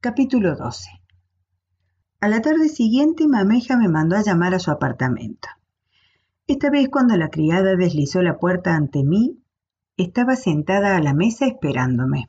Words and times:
Capítulo 0.00 0.54
12 0.54 0.90
A 2.20 2.28
la 2.28 2.40
tarde 2.40 2.68
siguiente, 2.68 3.26
Mameja 3.26 3.76
me 3.76 3.88
mandó 3.88 4.14
a 4.14 4.22
llamar 4.22 4.54
a 4.54 4.60
su 4.60 4.70
apartamento. 4.70 5.48
Esta 6.46 6.70
vez, 6.70 6.88
cuando 6.88 7.16
la 7.16 7.30
criada 7.30 7.74
deslizó 7.74 8.22
la 8.22 8.38
puerta 8.38 8.76
ante 8.76 9.02
mí, 9.02 9.42
estaba 9.96 10.36
sentada 10.36 10.96
a 10.96 11.00
la 11.00 11.14
mesa 11.14 11.48
esperándome. 11.48 12.28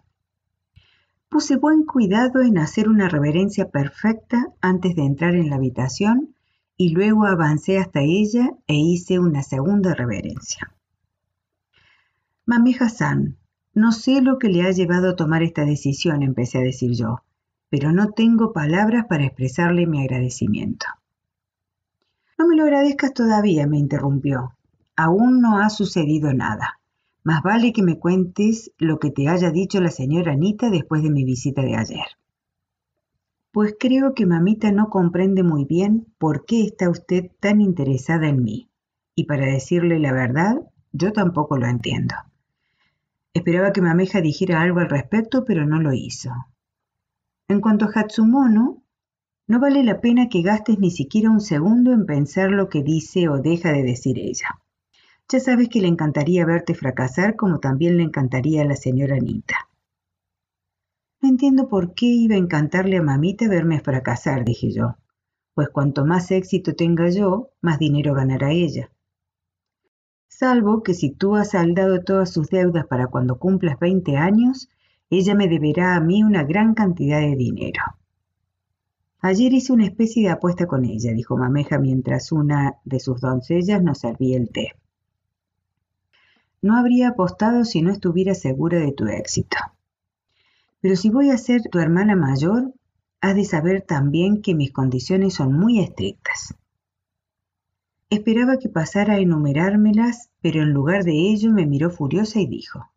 Puse 1.30 1.58
buen 1.58 1.84
cuidado 1.86 2.42
en 2.42 2.58
hacer 2.58 2.90
una 2.90 3.08
reverencia 3.08 3.70
perfecta 3.70 4.48
antes 4.62 4.96
de 4.96 5.04
entrar 5.04 5.36
en 5.36 5.52
la 5.52 5.58
habitación 5.58 6.34
y 6.76 6.90
luego 6.90 7.28
avancé 7.28 7.78
hasta 7.78 8.02
ella 8.02 8.50
e 8.66 8.78
hice 8.78 9.20
una 9.20 9.44
segunda 9.44 9.94
reverencia. 9.94 10.74
Mameja 12.48 12.90
San, 12.90 13.38
no 13.76 13.92
sé 13.92 14.24
lo 14.24 14.40
que 14.40 14.50
le 14.50 14.64
ha 14.64 14.72
llevado 14.72 15.12
a 15.12 15.16
tomar 15.16 15.44
esta 15.44 15.66
decisión, 15.66 16.24
empecé 16.24 16.58
a 16.58 16.62
decir 16.62 16.94
yo 16.96 17.22
pero 17.70 17.92
no 17.92 18.12
tengo 18.12 18.52
palabras 18.54 19.06
para 19.08 19.26
expresarle 19.26 19.86
mi 19.86 20.02
agradecimiento. 20.02 20.88
No 22.38 22.48
me 22.48 22.56
lo 22.56 22.64
agradezcas 22.64 23.14
todavía, 23.14 23.68
me 23.68 23.78
interrumpió. 23.78 24.56
Aún 24.96 25.42
no 25.42 25.60
ha 25.60 25.70
sucedido 25.70 26.34
nada. 26.34 26.80
Más 27.24 27.44
vale 27.44 27.74
que 27.74 27.84
me 27.84 28.00
cuentes 28.00 28.72
lo 28.78 28.98
que 29.00 29.12
te 29.12 29.28
haya 29.28 29.52
dicho 29.52 29.82
la 29.82 29.92
señora 29.92 30.32
Anita 30.32 30.70
después 30.70 31.04
de 31.04 31.12
mi 31.12 31.26
visita 31.26 31.62
de 31.62 31.76
ayer. 31.76 32.06
Pues 33.52 33.76
creo 33.80 34.14
que 34.14 34.26
mamita 34.26 34.72
no 34.72 34.90
comprende 34.90 35.44
muy 35.44 35.66
bien 35.66 36.08
por 36.18 36.46
qué 36.46 36.64
está 36.64 36.90
usted 36.90 37.32
tan 37.40 37.62
interesada 37.62 38.30
en 38.30 38.44
mí. 38.44 38.70
Y 39.16 39.26
para 39.26 39.46
decirle 39.46 40.00
la 40.00 40.14
verdad, 40.14 40.62
yo 40.92 41.12
tampoco 41.12 41.58
lo 41.58 41.68
entiendo. 41.68 42.16
Esperaba 43.34 43.74
que 43.74 43.82
Mameja 43.82 44.22
dijera 44.22 44.62
algo 44.62 44.80
al 44.80 44.90
respecto, 44.90 45.46
pero 45.46 45.66
no 45.66 45.82
lo 45.82 45.94
hizo. 45.94 46.32
En 47.50 47.62
cuanto 47.62 47.86
a 47.86 47.90
Hatsumono, 47.94 48.84
no 49.48 49.60
vale 49.60 49.84
la 49.84 50.00
pena 50.00 50.30
que 50.30 50.44
gastes 50.44 50.78
ni 50.78 50.92
siquiera 50.92 51.32
un 51.32 51.42
segundo 51.42 51.92
en 51.92 52.06
pensar 52.06 52.52
lo 52.52 52.70
que 52.70 52.84
dice 52.84 53.28
o 53.28 53.40
deja 53.42 53.74
de 53.74 53.82
decir 53.82 54.20
ella. 54.20 54.62
Ya 55.28 55.40
sabes 55.40 55.68
que 55.68 55.82
le 55.82 55.88
encantaría 55.88 56.46
verte 56.46 56.76
fracasar 56.76 57.36
como 57.36 57.60
también 57.60 57.98
le 57.98 58.04
encantaría 58.04 58.62
a 58.62 58.66
la 58.66 58.76
señora 58.76 59.16
Anita. 59.16 59.68
No 61.22 61.30
entiendo 61.30 61.68
por 61.70 61.96
qué 61.96 62.06
iba 62.06 62.36
a 62.36 62.38
encantarle 62.38 62.98
a 62.98 63.02
mamita 63.02 63.50
verme 63.50 63.80
fracasar, 63.80 64.46
dije 64.46 64.72
yo, 64.72 64.98
pues 65.56 65.70
cuanto 65.70 66.06
más 66.06 66.30
éxito 66.30 66.76
tenga 66.76 67.10
yo, 67.10 67.50
más 67.62 67.80
dinero 67.80 68.14
ganará 68.14 68.52
ella. 68.52 68.92
Salvo 70.28 70.84
que 70.84 70.94
si 70.94 71.10
tú 71.10 71.36
has 71.36 71.50
saldado 71.50 72.04
todas 72.04 72.32
sus 72.32 72.50
deudas 72.50 72.86
para 72.86 73.08
cuando 73.08 73.40
cumplas 73.40 73.80
20 73.80 74.18
años, 74.18 74.70
ella 75.10 75.36
me 75.36 75.48
deberá 75.48 75.96
a 75.96 76.00
mí 76.00 76.24
una 76.24 76.44
gran 76.44 76.74
cantidad 76.74 77.20
de 77.20 77.36
dinero. 77.36 77.82
Ayer 79.22 79.54
hice 79.54 79.74
una 79.74 79.86
especie 79.86 80.24
de 80.24 80.30
apuesta 80.30 80.66
con 80.66 80.86
ella, 80.86 81.12
dijo 81.14 81.36
Mameja 81.36 81.78
mientras 81.78 82.32
una 82.32 82.76
de 82.86 83.00
sus 83.00 83.20
doncellas 83.20 83.82
nos 83.84 84.00
servía 84.00 84.38
el 84.38 84.50
té. 84.50 84.76
No 86.62 86.78
habría 86.78 87.10
apostado 87.10 87.66
si 87.66 87.82
no 87.82 87.92
estuviera 87.92 88.34
segura 88.34 88.80
de 88.80 88.92
tu 88.92 89.08
éxito. 89.08 89.58
Pero 90.82 90.96
si 90.96 91.10
voy 91.10 91.32
a 91.32 91.38
ser 91.38 91.64
tu 91.64 91.80
hermana 91.80 92.16
mayor, 92.16 92.74
has 93.20 93.36
de 93.36 93.44
saber 93.44 93.82
también 93.82 94.42
que 94.42 94.56
mis 94.56 94.72
condiciones 94.72 95.34
son 95.34 95.54
muy 95.54 95.80
estrictas. 95.80 96.56
Esperaba 98.10 98.58
que 98.58 98.70
pasara 98.70 99.16
a 99.16 99.20
enumerármelas, 99.20 100.30
pero 100.42 100.62
en 100.62 100.72
lugar 100.72 101.04
de 101.04 101.14
ello 101.14 101.52
me 101.52 101.66
miró 101.66 101.92
furiosa 101.92 102.40
y 102.40 102.48
dijo, 102.48 102.90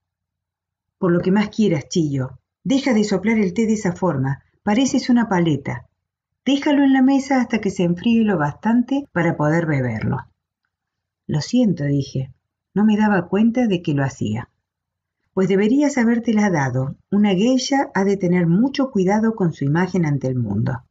por 1.02 1.10
lo 1.10 1.18
que 1.18 1.32
más 1.32 1.48
quieras, 1.48 1.88
Chillo. 1.88 2.38
Deja 2.62 2.94
de 2.94 3.02
soplar 3.02 3.36
el 3.36 3.54
té 3.54 3.66
de 3.66 3.72
esa 3.72 3.90
forma. 3.90 4.44
Pareces 4.62 5.10
una 5.10 5.28
paleta. 5.28 5.88
Déjalo 6.44 6.84
en 6.84 6.92
la 6.92 7.02
mesa 7.02 7.40
hasta 7.40 7.60
que 7.60 7.70
se 7.70 7.82
enfríe 7.82 8.22
lo 8.22 8.38
bastante 8.38 9.08
para 9.10 9.36
poder 9.36 9.66
beberlo. 9.66 10.18
Lo 11.26 11.40
siento, 11.40 11.82
dije. 11.82 12.32
No 12.72 12.84
me 12.84 12.96
daba 12.96 13.26
cuenta 13.26 13.66
de 13.66 13.82
que 13.82 13.94
lo 13.94 14.04
hacía. 14.04 14.48
Pues 15.34 15.48
deberías 15.48 15.98
habértela 15.98 16.50
dado. 16.50 16.94
Una 17.10 17.30
geisha 17.30 17.90
ha 17.94 18.04
de 18.04 18.16
tener 18.16 18.46
mucho 18.46 18.92
cuidado 18.92 19.34
con 19.34 19.52
su 19.52 19.64
imagen 19.64 20.06
ante 20.06 20.28
el 20.28 20.36
mundo. 20.36 20.84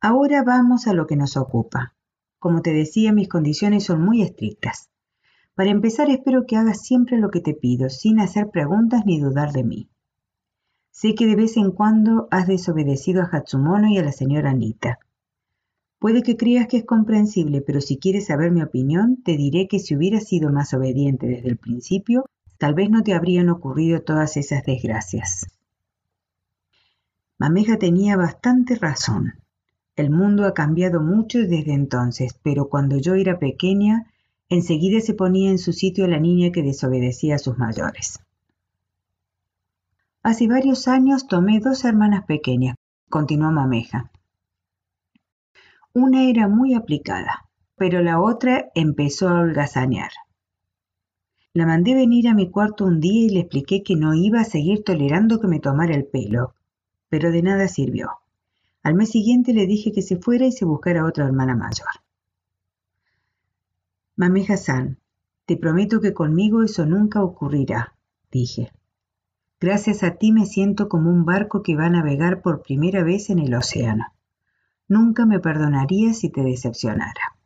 Ahora 0.00 0.42
vamos 0.44 0.86
a 0.86 0.94
lo 0.94 1.06
que 1.06 1.16
nos 1.16 1.36
ocupa. 1.36 1.94
Como 2.38 2.62
te 2.62 2.72
decía, 2.72 3.12
mis 3.12 3.28
condiciones 3.28 3.84
son 3.84 4.02
muy 4.02 4.22
estrictas. 4.22 4.88
Para 5.54 5.70
empezar, 5.70 6.08
espero 6.08 6.46
que 6.46 6.56
hagas 6.56 6.80
siempre 6.80 7.18
lo 7.18 7.30
que 7.30 7.40
te 7.40 7.54
pido, 7.54 7.90
sin 7.90 8.20
hacer 8.20 8.48
preguntas 8.50 9.02
ni 9.04 9.20
dudar 9.20 9.52
de 9.52 9.64
mí. 9.64 9.88
Sé 10.90 11.14
que 11.14 11.26
de 11.26 11.36
vez 11.36 11.56
en 11.56 11.72
cuando 11.72 12.28
has 12.30 12.46
desobedecido 12.46 13.22
a 13.22 13.28
Hatsumono 13.30 13.88
y 13.88 13.98
a 13.98 14.02
la 14.02 14.12
señora 14.12 14.50
Anita. 14.50 14.98
Puede 15.98 16.22
que 16.22 16.36
creas 16.36 16.66
que 16.66 16.78
es 16.78 16.84
comprensible, 16.84 17.60
pero 17.60 17.80
si 17.80 17.96
quieres 17.96 18.26
saber 18.26 18.50
mi 18.50 18.62
opinión, 18.62 19.22
te 19.22 19.36
diré 19.36 19.68
que 19.68 19.78
si 19.78 19.94
hubieras 19.94 20.24
sido 20.26 20.50
más 20.50 20.74
obediente 20.74 21.26
desde 21.26 21.48
el 21.48 21.58
principio, 21.58 22.24
tal 22.58 22.74
vez 22.74 22.90
no 22.90 23.02
te 23.02 23.14
habrían 23.14 23.48
ocurrido 23.50 24.02
todas 24.02 24.36
esas 24.36 24.64
desgracias. 24.64 25.46
Mameja 27.38 27.78
tenía 27.78 28.16
bastante 28.16 28.74
razón. 28.76 29.34
El 29.96 30.10
mundo 30.10 30.46
ha 30.46 30.54
cambiado 30.54 31.00
mucho 31.00 31.38
desde 31.38 31.72
entonces, 31.72 32.38
pero 32.42 32.68
cuando 32.68 32.98
yo 32.98 33.14
era 33.14 33.38
pequeña, 33.38 34.11
Enseguida 34.52 35.00
se 35.00 35.14
ponía 35.14 35.50
en 35.50 35.56
su 35.56 35.72
sitio 35.72 36.06
la 36.06 36.20
niña 36.20 36.52
que 36.52 36.62
desobedecía 36.62 37.36
a 37.36 37.38
sus 37.38 37.56
mayores. 37.56 38.20
Hace 40.22 40.46
varios 40.46 40.88
años 40.88 41.26
tomé 41.26 41.58
dos 41.58 41.86
hermanas 41.86 42.26
pequeñas, 42.26 42.76
continuó 43.08 43.50
Mameja. 43.50 44.10
Una 45.94 46.24
era 46.24 46.48
muy 46.48 46.74
aplicada, 46.74 47.48
pero 47.76 48.02
la 48.02 48.20
otra 48.20 48.70
empezó 48.74 49.30
a 49.30 49.40
holgazanear. 49.40 50.10
La 51.54 51.64
mandé 51.64 51.94
venir 51.94 52.28
a 52.28 52.34
mi 52.34 52.50
cuarto 52.50 52.84
un 52.84 53.00
día 53.00 53.22
y 53.24 53.30
le 53.30 53.40
expliqué 53.40 53.82
que 53.82 53.96
no 53.96 54.12
iba 54.12 54.42
a 54.42 54.44
seguir 54.44 54.84
tolerando 54.84 55.40
que 55.40 55.48
me 55.48 55.60
tomara 55.60 55.94
el 55.94 56.04
pelo, 56.04 56.52
pero 57.08 57.30
de 57.30 57.40
nada 57.40 57.68
sirvió. 57.68 58.10
Al 58.82 58.96
mes 58.96 59.12
siguiente 59.12 59.54
le 59.54 59.66
dije 59.66 59.92
que 59.92 60.02
se 60.02 60.18
fuera 60.18 60.44
y 60.44 60.52
se 60.52 60.66
buscara 60.66 61.06
otra 61.06 61.24
hermana 61.24 61.56
mayor. 61.56 62.01
Mameja 64.22 64.56
San, 64.56 65.00
te 65.46 65.56
prometo 65.56 66.00
que 66.00 66.14
conmigo 66.14 66.62
eso 66.62 66.86
nunca 66.86 67.24
ocurrirá, 67.24 67.96
dije. 68.30 68.70
Gracias 69.58 70.04
a 70.04 70.12
ti 70.12 70.30
me 70.30 70.46
siento 70.46 70.88
como 70.88 71.10
un 71.10 71.24
barco 71.24 71.64
que 71.64 71.74
va 71.74 71.86
a 71.86 71.90
navegar 71.90 72.40
por 72.40 72.62
primera 72.62 73.02
vez 73.02 73.30
en 73.30 73.40
el 73.40 73.52
océano. 73.52 74.14
Nunca 74.86 75.26
me 75.26 75.40
perdonaría 75.40 76.14
si 76.14 76.30
te 76.30 76.44
decepcionara. 76.44 77.36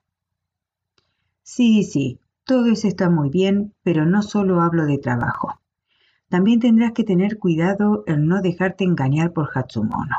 Sí, 1.43 1.83
sí, 1.83 2.21
todo 2.45 2.67
eso 2.67 2.89
está 2.89 3.09
muy 3.09 3.31
bien, 3.31 3.73
pero 3.83 4.05
no 4.05 4.21
solo 4.21 4.61
hablo 4.61 4.85
de 4.85 4.99
trabajo. 4.99 5.59
También 6.29 6.61
tendrás 6.61 6.93
que 6.93 7.05
tener 7.05 7.39
cuidado 7.39 8.05
en 8.07 8.27
no 8.27 8.43
dejarte 8.43 8.85
engañar 8.85 9.33
por 9.33 9.49
Hatsumono. 9.55 10.19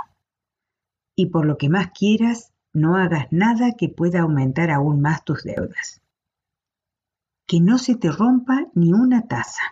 Y 1.16 1.28
por 1.28 1.46
lo 1.46 1.60
que 1.60 1.70
más 1.70 1.92
quieras, 1.92 2.52
no 2.74 2.96
hagas 2.96 3.28
nada 3.30 3.74
que 3.78 3.90
pueda 3.90 4.22
aumentar 4.22 4.72
aún 4.72 5.02
más 5.02 5.24
tus 5.24 5.44
deudas 5.44 6.02
que 7.48 7.62
no 7.62 7.78
se 7.78 7.96
te 7.96 8.12
rompa 8.12 8.68
ni 8.76 8.94
una 8.94 9.26
taza. 9.26 9.64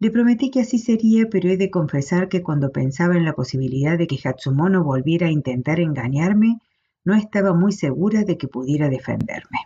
Le 0.00 0.10
prometí 0.10 0.50
que 0.50 0.60
así 0.60 0.78
sería, 0.78 1.26
pero 1.30 1.48
he 1.48 1.56
de 1.56 1.70
confesar 1.70 2.28
que 2.28 2.42
cuando 2.42 2.70
pensaba 2.70 3.16
en 3.16 3.24
la 3.24 3.32
posibilidad 3.32 3.96
de 3.96 4.06
que 4.06 4.18
Hatsumono 4.22 4.84
volviera 4.84 5.28
a 5.28 5.30
intentar 5.30 5.80
engañarme, 5.80 6.60
no 7.04 7.14
estaba 7.14 7.54
muy 7.54 7.72
segura 7.72 8.24
de 8.24 8.36
que 8.36 8.48
pudiera 8.48 8.88
defenderme. 8.88 9.58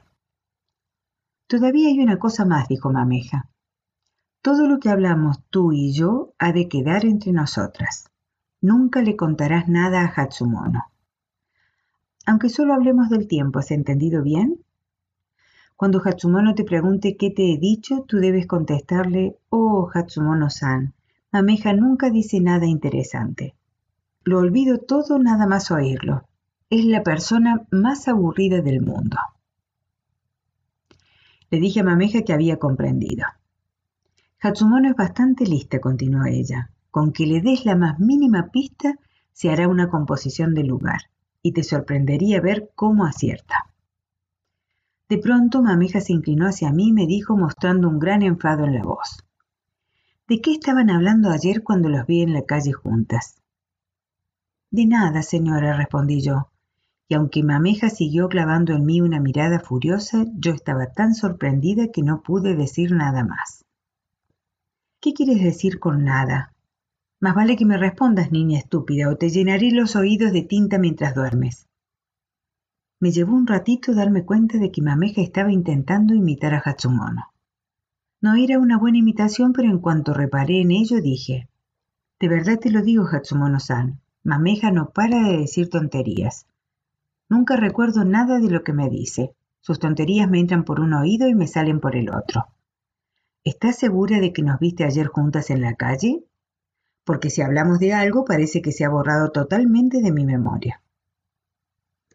Todavía 1.47 1.89
hay 1.89 1.99
una 1.99 2.19
cosa 2.19 2.45
más, 2.45 2.69
dijo 2.69 2.91
Mameja. 2.91 3.51
Todo 4.43 4.69
lo 4.69 4.79
que 4.81 4.89
hablamos 4.89 5.43
tú 5.51 5.73
y 5.73 5.93
yo 5.93 6.35
ha 6.39 6.53
de 6.53 6.69
quedar 6.69 7.05
entre 7.05 7.33
nosotras. 7.33 8.11
Nunca 8.61 9.03
le 9.03 9.17
contarás 9.17 9.69
nada 9.69 10.03
a 10.03 10.13
Hatsumono. 10.15 10.85
Aunque 12.27 12.49
solo 12.49 12.75
hablemos 12.75 13.11
del 13.11 13.29
tiempo, 13.29 13.59
¿has 13.59 13.71
entendido 13.71 14.23
bien? 14.23 14.62
Cuando 15.83 16.01
Hatsumono 16.01 16.55
te 16.55 16.63
pregunte 16.63 17.17
qué 17.17 17.31
te 17.31 17.53
he 17.53 17.59
dicho, 17.59 18.05
tú 18.07 18.19
debes 18.19 18.47
contestarle, 18.47 19.39
oh 19.49 19.91
Hatsumono-san, 19.93 20.95
Mameja 21.33 21.73
nunca 21.73 22.09
dice 22.09 22.39
nada 22.39 22.67
interesante. 22.67 23.57
Lo 24.23 24.39
olvido 24.39 24.79
todo 24.79 25.19
nada 25.19 25.49
más 25.49 25.73
oírlo. 25.73 26.23
Es 26.71 26.85
la 26.85 27.03
persona 27.03 27.67
más 27.73 28.07
aburrida 28.07 28.63
del 28.63 28.81
mundo. 28.81 29.17
Le 31.51 31.59
dije 31.59 31.81
a 31.81 31.83
Mameja 31.83 32.23
que 32.23 32.33
había 32.33 32.61
comprendido. 32.61 33.25
Hatsumono 34.41 34.89
es 34.89 34.95
bastante 34.95 35.47
lista, 35.47 35.81
continuó 35.81 36.27
ella. 36.27 36.71
Con 36.93 37.13
que 37.13 37.27
le 37.27 37.41
des 37.41 37.65
la 37.65 37.75
más 37.75 37.99
mínima 37.99 38.53
pista, 38.53 38.95
se 39.33 39.51
hará 39.51 39.67
una 39.67 39.89
composición 39.89 40.55
del 40.55 40.69
lugar, 40.69 41.11
y 41.43 41.51
te 41.51 41.65
sorprendería 41.65 42.41
ver 42.41 42.71
cómo 42.77 43.05
acierta. 43.05 43.72
De 45.13 45.19
pronto 45.19 45.61
Mameja 45.61 46.01
se 46.01 46.15
inclinó 46.15 46.47
hacia 46.47 46.73
mí 46.73 46.89
y 46.89 46.93
me 46.95 47.07
dijo 47.07 47.37
mostrando 47.37 47.87
un 47.87 47.99
gran 47.99 48.23
enfado 48.23 48.65
en 48.65 48.73
la 48.73 48.83
voz. 48.83 49.23
¿De 50.27 50.41
qué 50.41 50.53
estaban 50.53 50.89
hablando 50.89 51.29
ayer 51.29 51.63
cuando 51.63 51.91
los 51.91 52.07
vi 52.07 52.23
en 52.23 52.33
la 52.33 52.47
calle 52.47 52.73
juntas? 52.73 53.37
De 54.71 54.87
nada, 54.87 55.23
señora, 55.23 55.77
respondí 55.77 56.23
yo, 56.23 56.49
y 57.09 57.15
aunque 57.15 57.43
Mameja 57.43 57.91
siguió 57.91 58.31
clavando 58.31 58.73
en 58.73 58.87
mí 58.87 59.03
una 59.03 59.21
mirada 59.21 59.61
furiosa, 59.61 60.25
yo 60.33 60.53
estaba 60.53 60.87
tan 60.95 61.15
sorprendida 61.15 61.89
que 61.89 62.01
no 62.01 62.23
pude 62.23 62.57
decir 62.57 62.93
nada 62.93 63.23
más. 63.23 63.67
¿Qué 64.99 65.13
quieres 65.13 65.43
decir 65.43 65.79
con 65.79 66.05
nada? 66.05 66.55
Más 67.21 67.35
vale 67.35 67.57
que 67.57 67.67
me 67.67 67.77
respondas, 67.77 68.33
niña 68.33 68.59
estúpida, 68.59 69.11
o 69.11 69.17
te 69.17 69.29
llenaré 69.29 69.73
los 69.73 69.95
oídos 69.95 70.33
de 70.33 70.41
tinta 70.41 70.79
mientras 70.79 71.15
duermes. 71.15 71.67
Me 73.03 73.11
llevó 73.11 73.35
un 73.35 73.49
ratito 73.49 73.95
darme 73.95 74.25
cuenta 74.25 74.59
de 74.59 74.71
que 74.71 74.81
Mameja 74.81 75.23
estaba 75.23 75.51
intentando 75.51 76.15
imitar 76.15 76.55
a 76.55 76.63
Hatsumono. 76.65 77.33
No 78.21 78.37
era 78.37 78.61
una 78.61 78.79
buena 78.79 78.99
imitación, 78.99 79.53
pero 79.53 79.69
en 79.69 79.81
cuanto 79.81 80.15
reparé 80.15 80.61
en 80.61 80.71
ello 80.71 81.01
dije, 81.01 81.49
de 82.21 82.29
verdad 82.29 82.61
te 82.61 82.71
lo 82.71 82.81
digo, 82.81 83.05
Hatsumono-san, 83.11 83.99
Mameja 84.23 84.71
no 84.71 84.91
para 84.91 85.21
de 85.21 85.39
decir 85.39 85.69
tonterías. 85.69 86.47
Nunca 87.29 87.57
recuerdo 87.57 88.05
nada 88.05 88.39
de 88.39 88.49
lo 88.49 88.63
que 88.63 88.73
me 88.73 88.89
dice. 88.89 89.35
Sus 89.63 89.81
tonterías 89.81 90.31
me 90.31 90.39
entran 90.39 90.63
por 90.63 90.79
un 90.79 90.95
oído 90.95 91.27
y 91.27 91.35
me 91.35 91.49
salen 91.49 91.81
por 91.81 91.97
el 91.97 92.09
otro. 92.09 92.47
¿Estás 93.43 93.81
segura 93.81 94.21
de 94.21 94.33
que 94.33 94.43
nos 94.43 94.61
viste 94.61 94.85
ayer 94.85 95.09
juntas 95.09 95.51
en 95.51 95.61
la 95.61 95.75
calle? 95.75 96.23
Porque 97.03 97.31
si 97.31 97.43
hablamos 97.43 97.81
de 97.81 97.95
algo 97.95 98.25
parece 98.25 98.63
que 98.63 98.71
se 98.71 98.85
ha 98.85 98.89
borrado 98.89 99.33
totalmente 99.33 100.01
de 100.01 100.13
mi 100.13 100.25
memoria. 100.25 100.83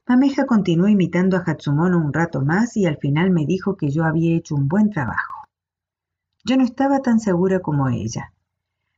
Mameja 0.10 0.46
continuó 0.46 0.88
imitando 0.88 1.36
a 1.36 1.44
Hatsumono 1.46 1.98
un 1.98 2.14
rato 2.14 2.42
más 2.42 2.78
y 2.78 2.86
al 2.86 2.96
final 2.96 3.30
me 3.30 3.46
dijo 3.46 3.76
que 3.76 3.90
yo 3.90 4.06
había 4.06 4.38
hecho 4.38 4.56
un 4.56 4.70
buen 4.70 4.90
trabajo. 4.90 5.44
Yo 6.46 6.56
no 6.56 6.64
estaba 6.64 7.02
tan 7.02 7.20
segura 7.20 7.60
como 7.60 7.90
ella. 7.90 8.32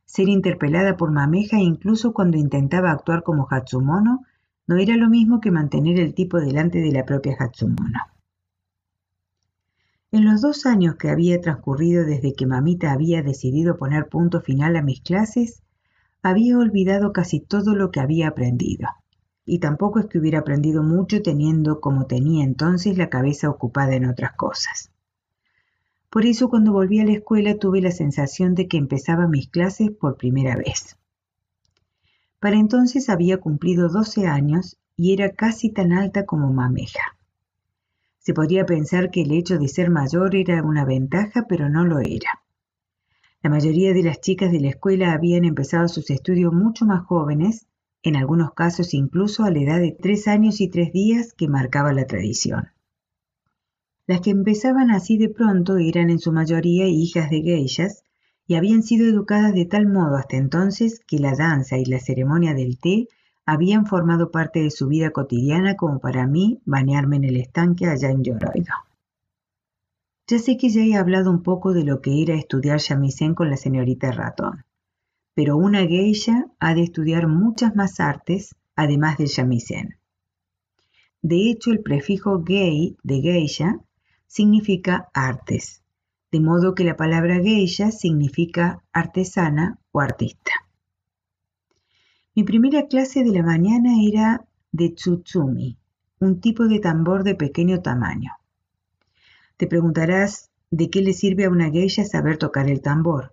Ser 0.04 0.28
interpelada 0.28 0.96
por 0.96 1.10
Mameja 1.10 1.58
incluso 1.58 2.12
cuando 2.12 2.36
intentaba 2.36 2.92
actuar 2.92 3.24
como 3.24 3.48
Hatsumono 3.50 4.24
no 4.68 4.76
era 4.76 4.96
lo 4.96 5.08
mismo 5.08 5.40
que 5.40 5.50
mantener 5.50 5.98
el 5.98 6.14
tipo 6.14 6.38
delante 6.38 6.78
de 6.78 6.92
la 6.92 7.04
propia 7.04 7.34
Hatsumono. 7.40 7.98
En 10.12 10.24
los 10.24 10.40
dos 10.40 10.64
años 10.64 10.94
que 10.94 11.10
había 11.10 11.40
transcurrido 11.40 12.04
desde 12.04 12.34
que 12.34 12.46
mamita 12.46 12.92
había 12.92 13.24
decidido 13.24 13.76
poner 13.76 14.08
punto 14.08 14.40
final 14.40 14.76
a 14.76 14.82
mis 14.82 15.00
clases, 15.00 15.64
había 16.22 16.56
olvidado 16.56 17.12
casi 17.12 17.40
todo 17.40 17.74
lo 17.74 17.90
que 17.90 17.98
había 17.98 18.28
aprendido. 18.28 18.86
Y 19.44 19.58
tampoco 19.58 19.98
es 19.98 20.06
que 20.06 20.18
hubiera 20.18 20.40
aprendido 20.40 20.82
mucho 20.82 21.22
teniendo 21.22 21.80
como 21.80 22.06
tenía 22.06 22.44
entonces 22.44 22.96
la 22.98 23.08
cabeza 23.08 23.50
ocupada 23.50 23.94
en 23.94 24.06
otras 24.06 24.32
cosas. 24.32 24.90
Por 26.10 26.26
eso 26.26 26.48
cuando 26.48 26.72
volví 26.72 27.00
a 27.00 27.04
la 27.04 27.12
escuela 27.12 27.56
tuve 27.56 27.80
la 27.80 27.92
sensación 27.92 28.54
de 28.54 28.66
que 28.66 28.76
empezaba 28.76 29.28
mis 29.28 29.48
clases 29.48 29.90
por 29.90 30.16
primera 30.16 30.56
vez. 30.56 30.96
Para 32.40 32.56
entonces 32.56 33.08
había 33.08 33.38
cumplido 33.38 33.88
12 33.88 34.26
años 34.26 34.78
y 34.96 35.12
era 35.12 35.30
casi 35.30 35.70
tan 35.70 35.92
alta 35.92 36.26
como 36.26 36.52
Mameja. 36.52 37.16
Se 38.18 38.34
podría 38.34 38.66
pensar 38.66 39.10
que 39.10 39.22
el 39.22 39.32
hecho 39.32 39.58
de 39.58 39.68
ser 39.68 39.88
mayor 39.88 40.34
era 40.34 40.62
una 40.62 40.84
ventaja, 40.84 41.46
pero 41.48 41.68
no 41.68 41.84
lo 41.84 42.00
era. 42.00 42.42
La 43.42 43.48
mayoría 43.48 43.94
de 43.94 44.02
las 44.02 44.20
chicas 44.20 44.52
de 44.52 44.60
la 44.60 44.68
escuela 44.68 45.12
habían 45.12 45.44
empezado 45.44 45.88
sus 45.88 46.10
estudios 46.10 46.52
mucho 46.52 46.84
más 46.84 47.06
jóvenes, 47.06 47.66
en 48.02 48.16
algunos 48.16 48.54
casos 48.54 48.94
incluso 48.94 49.44
a 49.44 49.50
la 49.50 49.60
edad 49.60 49.78
de 49.78 49.92
tres 49.92 50.28
años 50.28 50.60
y 50.60 50.68
tres 50.68 50.92
días 50.92 51.32
que 51.32 51.48
marcaba 51.48 51.92
la 51.92 52.06
tradición. 52.06 52.68
Las 54.06 54.20
que 54.20 54.30
empezaban 54.30 54.90
así 54.90 55.18
de 55.18 55.28
pronto 55.28 55.76
eran 55.76 56.10
en 56.10 56.18
su 56.18 56.32
mayoría 56.32 56.86
hijas 56.86 57.30
de 57.30 57.42
geishas 57.42 58.02
y 58.46 58.56
habían 58.56 58.82
sido 58.82 59.06
educadas 59.06 59.54
de 59.54 59.66
tal 59.66 59.86
modo 59.86 60.16
hasta 60.16 60.36
entonces 60.36 61.00
que 61.06 61.18
la 61.18 61.36
danza 61.36 61.78
y 61.78 61.84
la 61.84 62.00
ceremonia 62.00 62.54
del 62.54 62.78
té 62.78 63.06
habían 63.46 63.86
formado 63.86 64.30
parte 64.30 64.60
de 64.62 64.70
su 64.70 64.88
vida 64.88 65.10
cotidiana 65.10 65.76
como 65.76 66.00
para 66.00 66.26
mí 66.26 66.60
bañarme 66.64 67.16
en 67.16 67.24
el 67.24 67.36
estanque 67.36 67.86
allá 67.86 68.10
en 68.10 68.24
Yoroido. 68.24 68.74
Ya 70.26 70.38
sé 70.38 70.56
que 70.56 70.68
ya 70.70 70.82
he 70.82 70.96
hablado 70.96 71.30
un 71.30 71.42
poco 71.42 71.72
de 71.72 71.84
lo 71.84 72.00
que 72.00 72.22
era 72.22 72.34
estudiar 72.34 72.78
shamisen 72.78 73.34
con 73.34 73.50
la 73.50 73.56
señorita 73.56 74.12
Ratón, 74.12 74.64
pero 75.40 75.56
una 75.56 75.86
geisha 75.86 76.44
ha 76.58 76.74
de 76.74 76.82
estudiar 76.82 77.26
muchas 77.26 77.74
más 77.74 77.98
artes 77.98 78.54
además 78.76 79.16
del 79.16 79.28
shamisen. 79.28 79.96
De 81.22 81.48
hecho, 81.48 81.70
el 81.70 81.80
prefijo 81.80 82.44
gei 82.44 82.98
de 83.02 83.22
geisha 83.22 83.80
significa 84.26 85.08
artes, 85.14 85.82
de 86.30 86.40
modo 86.40 86.74
que 86.74 86.84
la 86.84 86.94
palabra 86.94 87.38
geisha 87.38 87.90
significa 87.90 88.84
artesana 88.92 89.78
o 89.92 90.00
artista. 90.00 90.52
Mi 92.34 92.44
primera 92.44 92.86
clase 92.86 93.24
de 93.24 93.32
la 93.32 93.42
mañana 93.42 93.94
era 94.06 94.44
de 94.72 94.90
tsutsumi, 94.90 95.78
un 96.18 96.42
tipo 96.42 96.68
de 96.68 96.80
tambor 96.80 97.24
de 97.24 97.34
pequeño 97.34 97.80
tamaño. 97.80 98.32
Te 99.56 99.66
preguntarás 99.66 100.50
de 100.70 100.90
qué 100.90 101.00
le 101.00 101.14
sirve 101.14 101.46
a 101.46 101.50
una 101.50 101.70
geisha 101.70 102.04
saber 102.04 102.36
tocar 102.36 102.68
el 102.68 102.82
tambor. 102.82 103.32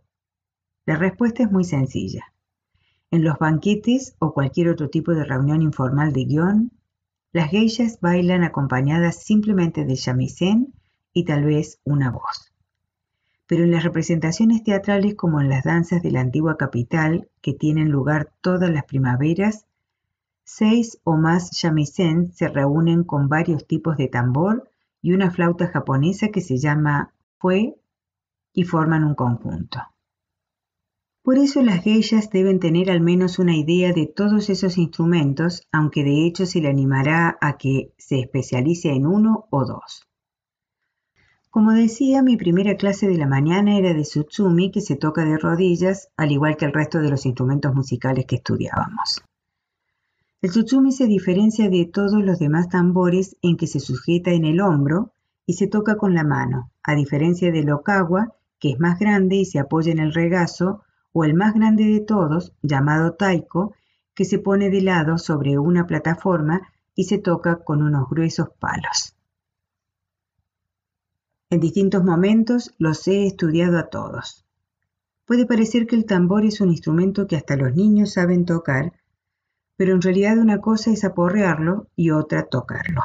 La 0.88 0.96
respuesta 0.96 1.44
es 1.44 1.52
muy 1.52 1.66
sencilla. 1.66 2.34
En 3.12 3.26
los 3.26 3.38
banquetes 3.40 4.16
o 4.20 4.34
cualquier 4.34 4.70
otro 4.70 4.90
tipo 4.90 5.14
de 5.14 5.26
reunión 5.26 5.62
informal 5.62 6.14
de 6.14 6.24
guion, 6.24 6.72
las 7.34 7.52
geishas 7.52 8.00
bailan 8.00 8.46
acompañadas 8.46 9.22
simplemente 9.22 9.84
del 9.84 9.98
shamisen 9.98 10.74
y 11.12 11.26
tal 11.26 11.44
vez 11.44 11.82
una 11.84 12.10
voz. 12.10 12.54
Pero 13.48 13.66
en 13.66 13.72
las 13.72 13.84
representaciones 13.84 14.64
teatrales 14.64 15.16
como 15.16 15.42
en 15.42 15.50
las 15.50 15.66
danzas 15.66 16.02
de 16.02 16.12
la 16.12 16.22
antigua 16.22 16.56
capital, 16.56 17.28
que 17.42 17.52
tienen 17.52 17.90
lugar 17.90 18.32
todas 18.40 18.70
las 18.70 18.86
primaveras, 18.86 19.66
seis 20.46 21.02
o 21.04 21.18
más 21.18 21.52
shamisen 21.52 22.32
se 22.32 22.48
reúnen 22.48 23.04
con 23.04 23.28
varios 23.28 23.68
tipos 23.68 23.98
de 23.98 24.08
tambor 24.08 24.72
y 25.02 25.12
una 25.12 25.32
flauta 25.32 25.68
japonesa 25.68 26.30
que 26.30 26.40
se 26.40 26.58
llama 26.58 27.14
fue 27.40 27.76
y 28.54 28.64
forman 28.64 29.04
un 29.04 29.16
conjunto. 29.16 29.82
Por 31.28 31.40
eso 31.40 31.62
las 31.62 31.84
geishas 31.84 32.30
deben 32.30 32.62
tener 32.62 32.90
al 32.90 33.02
menos 33.02 33.38
una 33.38 33.54
idea 33.54 33.92
de 33.92 34.06
todos 34.06 34.50
esos 34.50 34.78
instrumentos, 34.78 35.68
aunque 35.74 36.06
de 36.06 36.26
hecho 36.26 36.46
se 36.46 36.62
le 36.62 36.70
animará 36.70 37.38
a 37.42 37.58
que 37.58 37.92
se 37.98 38.22
especialice 38.22 38.94
en 38.94 39.06
uno 39.06 39.46
o 39.50 39.66
dos. 39.66 40.08
Como 41.50 41.74
decía, 41.74 42.24
mi 42.24 42.38
primera 42.38 42.78
clase 42.78 43.10
de 43.10 43.18
la 43.18 43.28
mañana 43.28 43.78
era 43.78 43.94
de 43.94 44.04
Tsutsumi, 44.04 44.72
que 44.72 44.80
se 44.80 44.96
toca 44.96 45.26
de 45.26 45.38
rodillas, 45.38 46.08
al 46.16 46.32
igual 46.32 46.56
que 46.56 46.64
el 46.64 46.72
resto 46.72 47.00
de 47.00 47.10
los 47.10 47.26
instrumentos 47.26 47.76
musicales 47.76 48.26
que 48.26 48.38
estudiábamos. 48.38 49.22
El 50.42 50.52
Tsutsumi 50.52 50.94
se 50.94 51.08
diferencia 51.08 51.70
de 51.70 51.90
todos 51.92 52.24
los 52.24 52.40
demás 52.40 52.70
tambores 52.70 53.36
en 53.42 53.58
que 53.58 53.68
se 53.68 53.82
sujeta 53.82 54.32
en 54.32 54.46
el 54.46 54.62
hombro 54.62 55.12
y 55.46 55.56
se 55.56 55.68
toca 55.68 55.98
con 55.98 56.14
la 56.14 56.24
mano, 56.24 56.72
a 56.84 56.96
diferencia 56.96 57.52
del 57.52 57.70
Okawa, 57.70 58.34
que 58.60 58.70
es 58.70 58.80
más 58.80 58.98
grande 58.98 59.36
y 59.36 59.44
se 59.44 59.60
apoya 59.60 59.92
en 59.92 60.00
el 60.00 60.14
regazo, 60.14 60.86
o 61.12 61.24
el 61.24 61.34
más 61.34 61.54
grande 61.54 61.86
de 61.86 62.00
todos, 62.00 62.54
llamado 62.62 63.14
Taiko, 63.14 63.74
que 64.14 64.26
se 64.26 64.40
pone 64.40 64.70
de 64.70 64.82
lado 64.82 65.18
sobre 65.18 65.58
una 65.58 65.86
plataforma 65.86 66.74
y 66.96 67.06
se 67.06 67.20
toca 67.20 67.64
con 67.64 67.84
unos 67.84 68.10
gruesos 68.10 68.50
palos. 68.60 69.16
En 71.50 71.60
distintos 71.60 72.04
momentos 72.04 72.74
los 72.78 73.08
he 73.08 73.26
estudiado 73.26 73.78
a 73.78 73.90
todos. 73.90 74.46
Puede 75.26 75.46
parecer 75.46 75.88
que 75.88 75.96
el 75.96 76.06
tambor 76.06 76.46
es 76.46 76.62
un 76.62 76.70
instrumento 76.70 77.28
que 77.28 77.36
hasta 77.36 77.56
los 77.56 77.76
niños 77.76 78.14
saben 78.14 78.46
tocar, 78.46 78.94
pero 79.76 79.94
en 79.94 80.02
realidad 80.02 80.38
una 80.38 80.60
cosa 80.60 80.92
es 80.92 81.04
aporrearlo 81.04 81.88
y 81.96 82.12
otra 82.12 82.48
tocarlo. 82.48 83.02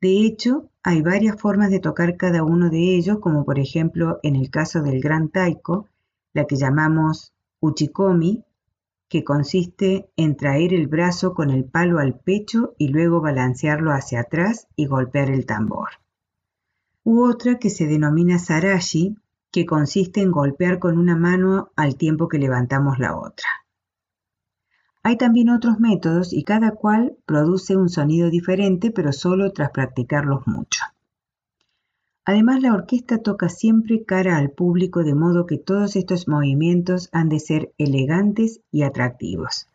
De 0.00 0.24
hecho, 0.24 0.70
hay 0.82 1.02
varias 1.02 1.38
formas 1.38 1.70
de 1.70 1.78
tocar 1.78 2.16
cada 2.16 2.42
uno 2.42 2.70
de 2.70 2.96
ellos, 2.96 3.18
como 3.20 3.44
por 3.44 3.58
ejemplo 3.58 4.18
en 4.22 4.34
el 4.34 4.50
caso 4.50 4.82
del 4.82 5.00
gran 5.00 5.28
taiko, 5.28 5.86
la 6.32 6.46
que 6.46 6.56
llamamos 6.56 7.32
uchikomi, 7.60 8.44
que 9.08 9.24
consiste 9.24 10.10
en 10.16 10.36
traer 10.36 10.72
el 10.74 10.86
brazo 10.86 11.34
con 11.34 11.50
el 11.50 11.64
palo 11.64 11.98
al 11.98 12.18
pecho 12.18 12.74
y 12.78 12.88
luego 12.88 13.20
balancearlo 13.20 13.92
hacia 13.92 14.20
atrás 14.20 14.68
y 14.76 14.86
golpear 14.86 15.30
el 15.30 15.46
tambor 15.46 15.88
u 17.04 17.24
otra 17.24 17.58
que 17.58 17.70
se 17.70 17.86
denomina 17.86 18.38
sarashi, 18.38 19.16
que 19.50 19.66
consiste 19.66 20.20
en 20.20 20.30
golpear 20.30 20.78
con 20.78 20.98
una 20.98 21.16
mano 21.16 21.72
al 21.76 21.96
tiempo 21.96 22.28
que 22.28 22.38
levantamos 22.38 22.98
la 22.98 23.16
otra. 23.16 23.48
Hay 25.02 25.16
también 25.16 25.48
otros 25.48 25.80
métodos 25.80 26.32
y 26.32 26.44
cada 26.44 26.72
cual 26.72 27.16
produce 27.24 27.76
un 27.76 27.88
sonido 27.88 28.28
diferente, 28.28 28.90
pero 28.90 29.12
solo 29.12 29.52
tras 29.52 29.70
practicarlos 29.70 30.46
mucho. 30.46 30.82
Además, 32.24 32.60
la 32.62 32.74
orquesta 32.74 33.18
toca 33.18 33.48
siempre 33.48 34.04
cara 34.04 34.36
al 34.36 34.50
público 34.50 35.02
de 35.02 35.14
modo 35.14 35.46
que 35.46 35.58
todos 35.58 35.96
estos 35.96 36.28
movimientos 36.28 37.08
han 37.12 37.28
de 37.28 37.40
ser 37.40 37.72
elegantes 37.78 38.60
y 38.70 38.82
atractivos, 38.82 39.68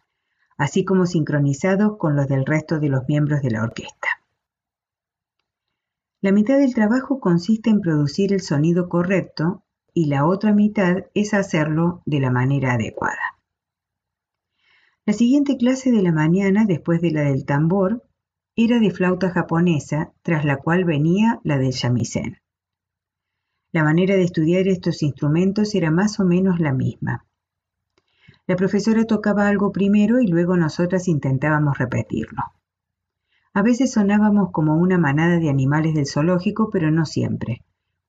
así 0.57 0.85
como 0.85 1.05
sincronizados 1.05 1.97
con 1.97 2.15
los 2.15 2.27
del 2.27 2.45
resto 2.45 2.79
de 2.79 2.89
los 2.89 3.07
miembros 3.07 3.41
de 3.41 3.51
la 3.51 3.63
orquesta. 3.63 4.07
La 6.21 6.31
mitad 6.31 6.57
del 6.57 6.73
trabajo 6.73 7.19
consiste 7.19 7.69
en 7.69 7.81
producir 7.81 8.33
el 8.33 8.41
sonido 8.41 8.89
correcto, 8.89 9.63
y 9.93 10.07
la 10.07 10.25
otra 10.25 10.53
mitad 10.53 11.05
es 11.13 11.33
hacerlo 11.33 12.01
de 12.05 12.19
la 12.19 12.29
manera 12.29 12.73
adecuada. 12.73 13.39
La 15.05 15.13
siguiente 15.13 15.55
clase 15.55 15.91
de 15.91 16.01
la 16.01 16.11
mañana, 16.11 16.65
después 16.65 16.99
de 17.01 17.11
la 17.11 17.21
del 17.21 17.45
tambor, 17.45 18.04
era 18.57 18.79
de 18.79 18.89
flauta 18.89 19.31
japonesa, 19.31 20.13
tras 20.21 20.45
la 20.45 20.57
cual 20.57 20.85
venía 20.85 21.41
la 21.43 21.57
del 21.57 21.71
shamisen. 21.71 22.39
La 23.73 23.83
manera 23.83 24.15
de 24.15 24.23
estudiar 24.23 24.69
estos 24.69 25.03
instrumentos 25.03 25.75
era 25.75 25.91
más 25.91 26.19
o 26.21 26.25
menos 26.25 26.61
la 26.61 26.71
misma. 26.71 27.25
La 28.47 28.55
profesora 28.55 29.03
tocaba 29.03 29.49
algo 29.49 29.73
primero 29.73 30.21
y 30.21 30.27
luego 30.27 30.55
nosotras 30.55 31.09
intentábamos 31.09 31.77
repetirlo. 31.77 32.41
A 33.53 33.61
veces 33.61 33.91
sonábamos 33.91 34.51
como 34.51 34.77
una 34.77 34.97
manada 34.97 35.39
de 35.39 35.49
animales 35.49 35.93
del 35.93 36.05
zoológico, 36.05 36.69
pero 36.69 36.91
no 36.91 37.05
siempre, 37.05 37.63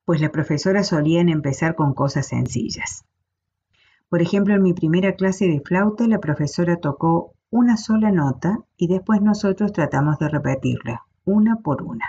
pues 0.05 0.21
la 0.21 0.31
profesora 0.31 0.83
solían 0.83 1.27
empezar 1.27 1.75
con 1.75 1.93
cosas 1.93 2.27
sencillas. 2.27 3.03
Por 4.07 4.21
ejemplo, 4.21 4.55
en 4.55 4.61
mi 4.61 4.73
primera 4.73 5.15
clase 5.15 5.47
de 5.47 5.59
flauta 5.59 6.07
la 6.07 6.19
profesora 6.19 6.77
tocó 6.77 7.33
una 7.49 7.77
sola 7.77 8.11
nota 8.11 8.59
y 8.75 8.87
después 8.87 9.21
nosotros 9.21 9.71
tratamos 9.71 10.19
de 10.19 10.27
repetirla, 10.27 11.05
una 11.23 11.57
por 11.57 11.81
una. 11.81 12.05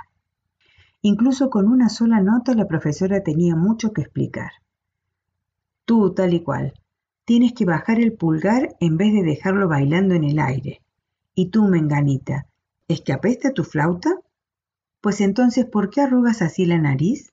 Incluso 1.00 1.48
con 1.48 1.68
una 1.68 1.88
sola 1.88 2.20
nota 2.20 2.54
la 2.54 2.66
profesora 2.66 3.22
tenía 3.22 3.54
mucho 3.54 3.92
que 3.92 4.02
explicar. 4.02 4.50
Tú, 5.84 6.12
tal 6.12 6.34
y 6.34 6.42
cual, 6.42 6.74
tienes 7.24 7.52
que 7.52 7.64
bajar 7.64 8.00
el 8.00 8.14
pulgar 8.14 8.76
en 8.80 8.96
vez 8.96 9.12
de 9.12 9.22
dejarlo 9.22 9.68
bailando 9.68 10.14
en 10.14 10.24
el 10.24 10.40
aire. 10.40 10.82
Y 11.34 11.50
tú, 11.50 11.68
menganita, 11.68 12.46
¿es 12.88 13.00
que 13.00 13.12
apesta 13.12 13.52
tu 13.52 13.62
flauta? 13.62 14.10
Pues 15.00 15.20
entonces, 15.20 15.66
¿por 15.66 15.88
qué 15.90 16.00
arrugas 16.00 16.42
así 16.42 16.66
la 16.66 16.78
nariz? 16.78 17.32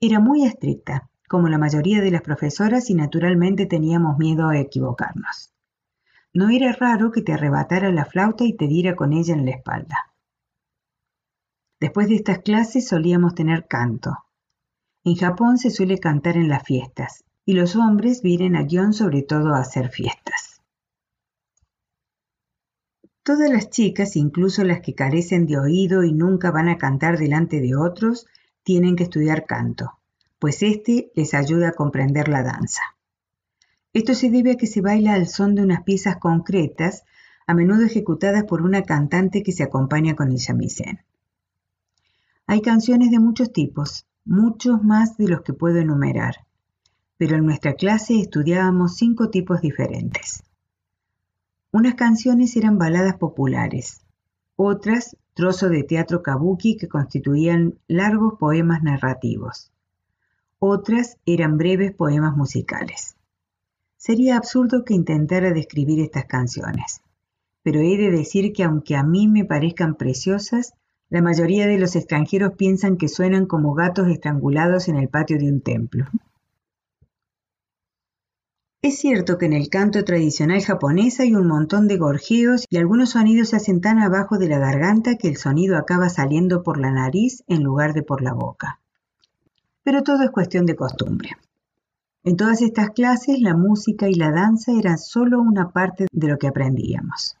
Era 0.00 0.20
muy 0.20 0.44
estricta, 0.44 1.08
como 1.28 1.48
la 1.48 1.56
mayoría 1.56 2.02
de 2.02 2.10
las 2.10 2.22
profesoras 2.22 2.90
y 2.90 2.94
naturalmente 2.94 3.64
teníamos 3.64 4.18
miedo 4.18 4.48
a 4.48 4.58
equivocarnos. 4.58 5.50
No 6.32 6.48
era 6.48 6.72
raro 6.72 7.10
que 7.10 7.22
te 7.22 7.32
arrebatara 7.32 7.90
la 7.90 8.04
flauta 8.04 8.44
y 8.44 8.56
te 8.56 8.66
diera 8.66 8.94
con 8.96 9.12
ella 9.12 9.34
en 9.34 9.44
la 9.44 9.52
espalda. 9.52 10.14
Después 11.80 12.08
de 12.08 12.16
estas 12.16 12.40
clases 12.40 12.88
solíamos 12.88 13.34
tener 13.34 13.66
canto. 13.66 14.16
En 15.04 15.16
Japón 15.16 15.58
se 15.58 15.70
suele 15.70 15.98
cantar 15.98 16.36
en 16.36 16.48
las 16.48 16.62
fiestas, 16.62 17.24
y 17.44 17.54
los 17.54 17.74
hombres 17.74 18.22
vienen 18.22 18.54
a 18.54 18.62
guion 18.62 18.92
sobre 18.92 19.22
todo 19.22 19.54
a 19.54 19.60
hacer 19.60 19.90
fiestas. 19.90 20.60
Todas 23.22 23.50
las 23.50 23.70
chicas, 23.70 24.16
incluso 24.16 24.64
las 24.64 24.80
que 24.80 24.94
carecen 24.94 25.46
de 25.46 25.58
oído 25.58 26.04
y 26.04 26.12
nunca 26.12 26.50
van 26.50 26.68
a 26.68 26.78
cantar 26.78 27.18
delante 27.18 27.60
de 27.60 27.74
otros, 27.76 28.26
tienen 28.62 28.96
que 28.96 29.04
estudiar 29.04 29.46
canto 29.46 30.00
pues 30.40 30.62
éste 30.62 31.12
les 31.14 31.34
ayuda 31.34 31.68
a 31.68 31.72
comprender 31.72 32.28
la 32.28 32.42
danza. 32.42 32.80
Esto 33.92 34.14
se 34.14 34.30
debe 34.30 34.52
a 34.52 34.56
que 34.56 34.66
se 34.66 34.80
baila 34.80 35.14
al 35.14 35.26
son 35.26 35.54
de 35.54 35.62
unas 35.62 35.82
piezas 35.82 36.16
concretas, 36.18 37.04
a 37.46 37.54
menudo 37.54 37.84
ejecutadas 37.84 38.44
por 38.44 38.62
una 38.62 38.82
cantante 38.82 39.42
que 39.42 39.52
se 39.52 39.64
acompaña 39.64 40.14
con 40.14 40.30
el 40.30 40.36
shamisen. 40.36 41.00
Hay 42.46 42.62
canciones 42.62 43.10
de 43.10 43.18
muchos 43.18 43.52
tipos, 43.52 44.06
muchos 44.24 44.82
más 44.82 45.16
de 45.16 45.28
los 45.28 45.42
que 45.42 45.52
puedo 45.52 45.78
enumerar, 45.78 46.46
pero 47.16 47.36
en 47.36 47.44
nuestra 47.44 47.74
clase 47.74 48.20
estudiábamos 48.20 48.96
cinco 48.96 49.30
tipos 49.30 49.60
diferentes. 49.60 50.42
Unas 51.72 51.94
canciones 51.94 52.56
eran 52.56 52.78
baladas 52.78 53.16
populares, 53.16 54.00
otras 54.56 55.16
trozos 55.34 55.70
de 55.70 55.82
teatro 55.82 56.22
kabuki 56.22 56.76
que 56.76 56.88
constituían 56.88 57.78
largos 57.88 58.34
poemas 58.38 58.82
narrativos 58.82 59.70
otras 60.60 61.16
eran 61.24 61.56
breves 61.56 61.92
poemas 61.92 62.36
musicales. 62.36 63.16
Sería 64.00 64.38
absurdo 64.38 64.82
que 64.86 64.94
intentara 64.94 65.52
describir 65.52 66.00
estas 66.00 66.24
canciones, 66.24 67.02
pero 67.62 67.80
he 67.80 67.98
de 67.98 68.10
decir 68.10 68.54
que 68.54 68.64
aunque 68.64 68.96
a 68.96 69.02
mí 69.02 69.28
me 69.28 69.44
parezcan 69.44 69.94
preciosas, 69.94 70.72
la 71.10 71.20
mayoría 71.20 71.66
de 71.66 71.76
los 71.76 71.94
extranjeros 71.96 72.54
piensan 72.56 72.96
que 72.96 73.08
suenan 73.08 73.44
como 73.44 73.74
gatos 73.74 74.08
estrangulados 74.08 74.88
en 74.88 74.96
el 74.96 75.10
patio 75.10 75.36
de 75.36 75.52
un 75.52 75.60
templo. 75.60 76.06
Es 78.80 78.98
cierto 78.98 79.36
que 79.36 79.44
en 79.44 79.52
el 79.52 79.68
canto 79.68 80.02
tradicional 80.02 80.62
japonés 80.62 81.20
hay 81.20 81.34
un 81.34 81.46
montón 81.46 81.86
de 81.86 81.98
gorjeos 81.98 82.64
y 82.70 82.78
algunos 82.78 83.10
sonidos 83.10 83.50
se 83.50 83.56
hacen 83.56 83.82
tan 83.82 83.98
abajo 83.98 84.38
de 84.38 84.48
la 84.48 84.58
garganta 84.58 85.18
que 85.18 85.28
el 85.28 85.36
sonido 85.36 85.76
acaba 85.76 86.08
saliendo 86.08 86.62
por 86.62 86.80
la 86.80 86.90
nariz 86.90 87.44
en 87.48 87.62
lugar 87.62 87.92
de 87.92 88.02
por 88.02 88.22
la 88.22 88.32
boca 88.32 88.80
pero 89.82 90.02
todo 90.02 90.22
es 90.22 90.30
cuestión 90.30 90.66
de 90.66 90.76
costumbre. 90.76 91.30
En 92.22 92.36
todas 92.36 92.60
estas 92.60 92.90
clases 92.90 93.40
la 93.40 93.56
música 93.56 94.08
y 94.10 94.14
la 94.14 94.30
danza 94.30 94.72
eran 94.72 94.98
solo 94.98 95.40
una 95.40 95.70
parte 95.70 96.06
de 96.12 96.28
lo 96.28 96.36
que 96.36 96.48
aprendíamos, 96.48 97.38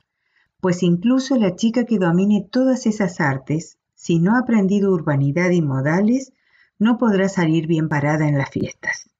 pues 0.58 0.82
incluso 0.82 1.36
la 1.36 1.54
chica 1.54 1.84
que 1.84 1.98
domine 1.98 2.48
todas 2.50 2.86
esas 2.86 3.20
artes, 3.20 3.76
si 3.94 4.20
no 4.20 4.36
ha 4.36 4.38
aprendido 4.38 4.90
urbanidad 4.90 5.50
y 5.50 5.60
modales, 5.60 6.32
no 6.78 6.96
podrá 6.96 7.28
salir 7.28 7.66
bien 7.66 7.90
parada 7.90 8.26
en 8.26 8.38
las 8.38 8.48
fiestas. 8.48 9.10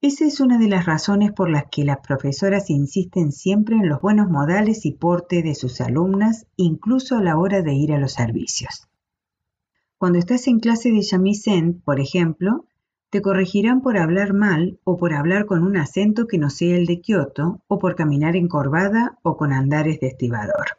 Esa 0.00 0.24
es 0.24 0.38
una 0.38 0.56
de 0.56 0.68
las 0.68 0.86
razones 0.86 1.32
por 1.32 1.50
las 1.50 1.64
que 1.68 1.84
las 1.84 1.98
profesoras 1.98 2.70
insisten 2.70 3.32
siempre 3.32 3.74
en 3.74 3.88
los 3.88 4.00
buenos 4.00 4.30
modales 4.30 4.86
y 4.86 4.92
porte 4.92 5.42
de 5.42 5.56
sus 5.56 5.80
alumnas, 5.80 6.46
incluso 6.54 7.16
a 7.16 7.22
la 7.22 7.36
hora 7.36 7.62
de 7.62 7.74
ir 7.74 7.92
a 7.92 7.98
los 7.98 8.12
servicios. 8.12 8.86
Cuando 9.96 10.20
estás 10.20 10.46
en 10.46 10.60
clase 10.60 10.92
de 10.92 11.00
shamisen, 11.00 11.80
por 11.80 11.98
ejemplo, 11.98 12.67
te 13.10 13.22
corregirán 13.22 13.80
por 13.80 13.96
hablar 13.96 14.34
mal 14.34 14.78
o 14.84 14.96
por 14.96 15.14
hablar 15.14 15.46
con 15.46 15.62
un 15.62 15.76
acento 15.76 16.26
que 16.26 16.38
no 16.38 16.50
sea 16.50 16.76
el 16.76 16.86
de 16.86 17.00
Kioto 17.00 17.62
o 17.66 17.78
por 17.78 17.94
caminar 17.94 18.36
encorvada 18.36 19.18
o 19.22 19.36
con 19.36 19.52
andares 19.52 20.00
de 20.00 20.08
estibador. 20.08 20.78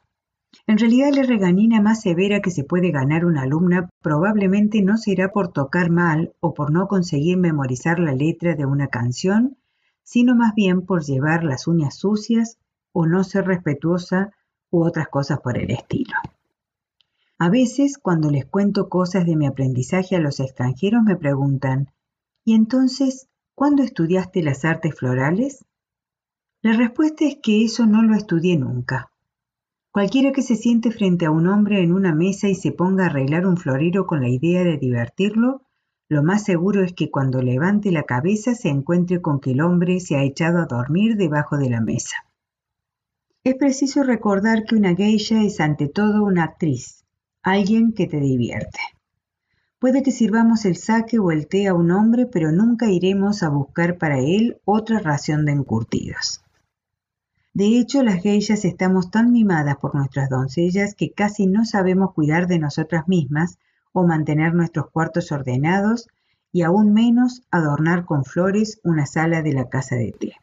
En 0.67 0.77
realidad 0.77 1.12
la 1.13 1.24
regañina 1.24 1.81
más 1.81 2.01
severa 2.01 2.41
que 2.41 2.51
se 2.51 2.63
puede 2.63 2.91
ganar 2.91 3.25
una 3.25 3.43
alumna 3.43 3.89
probablemente 4.01 4.81
no 4.81 4.98
será 4.98 5.31
por 5.31 5.51
tocar 5.51 5.89
mal 5.89 6.33
o 6.39 6.53
por 6.53 6.71
no 6.71 6.88
conseguir 6.88 7.38
memorizar 7.38 8.00
la 8.00 8.13
letra 8.13 8.55
de 8.55 8.65
una 8.65 8.88
canción, 8.88 9.57
sino 10.03 10.36
más 10.36 10.53
bien 10.55 10.86
por 10.86 11.03
llevar 11.03 11.43
las 11.43 11.67
uñas 11.67 11.95
sucias 11.95 12.57
o 12.91 13.05
no 13.05 13.24
ser 13.24 13.45
respetuosa 13.45 14.31
u 14.69 14.83
otras 14.83 15.07
cosas 15.07 15.39
por 15.39 15.57
el 15.57 15.71
estilo. 15.71 16.13
A 17.38 17.50
veces, 17.50 17.98
cuando 17.98 18.29
les 18.29 18.45
cuento 18.45 18.89
cosas 18.89 19.25
de 19.25 19.36
mi 19.36 19.48
aprendizaje 19.48 20.15
a 20.15 20.19
los 20.19 20.39
extranjeros, 20.39 21.03
me 21.03 21.15
preguntan, 21.15 21.89
¿y 22.43 22.55
entonces 22.55 23.27
cuándo 23.55 23.84
estudiaste 23.84 24.41
las 24.43 24.65
artes 24.65 24.96
florales? 24.96 25.65
La 26.62 26.74
respuesta 26.74 27.25
es 27.25 27.38
que 27.41 27.63
eso 27.63 27.86
no 27.86 28.01
lo 28.01 28.15
estudié 28.15 28.58
nunca. 28.58 29.12
Cualquiera 29.91 30.31
que 30.31 30.41
se 30.41 30.55
siente 30.55 30.91
frente 30.91 31.25
a 31.25 31.31
un 31.31 31.48
hombre 31.48 31.81
en 31.81 31.93
una 31.93 32.13
mesa 32.13 32.48
y 32.48 32.55
se 32.55 32.72
ponga 32.72 33.05
a 33.05 33.08
arreglar 33.08 33.48
un 33.48 33.58
florero 33.58 34.05
con 34.05 34.22
la 34.22 34.29
idea 34.29 34.63
de 34.63 34.77
divertirlo, 34.77 35.63
lo 36.10 36.24
más 36.24 36.43
seguro 36.43 36.84
es 36.84 36.93
que 36.93 37.10
cuando 37.10 37.41
levante 37.41 37.91
la 37.91 38.03
cabeza 38.03 38.55
se 38.55 38.69
encuentre 38.69 39.22
con 39.22 39.39
que 39.39 39.51
el 39.51 39.62
hombre 39.62 40.00
se 40.00 40.15
ha 40.15 40.24
echado 40.24 40.60
a 40.60 40.65
dormir 40.65 41.15
debajo 41.15 41.58
de 41.58 41.69
la 41.69 41.81
mesa. 41.81 42.15
Es 43.43 43.55
preciso 43.55 44.03
recordar 44.03 44.65
que 44.65 44.75
una 44.75 44.96
geisha 44.96 45.43
es 45.43 45.60
ante 45.60 45.88
todo 45.88 46.24
una 46.24 46.43
actriz, 46.43 47.05
alguien 47.41 47.93
que 47.93 48.08
te 48.08 48.19
divierte. 48.19 48.79
Puede 49.79 50.03
que 50.03 50.12
sirvamos 50.12 50.65
el 50.65 50.75
saque 50.75 51.19
o 51.19 51.31
el 51.31 51.48
té 51.48 51.67
a 51.67 51.74
un 51.74 51.91
hombre, 51.91 52.25
pero 52.25 52.51
nunca 52.51 52.91
iremos 52.91 53.43
a 53.43 53.50
buscar 53.50 53.98
para 53.98 54.19
él 54.19 54.59
otra 54.65 55.00
ración 55.00 55.45
de 55.45 55.53
encurtidos. 55.53 56.43
De 57.53 57.79
hecho, 57.79 58.03
las 58.03 58.21
geishas 58.21 58.65
estamos 58.65 59.09
tan 59.09 59.31
mimadas 59.31 59.77
por 59.77 59.95
nuestras 59.95 60.29
doncellas 60.29 60.95
que 60.95 61.12
casi 61.12 61.48
no 61.48 61.63
sabemos 61.63 62.13
cuidar 62.13 62.48
de 62.48 62.59
nosotras 62.59 63.07
mismas 63.07 63.57
o 63.93 64.05
mantener 64.05 64.53
nuestros 64.53 64.91
cuartos 64.91 65.31
ordenados 65.31 66.07
y 66.51 66.63
aún 66.63 66.93
menos 66.93 67.43
adornar 67.50 68.05
con 68.05 68.25
flores 68.25 68.79
una 68.83 69.05
sala 69.05 69.41
de 69.41 69.53
la 69.53 69.69
casa 69.69 69.95
de 69.95 70.12
té. 70.12 70.33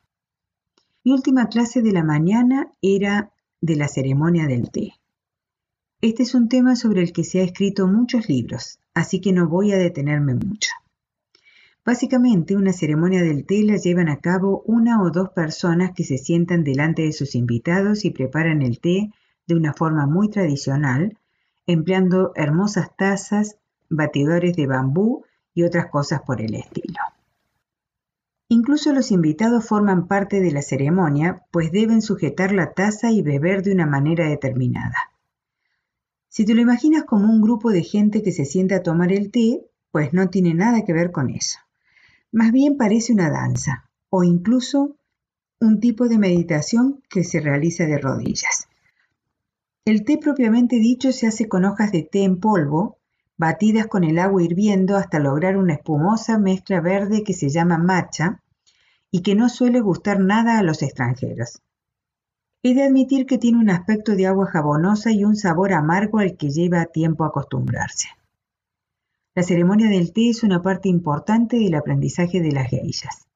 Mi 1.04 1.12
última 1.12 1.48
clase 1.48 1.82
de 1.82 1.92
la 1.92 2.02
mañana 2.02 2.72
era 2.80 3.30
de 3.60 3.76
la 3.76 3.88
ceremonia 3.88 4.46
del 4.46 4.70
té. 4.70 4.94
Este 6.02 6.24
es 6.24 6.34
un 6.34 6.50
tema 6.50 6.76
sobre 6.76 7.00
el 7.00 7.14
que 7.14 7.24
se 7.24 7.40
ha 7.40 7.42
escrito 7.42 7.86
muchos 7.86 8.28
libros, 8.28 8.80
así 8.92 9.22
que 9.22 9.32
no 9.32 9.48
voy 9.48 9.72
a 9.72 9.78
detenerme 9.78 10.34
mucho. 10.34 10.70
Básicamente, 11.86 12.54
una 12.54 12.74
ceremonia 12.74 13.22
del 13.22 13.46
té 13.46 13.62
la 13.62 13.76
llevan 13.76 14.10
a 14.10 14.18
cabo 14.18 14.62
una 14.66 15.00
o 15.00 15.10
dos 15.10 15.30
personas 15.30 15.92
que 15.94 16.04
se 16.04 16.18
sientan 16.18 16.64
delante 16.64 17.00
de 17.00 17.12
sus 17.12 17.34
invitados 17.34 18.04
y 18.04 18.10
preparan 18.10 18.60
el 18.60 18.78
té 18.78 19.10
de 19.46 19.54
una 19.54 19.72
forma 19.72 20.06
muy 20.06 20.28
tradicional, 20.28 21.16
empleando 21.66 22.32
hermosas 22.34 22.94
tazas, 22.94 23.56
batidores 23.88 24.54
de 24.54 24.66
bambú 24.66 25.24
y 25.54 25.62
otras 25.62 25.86
cosas 25.86 26.20
por 26.26 26.42
el 26.42 26.56
estilo. 26.56 26.98
Incluso 28.48 28.92
los 28.92 29.12
invitados 29.12 29.64
forman 29.64 30.08
parte 30.08 30.40
de 30.40 30.50
la 30.50 30.60
ceremonia, 30.60 31.44
pues 31.50 31.72
deben 31.72 32.02
sujetar 32.02 32.52
la 32.52 32.72
taza 32.74 33.10
y 33.10 33.22
beber 33.22 33.62
de 33.62 33.72
una 33.72 33.86
manera 33.86 34.28
determinada. 34.28 35.15
Si 36.36 36.44
te 36.44 36.54
lo 36.54 36.60
imaginas 36.60 37.04
como 37.04 37.32
un 37.32 37.40
grupo 37.40 37.70
de 37.70 37.82
gente 37.82 38.22
que 38.22 38.30
se 38.30 38.44
sienta 38.44 38.76
a 38.76 38.82
tomar 38.82 39.10
el 39.10 39.30
té, 39.30 39.64
pues 39.90 40.12
no 40.12 40.28
tiene 40.28 40.52
nada 40.52 40.84
que 40.84 40.92
ver 40.92 41.10
con 41.10 41.30
eso. 41.30 41.60
Más 42.30 42.52
bien 42.52 42.76
parece 42.76 43.14
una 43.14 43.30
danza, 43.30 43.88
o 44.10 44.22
incluso 44.22 44.98
un 45.62 45.80
tipo 45.80 46.08
de 46.08 46.18
meditación 46.18 47.02
que 47.08 47.24
se 47.24 47.40
realiza 47.40 47.86
de 47.86 47.96
rodillas. 47.96 48.68
El 49.86 50.04
té 50.04 50.18
propiamente 50.18 50.76
dicho 50.76 51.10
se 51.10 51.26
hace 51.26 51.48
con 51.48 51.64
hojas 51.64 51.90
de 51.90 52.02
té 52.02 52.24
en 52.24 52.38
polvo, 52.38 52.98
batidas 53.38 53.86
con 53.86 54.04
el 54.04 54.18
agua 54.18 54.42
hirviendo 54.42 54.98
hasta 54.98 55.18
lograr 55.18 55.56
una 55.56 55.72
espumosa 55.72 56.38
mezcla 56.38 56.82
verde 56.82 57.24
que 57.24 57.32
se 57.32 57.48
llama 57.48 57.78
matcha 57.78 58.42
y 59.10 59.22
que 59.22 59.34
no 59.34 59.48
suele 59.48 59.80
gustar 59.80 60.20
nada 60.20 60.58
a 60.58 60.62
los 60.62 60.82
extranjeros. 60.82 61.62
He 62.68 62.74
de 62.74 62.82
admitir 62.82 63.26
que 63.26 63.38
tiene 63.38 63.58
un 63.58 63.70
aspecto 63.70 64.16
de 64.16 64.26
agua 64.26 64.46
jabonosa 64.46 65.12
y 65.12 65.22
un 65.22 65.36
sabor 65.36 65.72
amargo 65.72 66.18
al 66.18 66.36
que 66.36 66.50
lleva 66.50 66.84
tiempo 66.86 67.24
acostumbrarse. 67.24 68.08
La 69.36 69.44
ceremonia 69.44 69.88
del 69.88 70.12
té 70.12 70.30
es 70.30 70.42
una 70.42 70.62
parte 70.62 70.88
importante 70.88 71.60
del 71.60 71.76
aprendizaje 71.76 72.40
de 72.40 72.50
las 72.50 72.68
geishas. 72.68 73.28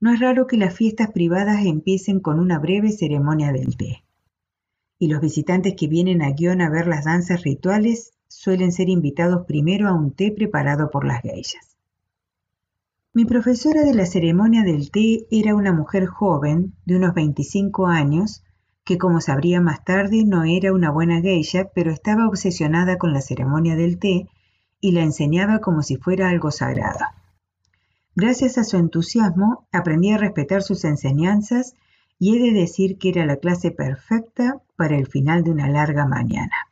No 0.00 0.14
es 0.14 0.20
raro 0.20 0.46
que 0.46 0.56
las 0.56 0.74
fiestas 0.74 1.10
privadas 1.10 1.66
empiecen 1.66 2.20
con 2.20 2.40
una 2.40 2.58
breve 2.58 2.90
ceremonia 2.90 3.52
del 3.52 3.76
té. 3.76 4.02
Y 4.98 5.08
los 5.08 5.20
visitantes 5.20 5.74
que 5.76 5.86
vienen 5.86 6.22
a 6.22 6.34
Gion 6.34 6.62
a 6.62 6.70
ver 6.70 6.86
las 6.86 7.04
danzas 7.04 7.42
rituales 7.42 8.14
suelen 8.28 8.72
ser 8.72 8.88
invitados 8.88 9.44
primero 9.44 9.88
a 9.88 9.92
un 9.92 10.12
té 10.12 10.32
preparado 10.32 10.88
por 10.90 11.04
las 11.06 11.20
geishas. 11.20 11.76
Mi 13.14 13.24
profesora 13.24 13.82
de 13.82 13.94
la 13.94 14.04
ceremonia 14.04 14.62
del 14.62 14.90
té 14.90 15.26
era 15.30 15.54
una 15.54 15.72
mujer 15.72 16.06
joven, 16.06 16.74
de 16.84 16.96
unos 16.96 17.14
25 17.14 17.86
años, 17.86 18.44
que 18.84 18.98
como 18.98 19.20
sabría 19.20 19.60
más 19.60 19.82
tarde 19.82 20.24
no 20.26 20.44
era 20.44 20.72
una 20.74 20.90
buena 20.90 21.20
geisha, 21.20 21.70
pero 21.74 21.90
estaba 21.90 22.28
obsesionada 22.28 22.98
con 22.98 23.12
la 23.14 23.22
ceremonia 23.22 23.76
del 23.76 23.98
té 23.98 24.28
y 24.80 24.92
la 24.92 25.02
enseñaba 25.02 25.60
como 25.60 25.82
si 25.82 25.96
fuera 25.96 26.28
algo 26.28 26.50
sagrado. 26.50 27.04
Gracias 28.14 28.58
a 28.58 28.64
su 28.64 28.76
entusiasmo, 28.76 29.66
aprendí 29.72 30.10
a 30.12 30.18
respetar 30.18 30.62
sus 30.62 30.84
enseñanzas 30.84 31.74
y 32.18 32.36
he 32.36 32.40
de 32.40 32.52
decir 32.52 32.98
que 32.98 33.08
era 33.08 33.24
la 33.24 33.36
clase 33.36 33.70
perfecta 33.70 34.60
para 34.76 34.98
el 34.98 35.06
final 35.06 35.44
de 35.44 35.50
una 35.50 35.68
larga 35.68 36.06
mañana. 36.06 36.68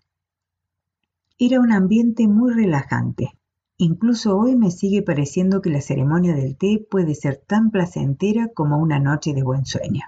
Era 1.38 1.60
un 1.60 1.72
ambiente 1.72 2.28
muy 2.28 2.52
relajante. 2.52 3.35
Incluso 3.78 4.38
hoy 4.38 4.56
me 4.56 4.70
sigue 4.70 5.02
pareciendo 5.02 5.60
que 5.60 5.68
la 5.68 5.82
ceremonia 5.82 6.34
del 6.34 6.56
té 6.56 6.86
puede 6.90 7.14
ser 7.14 7.36
tan 7.36 7.70
placentera 7.70 8.48
como 8.48 8.78
una 8.78 8.98
noche 8.98 9.34
de 9.34 9.42
buen 9.42 9.66
sueño. 9.66 10.02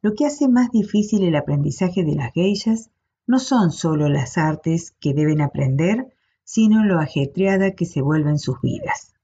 Lo 0.00 0.14
que 0.14 0.24
hace 0.24 0.48
más 0.48 0.70
difícil 0.70 1.24
el 1.24 1.36
aprendizaje 1.36 2.04
de 2.04 2.14
las 2.14 2.32
geishas 2.32 2.90
no 3.26 3.38
son 3.38 3.70
solo 3.70 4.08
las 4.08 4.38
artes 4.38 4.94
que 4.98 5.12
deben 5.12 5.42
aprender, 5.42 6.14
sino 6.42 6.84
lo 6.84 7.00
ajetreada 7.00 7.72
que 7.72 7.84
se 7.84 8.00
vuelven 8.00 8.38
sus 8.38 8.60
vidas. 8.62 9.14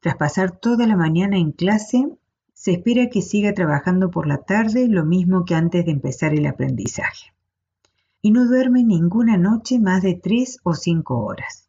Tras 0.00 0.16
pasar 0.16 0.58
toda 0.58 0.88
la 0.88 0.96
mañana 0.96 1.36
en 1.36 1.52
clase, 1.52 2.08
se 2.52 2.72
espera 2.72 3.10
que 3.10 3.22
siga 3.22 3.54
trabajando 3.54 4.10
por 4.10 4.26
la 4.26 4.38
tarde 4.38 4.88
lo 4.88 5.04
mismo 5.04 5.44
que 5.44 5.54
antes 5.54 5.84
de 5.84 5.92
empezar 5.92 6.34
el 6.34 6.46
aprendizaje. 6.46 7.32
Y 8.20 8.32
no 8.32 8.46
duerme 8.46 8.82
ninguna 8.82 9.36
noche 9.36 9.78
más 9.78 10.02
de 10.02 10.14
tres 10.14 10.58
o 10.64 10.74
cinco 10.74 11.24
horas. 11.24 11.68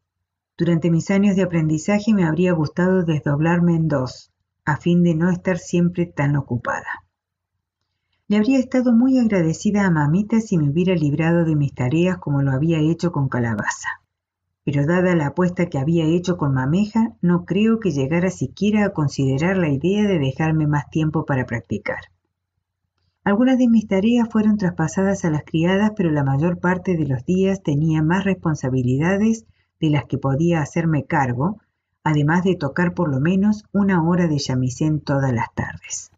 Durante 0.57 0.91
mis 0.91 1.09
años 1.11 1.35
de 1.35 1.43
aprendizaje 1.43 2.13
me 2.13 2.25
habría 2.25 2.53
gustado 2.53 3.03
desdoblarme 3.03 3.75
en 3.75 3.87
dos, 3.87 4.31
a 4.65 4.77
fin 4.77 5.03
de 5.03 5.15
no 5.15 5.29
estar 5.29 5.57
siempre 5.57 6.05
tan 6.05 6.35
ocupada. 6.35 7.05
Le 8.27 8.37
habría 8.37 8.59
estado 8.59 8.93
muy 8.93 9.19
agradecida 9.19 9.85
a 9.85 9.91
mamita 9.91 10.39
si 10.39 10.57
me 10.57 10.69
hubiera 10.69 10.95
librado 10.95 11.45
de 11.45 11.55
mis 11.55 11.73
tareas 11.73 12.17
como 12.17 12.41
lo 12.41 12.51
había 12.51 12.79
hecho 12.79 13.11
con 13.11 13.29
Calabaza 13.29 14.03
pero 14.63 14.85
dada 14.85 15.15
la 15.15 15.27
apuesta 15.27 15.65
que 15.67 15.77
había 15.77 16.05
hecho 16.05 16.37
con 16.37 16.53
Mameja, 16.53 17.15
no 17.21 17.45
creo 17.45 17.79
que 17.79 17.91
llegara 17.91 18.29
siquiera 18.29 18.85
a 18.85 18.93
considerar 18.93 19.57
la 19.57 19.69
idea 19.69 20.07
de 20.07 20.19
dejarme 20.19 20.67
más 20.67 20.89
tiempo 20.89 21.25
para 21.25 21.45
practicar. 21.45 21.99
Algunas 23.25 23.57
de 23.57 23.67
mis 23.67 23.87
tareas 23.87 24.29
fueron 24.29 24.57
traspasadas 24.57 25.25
a 25.25 25.29
las 25.29 25.43
criadas, 25.43 25.91
pero 25.95 26.11
la 26.11 26.23
mayor 26.23 26.59
parte 26.59 26.95
de 26.95 27.05
los 27.05 27.25
días 27.25 27.61
tenía 27.61 28.01
más 28.01 28.23
responsabilidades 28.23 29.45
de 29.83 29.89
las 29.89 30.05
que 30.05 30.17
podía 30.17 30.61
hacerme 30.61 31.03
cargo, 31.03 31.59
además 32.05 32.45
de 32.45 32.55
tocar 32.55 32.93
por 32.93 33.09
lo 33.09 33.19
menos 33.19 33.65
una 33.73 34.01
hora 34.01 34.27
de 34.27 34.37
chamisén 34.37 35.01
todas 35.01 35.33
las 35.33 35.53
tardes. 35.53 36.09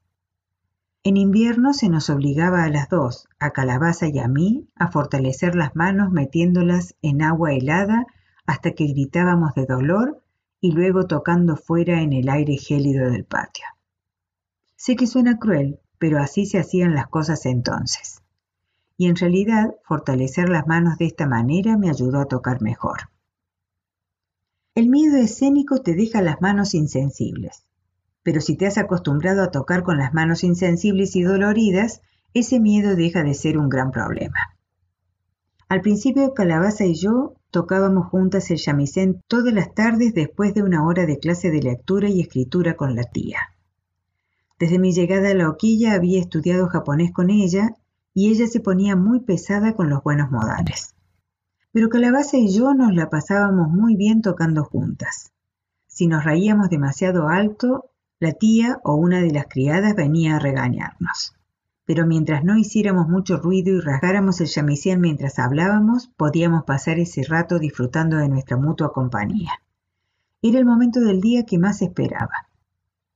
En 1.02 1.18
invierno 1.18 1.74
se 1.74 1.90
nos 1.90 2.12
obligaba 2.12 2.64
a 2.64 2.70
las 2.70 2.90
dos, 2.90 3.28
a 3.40 3.50
Calabaza 3.50 4.08
y 4.08 4.20
a 4.20 4.28
mí, 4.28 4.70
a 4.76 4.92
fortalecer 4.92 5.56
las 5.56 5.76
manos 5.76 6.12
metiéndolas 6.12 6.94
en 7.02 7.24
agua 7.24 7.54
helada 7.54 8.06
hasta 8.46 8.74
que 8.74 8.86
gritábamos 8.86 9.56
de 9.56 9.66
dolor 9.66 10.22
y 10.62 10.72
luego 10.72 11.08
tocando 11.08 11.58
fuera 11.58 12.04
en 12.04 12.14
el 12.14 12.30
aire 12.30 12.58
gélido 12.58 13.10
del 13.10 13.26
patio. 13.26 13.66
Sé 14.76 14.96
que 14.96 15.08
suena 15.08 15.40
cruel, 15.40 15.80
pero 15.98 16.20
así 16.20 16.46
se 16.46 16.60
hacían 16.60 16.94
las 16.94 17.08
cosas 17.08 17.48
entonces. 17.48 18.22
Y 18.96 19.08
en 19.08 19.16
realidad, 19.16 19.74
fortalecer 19.86 20.50
las 20.50 20.68
manos 20.68 21.00
de 21.00 21.08
esta 21.08 21.26
manera 21.26 21.78
me 21.78 21.90
ayudó 21.90 22.20
a 22.20 22.26
tocar 22.26 22.62
mejor. 22.62 23.10
El 24.76 24.90
miedo 24.90 25.18
escénico 25.18 25.82
te 25.82 25.96
deja 25.96 26.22
las 26.22 26.42
manos 26.42 26.74
insensibles, 26.74 27.66
pero 28.24 28.42
si 28.42 28.56
te 28.56 28.68
has 28.68 28.78
acostumbrado 28.78 29.42
a 29.42 29.52
tocar 29.52 29.84
con 29.84 29.98
las 29.98 30.14
manos 30.14 30.44
insensibles 30.44 31.16
y 31.16 31.24
doloridas, 31.24 32.02
ese 32.34 32.60
miedo 32.60 32.96
deja 32.96 33.24
de 33.24 33.34
ser 33.34 33.58
un 33.58 33.70
gran 33.70 33.92
problema. 33.92 34.56
Al 35.70 35.82
principio 35.82 36.34
Calabaza 36.34 36.86
y 36.86 36.94
yo 36.94 37.36
Tocábamos 37.56 38.08
juntas 38.08 38.52
el 38.52 38.58
chamisén 38.58 39.24
todas 39.30 39.54
las 39.54 39.74
tardes 39.74 40.14
después 40.14 40.54
de 40.54 40.62
una 40.62 40.86
hora 40.86 41.06
de 41.06 41.20
clase 41.20 41.52
de 41.52 41.62
lectura 41.62 42.10
y 42.10 42.20
escritura 42.20 42.76
con 42.76 42.98
la 42.98 43.04
tía. 43.04 43.40
Desde 44.60 44.78
mi 44.78 44.92
llegada 44.92 45.30
a 45.30 45.34
la 45.34 45.48
hoquilla 45.48 45.94
había 45.94 46.20
estudiado 46.20 46.68
japonés 46.68 47.14
con 47.14 47.30
ella 47.30 47.78
y 48.14 48.30
ella 48.30 48.48
se 48.48 48.60
ponía 48.60 48.98
muy 48.98 49.22
pesada 49.22 49.74
con 49.74 49.90
los 49.90 50.04
buenos 50.04 50.32
modales. 50.32 50.95
Pero 51.76 51.90
Calabaza 51.90 52.38
y 52.38 52.48
yo 52.48 52.74
nos 52.74 52.96
la 52.96 53.10
pasábamos 53.10 53.68
muy 53.68 53.98
bien 53.98 54.22
tocando 54.22 54.64
juntas. 54.64 55.34
Si 55.88 56.08
nos 56.08 56.24
reíamos 56.24 56.70
demasiado 56.70 57.28
alto, 57.28 57.92
la 58.20 58.32
tía 58.32 58.80
o 58.86 58.96
una 58.96 59.20
de 59.20 59.32
las 59.32 59.48
criadas 59.48 59.94
venía 59.94 60.38
a 60.38 60.40
regañarnos 60.40 61.36
pero 61.86 62.08
mientras 62.08 62.44
no 62.44 62.58
hiciéramos 62.58 63.08
mucho 63.08 63.38
ruido 63.38 63.72
y 63.72 63.80
rasgáramos 63.80 64.42
el 64.42 64.48
chamisén 64.48 65.00
mientras 65.00 65.38
hablábamos, 65.38 66.10
podíamos 66.18 66.64
pasar 66.64 66.98
ese 66.98 67.24
rato 67.24 67.60
disfrutando 67.60 68.18
de 68.18 68.28
nuestra 68.28 68.58
mutua 68.58 68.92
compañía. 68.92 69.52
Era 70.42 70.58
el 70.58 70.66
momento 70.66 71.00
del 71.00 71.22
día 71.22 71.46
que 71.46 71.60
más 71.60 71.84
esperaba. 71.84 72.48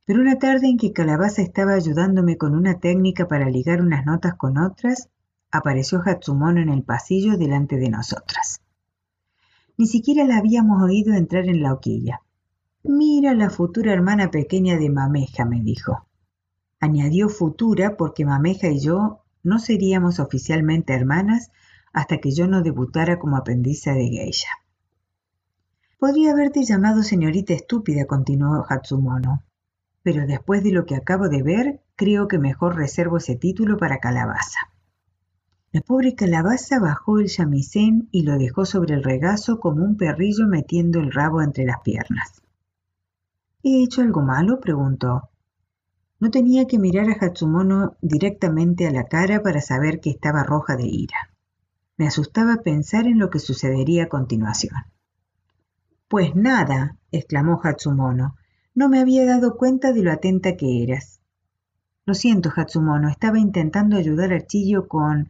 Pero 0.06 0.22
una 0.22 0.38
tarde 0.38 0.68
en 0.68 0.78
que 0.78 0.94
Calabaza 0.94 1.42
estaba 1.42 1.74
ayudándome 1.74 2.38
con 2.38 2.56
una 2.56 2.80
técnica 2.80 3.28
para 3.28 3.50
ligar 3.50 3.82
unas 3.82 4.06
notas 4.06 4.36
con 4.36 4.60
otras, 4.60 5.10
apareció 5.52 6.02
Hatsumono 6.06 6.62
en 6.62 6.70
el 6.70 6.84
pasillo 6.84 7.38
delante 7.38 7.78
de 7.78 7.90
nosotras. 7.90 8.62
Ni 9.78 9.88
siquiera 9.88 10.26
la 10.26 10.38
habíamos 10.38 10.82
oído 10.82 11.14
entrar 11.14 11.46
en 11.46 11.62
la 11.62 11.74
hoquilla. 11.74 12.22
Mira 12.84 13.34
la 13.34 13.50
futura 13.50 13.94
hermana 13.94 14.32
pequeña 14.32 14.78
de 14.78 14.90
Mameja, 14.90 15.46
me 15.46 15.62
dijo. 15.62 16.06
Añadió 16.80 17.30
futura 17.30 17.98
porque 17.98 18.26
Mameja 18.26 18.68
y 18.68 18.80
yo 18.80 19.24
no 19.44 19.60
seríamos 19.60 20.20
oficialmente 20.20 20.94
hermanas 20.94 21.52
hasta 21.94 22.18
que 22.18 22.32
yo 22.32 22.48
no 22.48 22.62
debutara 22.62 23.20
como 23.20 23.38
aprendiza 23.38 23.94
de 23.94 24.08
geisha. 24.10 24.50
Podría 25.98 26.32
haberte 26.32 26.64
llamado 26.64 27.04
señorita 27.04 27.54
estúpida, 27.54 28.06
continuó 28.06 28.66
Hatsumono, 28.70 29.44
pero 30.04 30.26
después 30.26 30.64
de 30.64 30.72
lo 30.72 30.86
que 30.86 30.96
acabo 30.96 31.28
de 31.28 31.44
ver, 31.44 31.82
creo 31.96 32.28
que 32.28 32.40
mejor 32.40 32.76
reservo 32.76 33.18
ese 33.18 33.36
título 33.36 33.78
para 33.78 34.00
Calabaza. 34.00 34.60
La 35.72 35.82
pobre 35.82 36.16
Calabaza 36.16 36.80
bajó 36.80 37.20
el 37.20 37.28
chamisén 37.28 38.10
y 38.12 38.24
lo 38.24 38.40
dejó 38.40 38.66
sobre 38.66 38.96
el 38.96 39.04
regazo 39.04 39.60
como 39.60 39.84
un 39.84 39.98
perrillo 39.98 40.48
metiendo 40.48 41.00
el 41.00 41.12
rabo 41.12 41.44
entre 41.44 41.64
las 41.64 41.82
piernas. 41.82 42.42
¿He 43.62 43.84
hecho 43.84 44.02
algo 44.02 44.22
malo? 44.22 44.60
preguntó. 44.60 45.30
No 46.20 46.32
tenía 46.32 46.66
que 46.66 46.80
mirar 46.80 47.08
a 47.10 47.24
Hatsumono 47.24 47.98
directamente 48.02 48.88
a 48.88 48.92
la 48.92 49.04
cara 49.04 49.44
para 49.44 49.62
saber 49.62 50.00
que 50.00 50.10
estaba 50.10 50.44
roja 50.44 50.76
de 50.76 50.88
ira. 50.88 51.30
Me 51.98 52.08
asustaba 52.08 52.64
pensar 52.64 53.06
en 53.06 53.20
lo 53.20 53.30
que 53.30 53.38
sucedería 53.38 54.06
a 54.06 54.10
continuación. 54.10 54.74
Pues 56.08 56.36
nada, 56.36 56.98
exclamó 57.12 57.62
Hatsumono, 57.64 58.36
no 58.74 58.90
me 58.90 59.00
había 59.00 59.24
dado 59.26 59.56
cuenta 59.56 59.94
de 59.94 60.02
lo 60.02 60.12
atenta 60.12 60.58
que 60.58 60.82
eras. 60.82 61.22
Lo 62.06 62.16
siento, 62.16 62.52
Hatsumono, 62.56 63.08
estaba 63.08 63.38
intentando 63.38 63.98
ayudar 63.98 64.34
a 64.34 64.48
Chillo 64.48 64.88
con... 64.88 65.30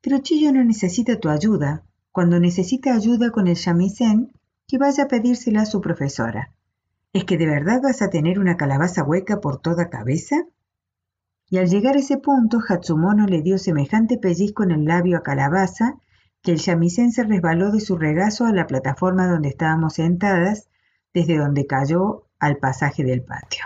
Pero 0.00 0.18
Chillo 0.18 0.52
no 0.52 0.64
necesita 0.64 1.18
tu 1.18 1.28
ayuda. 1.28 1.84
Cuando 2.12 2.40
necesita 2.40 2.94
ayuda 2.94 3.30
con 3.30 3.48
el 3.48 3.56
shamisen, 3.56 4.32
que 4.66 4.78
vaya 4.78 5.04
a 5.04 5.08
pedírsela 5.08 5.62
a 5.62 5.66
su 5.66 5.80
profesora. 5.80 6.54
¿Es 7.12 7.24
que 7.24 7.38
de 7.38 7.46
verdad 7.46 7.80
vas 7.82 8.02
a 8.02 8.10
tener 8.10 8.38
una 8.38 8.56
calabaza 8.56 9.02
hueca 9.02 9.40
por 9.40 9.60
toda 9.60 9.88
cabeza? 9.88 10.36
Y 11.50 11.58
al 11.58 11.68
llegar 11.68 11.96
a 11.96 12.00
ese 12.00 12.18
punto, 12.18 12.60
Hatsumono 12.66 13.26
le 13.26 13.40
dio 13.40 13.58
semejante 13.58 14.18
pellizco 14.18 14.62
en 14.62 14.70
el 14.70 14.84
labio 14.84 15.16
a 15.16 15.22
Calabaza 15.22 15.96
que 16.42 16.52
el 16.52 16.60
chamisén 16.60 17.10
se 17.10 17.24
resbaló 17.24 17.72
de 17.72 17.80
su 17.80 17.96
regazo 17.96 18.44
a 18.44 18.52
la 18.52 18.66
plataforma 18.66 19.26
donde 19.26 19.48
estábamos 19.48 19.94
sentadas, 19.94 20.68
desde 21.14 21.38
donde 21.38 21.66
cayó 21.66 22.26
al 22.38 22.58
pasaje 22.58 23.02
del 23.02 23.22
patio. 23.22 23.64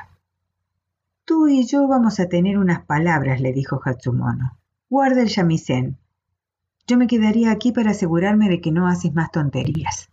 Tú 1.25 1.49
y 1.49 1.67
yo 1.67 1.87
vamos 1.89 2.21
a 2.21 2.29
tener 2.29 2.59
unas 2.59 2.85
palabras, 2.85 3.41
le 3.41 3.53
dijo 3.53 3.81
Hatsumono. 3.85 4.59
Guarda 4.89 5.23
el 5.23 5.29
shamisen. 5.29 5.99
Yo 6.87 6.97
me 6.97 7.07
quedaría 7.07 7.51
aquí 7.51 7.73
para 7.73 7.93
asegurarme 7.93 8.49
de 8.49 8.61
que 8.61 8.73
no 8.73 8.89
haces 8.89 9.15
más 9.15 9.31
tonterías. 9.31 10.11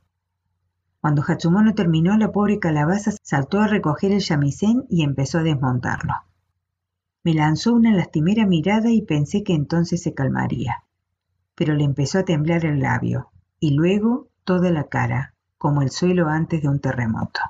Cuando 1.01 1.23
Hatsumono 1.25 1.73
terminó, 1.75 2.17
la 2.17 2.31
pobre 2.31 2.59
calabaza 2.59 3.11
saltó 3.23 3.61
a 3.61 3.67
recoger 3.67 4.11
el 4.11 4.19
shamisen 4.19 4.85
y 4.89 5.03
empezó 5.03 5.39
a 5.39 5.43
desmontarlo. 5.43 6.13
Me 7.23 7.33
lanzó 7.33 7.73
una 7.73 7.93
lastimera 7.93 8.45
mirada 8.45 8.91
y 8.91 9.01
pensé 9.01 9.43
que 9.43 9.53
entonces 9.53 10.01
se 10.01 10.13
calmaría. 10.13 10.83
Pero 11.55 11.73
le 11.73 11.83
empezó 11.83 12.19
a 12.19 12.25
temblar 12.25 12.65
el 12.65 12.79
labio, 12.79 13.31
y 13.59 13.71
luego 13.71 14.29
toda 14.43 14.71
la 14.71 14.85
cara, 14.85 15.33
como 15.57 15.81
el 15.81 15.89
suelo 15.89 16.27
antes 16.27 16.61
de 16.61 16.69
un 16.69 16.79
terremoto. 16.79 17.41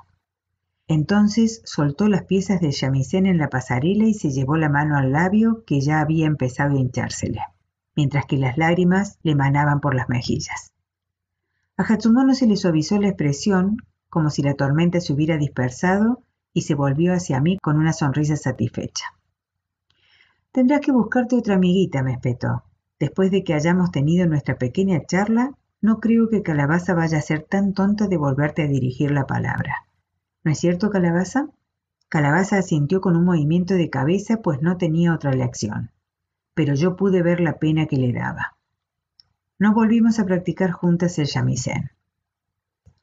Entonces 0.88 1.62
soltó 1.64 2.08
las 2.08 2.24
piezas 2.24 2.60
del 2.60 2.72
chamisén 2.72 3.26
en 3.26 3.38
la 3.38 3.48
pasarela 3.48 4.06
y 4.06 4.14
se 4.14 4.30
llevó 4.30 4.56
la 4.56 4.68
mano 4.68 4.96
al 4.96 5.12
labio 5.12 5.64
que 5.64 5.80
ya 5.80 6.00
había 6.00 6.26
empezado 6.26 6.76
a 6.76 6.80
hinchársele, 6.80 7.40
mientras 7.96 8.26
que 8.26 8.36
las 8.36 8.56
lágrimas 8.56 9.18
le 9.22 9.34
manaban 9.34 9.80
por 9.80 9.94
las 9.94 10.08
mejillas. 10.08 10.72
A 11.76 11.82
Hatsumono 11.82 12.34
se 12.34 12.46
le 12.46 12.56
suavizó 12.56 12.98
la 12.98 13.08
expresión, 13.08 13.78
como 14.08 14.30
si 14.30 14.42
la 14.42 14.54
tormenta 14.54 15.00
se 15.00 15.12
hubiera 15.12 15.36
dispersado, 15.36 16.22
y 16.52 16.62
se 16.62 16.74
volvió 16.74 17.14
hacia 17.14 17.40
mí 17.40 17.58
con 17.58 17.78
una 17.78 17.92
sonrisa 17.92 18.36
satisfecha. 18.36 19.04
Tendrás 20.52 20.80
que 20.80 20.92
buscarte 20.92 21.36
otra 21.36 21.54
amiguita, 21.54 22.02
me 22.02 22.12
espetó. 22.12 22.64
Después 22.98 23.30
de 23.30 23.44
que 23.44 23.54
hayamos 23.54 23.92
tenido 23.92 24.26
nuestra 24.26 24.58
pequeña 24.58 25.00
charla, 25.06 25.52
no 25.80 26.00
creo 26.00 26.28
que 26.28 26.42
Calabaza 26.42 26.92
vaya 26.94 27.18
a 27.18 27.22
ser 27.22 27.44
tan 27.44 27.72
tonta 27.72 28.08
de 28.08 28.16
volverte 28.16 28.62
a 28.62 28.66
dirigir 28.66 29.10
la 29.12 29.26
palabra. 29.26 29.86
¿No 30.44 30.50
es 30.50 30.58
cierto, 30.58 30.90
Calabaza? 30.90 31.48
Calabaza 32.08 32.58
asintió 32.58 33.00
con 33.00 33.16
un 33.16 33.24
movimiento 33.24 33.74
de 33.74 33.88
cabeza, 33.88 34.38
pues 34.42 34.60
no 34.60 34.76
tenía 34.76 35.14
otra 35.14 35.30
elección. 35.30 35.90
Pero 36.54 36.74
yo 36.74 36.96
pude 36.96 37.22
ver 37.22 37.40
la 37.40 37.58
pena 37.58 37.86
que 37.86 37.96
le 37.96 38.12
daba. 38.12 38.56
No 39.58 39.74
volvimos 39.74 40.18
a 40.18 40.24
practicar 40.24 40.70
juntas 40.70 41.18
el 41.18 41.26
shamisen. 41.26 41.90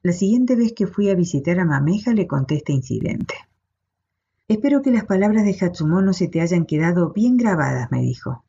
La 0.02 0.12
siguiente 0.12 0.56
vez 0.56 0.74
que 0.74 0.88
fui 0.88 1.10
a 1.10 1.16
visitar 1.16 1.60
a 1.60 1.66
Mameja 1.66 2.14
le 2.14 2.28
conté 2.28 2.56
este 2.56 2.74
incidente. 2.74 3.36
Espero 4.48 4.82
que 4.82 4.92
las 4.92 5.06
palabras 5.06 5.44
de 5.44 5.58
Hatsumono 5.60 6.14
se 6.14 6.28
te 6.28 6.42
hayan 6.42 6.66
quedado 6.66 7.12
bien 7.12 7.38
grabadas, 7.38 7.92
me 7.92 8.02
dijo. 8.02 8.44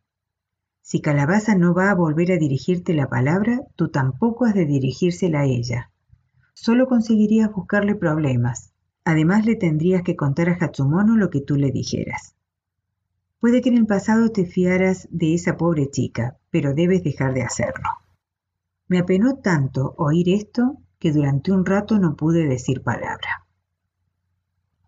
Si 0.80 1.00
Calabaza 1.00 1.54
no 1.54 1.74
va 1.74 1.90
a 1.90 1.94
volver 1.94 2.32
a 2.32 2.38
dirigirte 2.38 2.94
la 2.94 3.08
palabra, 3.08 3.60
tú 3.76 3.88
tampoco 3.88 4.46
has 4.46 4.54
de 4.54 4.64
dirigírsela 4.64 5.40
a 5.40 5.44
ella. 5.44 5.90
Solo 6.54 6.86
conseguirías 6.86 7.52
buscarle 7.52 7.94
problemas, 7.94 8.72
Además 9.08 9.46
le 9.46 9.56
tendrías 9.56 10.02
que 10.02 10.16
contar 10.16 10.50
a 10.50 10.58
Hatsumono 10.60 11.16
lo 11.16 11.30
que 11.30 11.40
tú 11.40 11.56
le 11.56 11.70
dijeras. 11.70 12.36
Puede 13.40 13.60
que 13.60 13.68
en 13.68 13.76
el 13.76 13.86
pasado 13.86 14.30
te 14.30 14.46
fiaras 14.46 15.06
de 15.10 15.34
esa 15.34 15.56
pobre 15.56 15.90
chica, 15.90 16.38
pero 16.50 16.74
debes 16.74 17.04
dejar 17.04 17.34
de 17.34 17.42
hacerlo. 17.42 17.88
Me 18.88 18.98
apenó 18.98 19.36
tanto 19.36 19.94
oír 19.96 20.28
esto 20.30 20.78
que 20.98 21.12
durante 21.12 21.52
un 21.52 21.64
rato 21.64 21.98
no 21.98 22.16
pude 22.16 22.46
decir 22.46 22.82
palabra. 22.82 23.46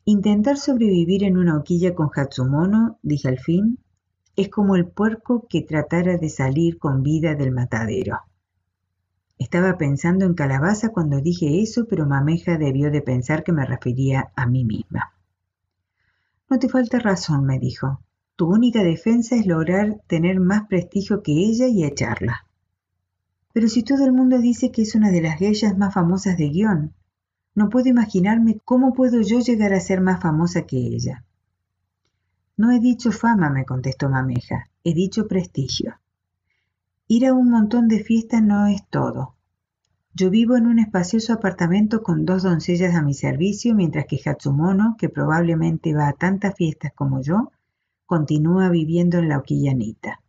Intentar 0.04 0.56
sobrevivir 0.56 1.22
en 1.22 1.36
una 1.36 1.56
hoquilla 1.56 1.94
con 1.94 2.10
Hatsumono, 2.12 2.98
dije 3.02 3.28
al 3.28 3.38
fin, 3.38 3.78
es 4.34 4.48
como 4.48 4.74
el 4.74 4.86
puerco 4.86 5.46
que 5.48 5.62
tratara 5.62 6.16
de 6.16 6.28
salir 6.28 6.78
con 6.78 7.02
vida 7.02 7.34
del 7.34 7.52
matadero. 7.52 8.18
Estaba 9.38 9.78
pensando 9.78 10.24
en 10.24 10.34
calabaza 10.34 10.88
cuando 10.88 11.20
dije 11.20 11.62
eso, 11.62 11.86
pero 11.88 12.06
Mameja 12.06 12.58
debió 12.58 12.90
de 12.90 13.02
pensar 13.02 13.44
que 13.44 13.52
me 13.52 13.64
refería 13.64 14.32
a 14.34 14.46
mí 14.46 14.64
misma. 14.64 15.14
No 16.48 16.58
te 16.58 16.68
falta 16.68 16.98
razón, 16.98 17.44
me 17.44 17.58
dijo. 17.58 18.00
Tu 18.40 18.46
única 18.46 18.82
defensa 18.82 19.36
es 19.36 19.44
lograr 19.44 20.00
tener 20.06 20.40
más 20.40 20.66
prestigio 20.66 21.22
que 21.22 21.32
ella 21.32 21.66
y 21.66 21.84
echarla. 21.84 22.46
Pero 23.52 23.68
si 23.68 23.82
todo 23.82 24.06
el 24.06 24.14
mundo 24.14 24.38
dice 24.38 24.70
que 24.70 24.80
es 24.80 24.94
una 24.94 25.10
de 25.10 25.20
las 25.20 25.38
geishas 25.38 25.76
más 25.76 25.92
famosas 25.92 26.38
de 26.38 26.48
guion, 26.48 26.94
no 27.54 27.68
puedo 27.68 27.90
imaginarme 27.90 28.58
cómo 28.64 28.94
puedo 28.94 29.20
yo 29.20 29.40
llegar 29.40 29.74
a 29.74 29.80
ser 29.80 30.00
más 30.00 30.22
famosa 30.22 30.62
que 30.62 30.78
ella. 30.78 31.22
No 32.56 32.70
he 32.70 32.80
dicho 32.80 33.12
fama, 33.12 33.50
me 33.50 33.66
contestó 33.66 34.08
Mameja, 34.08 34.70
he 34.84 34.94
dicho 34.94 35.28
prestigio. 35.28 36.00
Ir 37.08 37.26
a 37.26 37.34
un 37.34 37.50
montón 37.50 37.88
de 37.88 38.02
fiestas 38.02 38.42
no 38.42 38.68
es 38.68 38.88
todo. 38.88 39.34
Yo 40.14 40.30
vivo 40.30 40.56
en 40.56 40.66
un 40.66 40.78
espacioso 40.78 41.34
apartamento 41.34 42.02
con 42.02 42.24
dos 42.24 42.44
doncellas 42.44 42.94
a 42.94 43.02
mi 43.02 43.12
servicio, 43.12 43.74
mientras 43.74 44.06
que 44.06 44.18
Hatsumono, 44.24 44.96
que 44.98 45.10
probablemente 45.10 45.92
va 45.92 46.08
a 46.08 46.14
tantas 46.14 46.54
fiestas 46.54 46.94
como 46.94 47.20
yo, 47.20 47.50
continúa 48.10 48.70
viviendo 48.70 49.18
en 49.18 49.28
la 49.28 49.38
Oquillanita. 49.38 50.20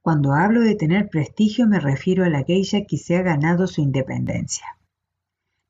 Cuando 0.00 0.32
hablo 0.32 0.62
de 0.62 0.76
tener 0.76 1.10
prestigio 1.10 1.66
me 1.66 1.78
refiero 1.78 2.24
a 2.24 2.30
la 2.30 2.42
geisha 2.42 2.86
que 2.88 2.96
se 2.96 3.18
ha 3.18 3.22
ganado 3.22 3.66
su 3.66 3.82
independencia. 3.82 4.64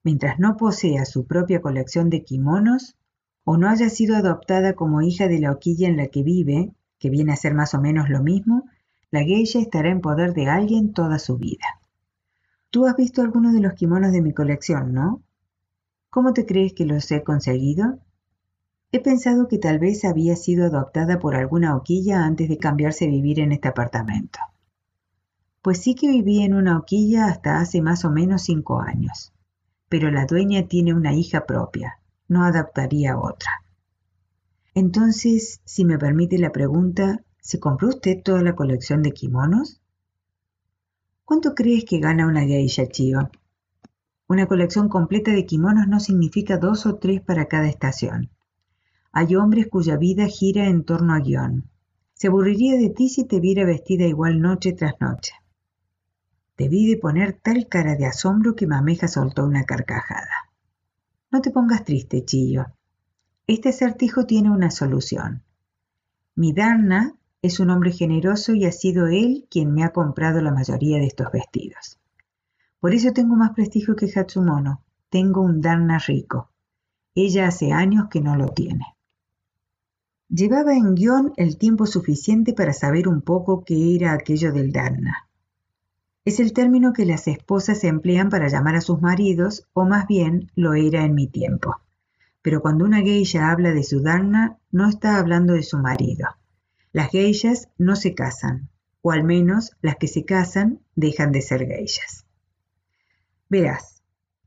Mientras 0.04 0.38
no 0.38 0.56
posea 0.56 1.04
su 1.04 1.26
propia 1.26 1.60
colección 1.60 2.10
de 2.10 2.22
kimonos, 2.22 2.94
o 3.42 3.56
no 3.56 3.68
haya 3.68 3.90
sido 3.90 4.14
adoptada 4.14 4.74
como 4.74 5.02
hija 5.02 5.26
de 5.26 5.40
la 5.40 5.50
Oquilla 5.50 5.88
en 5.88 5.96
la 5.96 6.06
que 6.06 6.22
vive, 6.22 6.70
que 7.00 7.10
viene 7.10 7.32
a 7.32 7.36
ser 7.36 7.54
más 7.54 7.74
o 7.74 7.80
menos 7.80 8.08
lo 8.08 8.22
mismo, 8.22 8.66
la 9.10 9.24
geisha 9.24 9.58
estará 9.58 9.90
en 9.90 10.00
poder 10.00 10.34
de 10.34 10.46
alguien 10.46 10.92
toda 10.92 11.18
su 11.18 11.38
vida. 11.38 11.80
Tú 12.70 12.86
has 12.86 12.94
visto 12.94 13.20
algunos 13.20 13.52
de 13.52 13.62
los 13.62 13.72
kimonos 13.72 14.12
de 14.12 14.22
mi 14.22 14.32
colección, 14.32 14.92
¿no? 14.94 15.24
¿Cómo 16.08 16.34
te 16.34 16.46
crees 16.46 16.72
que 16.72 16.86
los 16.86 17.10
he 17.10 17.24
conseguido? 17.24 17.98
He 18.92 19.00
pensado 19.00 19.48
que 19.48 19.58
tal 19.58 19.78
vez 19.78 20.04
había 20.04 20.36
sido 20.36 20.66
adoptada 20.66 21.18
por 21.18 21.34
alguna 21.34 21.74
hoquilla 21.74 22.24
antes 22.24 22.48
de 22.48 22.58
cambiarse 22.58 23.06
a 23.06 23.08
vivir 23.08 23.40
en 23.40 23.52
este 23.52 23.68
apartamento. 23.68 24.38
Pues 25.60 25.78
sí 25.78 25.94
que 25.94 26.08
viví 26.08 26.42
en 26.42 26.54
una 26.54 26.78
hoquilla 26.78 27.26
hasta 27.26 27.58
hace 27.58 27.82
más 27.82 28.04
o 28.04 28.10
menos 28.10 28.42
cinco 28.42 28.80
años, 28.80 29.32
pero 29.88 30.10
la 30.10 30.26
dueña 30.26 30.68
tiene 30.68 30.94
una 30.94 31.14
hija 31.14 31.46
propia, 31.46 31.98
no 32.28 32.44
adaptaría 32.44 33.18
otra. 33.18 33.64
Entonces, 34.74 35.60
si 35.64 35.84
me 35.84 35.98
permite 35.98 36.38
la 36.38 36.52
pregunta, 36.52 37.24
¿Se 37.42 37.58
compró 37.58 37.88
usted 37.88 38.22
toda 38.22 38.40
la 38.40 38.54
colección 38.54 39.02
de 39.02 39.10
kimonos? 39.10 39.80
¿Cuánto 41.24 41.56
crees 41.56 41.84
que 41.84 41.98
gana 41.98 42.28
una 42.28 42.42
geisha, 42.42 42.86
Chio? 42.86 43.32
Una 44.28 44.46
colección 44.46 44.88
completa 44.88 45.32
de 45.32 45.44
kimonos 45.44 45.88
no 45.88 45.98
significa 45.98 46.56
dos 46.56 46.86
o 46.86 46.98
tres 46.98 47.20
para 47.20 47.46
cada 47.46 47.66
estación. 47.66 48.30
Hay 49.14 49.36
hombres 49.36 49.68
cuya 49.68 49.98
vida 49.98 50.26
gira 50.26 50.66
en 50.68 50.84
torno 50.84 51.12
a 51.12 51.20
guion. 51.20 51.68
Se 52.14 52.28
aburriría 52.28 52.76
de 52.76 52.88
ti 52.88 53.10
si 53.10 53.24
te 53.24 53.40
viera 53.40 53.66
vestida 53.66 54.06
igual 54.06 54.40
noche 54.40 54.72
tras 54.72 54.94
noche. 55.00 55.34
Debí 56.56 56.86
de 56.86 56.96
poner 56.96 57.38
tal 57.42 57.68
cara 57.68 57.94
de 57.94 58.06
asombro 58.06 58.54
que 58.54 58.66
Mameja 58.66 59.08
soltó 59.08 59.44
una 59.44 59.64
carcajada. 59.64 60.50
No 61.30 61.42
te 61.42 61.50
pongas 61.50 61.84
triste, 61.84 62.24
Chillo. 62.24 62.66
Este 63.46 63.68
acertijo 63.68 64.24
tiene 64.24 64.50
una 64.50 64.70
solución. 64.70 65.42
Mi 66.34 66.54
Darna 66.54 67.14
es 67.42 67.60
un 67.60 67.68
hombre 67.68 67.92
generoso 67.92 68.54
y 68.54 68.64
ha 68.64 68.72
sido 68.72 69.08
él 69.08 69.46
quien 69.50 69.74
me 69.74 69.84
ha 69.84 69.92
comprado 69.92 70.40
la 70.40 70.52
mayoría 70.52 70.98
de 70.98 71.06
estos 71.06 71.30
vestidos. 71.32 71.98
Por 72.80 72.94
eso 72.94 73.12
tengo 73.12 73.36
más 73.36 73.50
prestigio 73.50 73.94
que 73.94 74.06
Hatsumono. 74.06 74.82
Tengo 75.10 75.42
un 75.42 75.60
Darna 75.60 75.98
rico. 75.98 76.50
Ella 77.14 77.48
hace 77.48 77.72
años 77.72 78.06
que 78.08 78.22
no 78.22 78.36
lo 78.36 78.48
tiene. 78.48 78.86
Llevaba 80.34 80.74
en 80.74 80.94
guion 80.94 81.32
el 81.36 81.58
tiempo 81.58 81.86
suficiente 81.86 82.54
para 82.54 82.72
saber 82.72 83.06
un 83.06 83.20
poco 83.20 83.64
qué 83.64 83.94
era 83.94 84.12
aquello 84.12 84.52
del 84.52 84.72
Darna. 84.72 85.28
Es 86.24 86.40
el 86.40 86.52
término 86.52 86.92
que 86.92 87.04
las 87.04 87.28
esposas 87.28 87.84
emplean 87.84 88.30
para 88.30 88.48
llamar 88.48 88.76
a 88.76 88.80
sus 88.80 89.00
maridos, 89.00 89.68
o 89.72 89.84
más 89.84 90.06
bien 90.06 90.50
lo 90.56 90.74
era 90.74 91.04
en 91.04 91.14
mi 91.14 91.26
tiempo. 91.26 91.76
Pero 92.40 92.62
cuando 92.62 92.84
una 92.84 93.02
geisha 93.02 93.50
habla 93.50 93.72
de 93.72 93.84
su 93.84 94.00
Darna, 94.00 94.58
no 94.70 94.88
está 94.88 95.18
hablando 95.18 95.52
de 95.52 95.62
su 95.62 95.78
marido 95.78 96.26
las 96.92 97.10
geishas 97.10 97.68
no 97.78 97.96
se 97.96 98.14
casan, 98.14 98.68
o 99.00 99.12
al 99.12 99.24
menos 99.24 99.72
las 99.80 99.96
que 99.96 100.08
se 100.08 100.24
casan 100.24 100.80
dejan 100.94 101.32
de 101.32 101.40
ser 101.40 101.66
geishas. 101.66 102.26
Verás, 103.48 103.91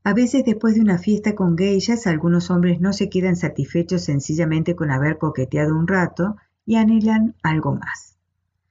a 0.06 0.14
veces 0.14 0.44
después 0.44 0.76
de 0.76 0.82
una 0.82 0.98
fiesta 0.98 1.34
con 1.34 1.58
geishas 1.58 2.06
algunos 2.06 2.48
hombres 2.52 2.80
no 2.80 2.92
se 2.92 3.08
quedan 3.08 3.34
satisfechos 3.34 4.02
sencillamente 4.02 4.76
con 4.76 4.92
haber 4.92 5.18
coqueteado 5.18 5.74
un 5.74 5.88
rato 5.88 6.36
y 6.64 6.76
anhelan 6.76 7.34
algo 7.42 7.74
más. 7.74 8.16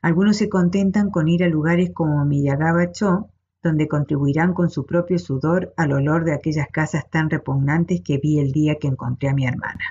Algunos 0.01 0.37
se 0.37 0.47
contentan 0.47 1.09
con 1.09 1.27
ir 1.27 1.43
a 1.43 1.49
lugares 1.49 1.91
como 1.93 2.23
Miyagawa-cho, 2.23 3.27
donde 3.61 3.89
contribuirán 3.89 4.53
con 4.53 4.69
su 4.69 4.85
propio 4.85 5.19
sudor 5.19 5.73
al 5.75 5.91
olor 5.91 6.23
de 6.23 6.33
aquellas 6.33 6.69
casas 6.71 7.09
tan 7.09 7.29
repugnantes 7.29 7.99
que 7.99 8.17
vi 8.17 8.39
el 8.39 8.53
día 8.53 8.75
que 8.79 8.87
encontré 8.87 9.27
a 9.27 9.33
mi 9.33 9.45
hermana. 9.45 9.83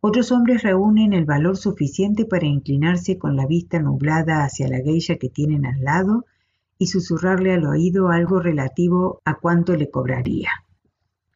Otros 0.00 0.32
hombres 0.32 0.62
reúnen 0.62 1.12
el 1.12 1.26
valor 1.26 1.58
suficiente 1.58 2.24
para 2.24 2.46
inclinarse 2.46 3.18
con 3.18 3.36
la 3.36 3.44
vista 3.44 3.78
nublada 3.78 4.44
hacia 4.44 4.68
la 4.68 4.78
geisha 4.78 5.16
que 5.16 5.28
tienen 5.28 5.66
al 5.66 5.82
lado 5.82 6.24
y 6.80 6.86
susurrarle 6.86 7.52
al 7.52 7.66
oído 7.66 8.08
algo 8.08 8.40
relativo 8.40 9.20
a 9.26 9.34
cuánto 9.34 9.76
le 9.76 9.90
cobraría. 9.90 10.48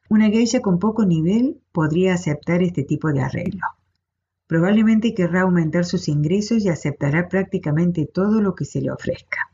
Una 0.09 0.31
geisha 0.31 0.61
con 0.61 0.79
poco 0.79 1.05
nivel 1.05 1.61
podría 1.71 2.15
aceptar 2.15 2.63
este 2.63 2.83
tipo 2.83 3.13
de 3.13 3.21
arreglo. 3.21 3.67
Probablemente 4.47 5.13
querrá 5.13 5.43
aumentar 5.43 5.85
sus 5.85 6.09
ingresos 6.09 6.65
y 6.65 6.71
aceptará 6.71 7.29
prácticamente 7.29 8.07
todo 8.07 8.41
lo 8.41 8.55
que 8.55 8.65
se 8.65 8.81
le 8.81 8.91
ofrezca. 8.91 9.51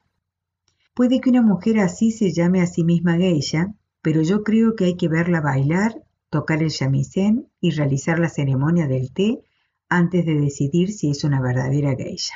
Puede 0.94 1.20
que 1.20 1.30
una 1.30 1.42
mujer 1.42 1.80
así 1.80 2.12
se 2.12 2.30
llame 2.30 2.62
a 2.62 2.68
sí 2.68 2.84
misma 2.84 3.16
geisha, 3.16 3.74
pero 4.00 4.22
yo 4.22 4.44
creo 4.44 4.76
que 4.76 4.84
hay 4.84 4.96
que 4.96 5.08
verla 5.08 5.40
bailar, 5.40 6.04
tocar 6.30 6.62
el 6.62 6.68
shamisen 6.68 7.48
y 7.60 7.72
realizar 7.72 8.20
la 8.20 8.28
ceremonia 8.28 8.86
del 8.86 9.12
té 9.12 9.40
antes 9.88 10.24
de 10.24 10.36
decidir 10.38 10.92
si 10.92 11.10
es 11.10 11.24
una 11.24 11.40
verdadera 11.42 11.96
geisha. 11.96 12.34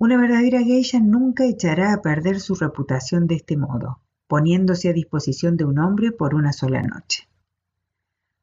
Una 0.00 0.16
verdadera 0.16 0.62
geisha 0.62 1.00
nunca 1.00 1.44
echará 1.44 1.92
a 1.92 2.00
perder 2.02 2.38
su 2.38 2.54
reputación 2.54 3.26
de 3.26 3.34
este 3.34 3.56
modo, 3.56 4.00
poniéndose 4.28 4.88
a 4.88 4.92
disposición 4.92 5.56
de 5.56 5.64
un 5.64 5.80
hombre 5.80 6.12
por 6.12 6.36
una 6.36 6.52
sola 6.52 6.82
noche. 6.82 7.28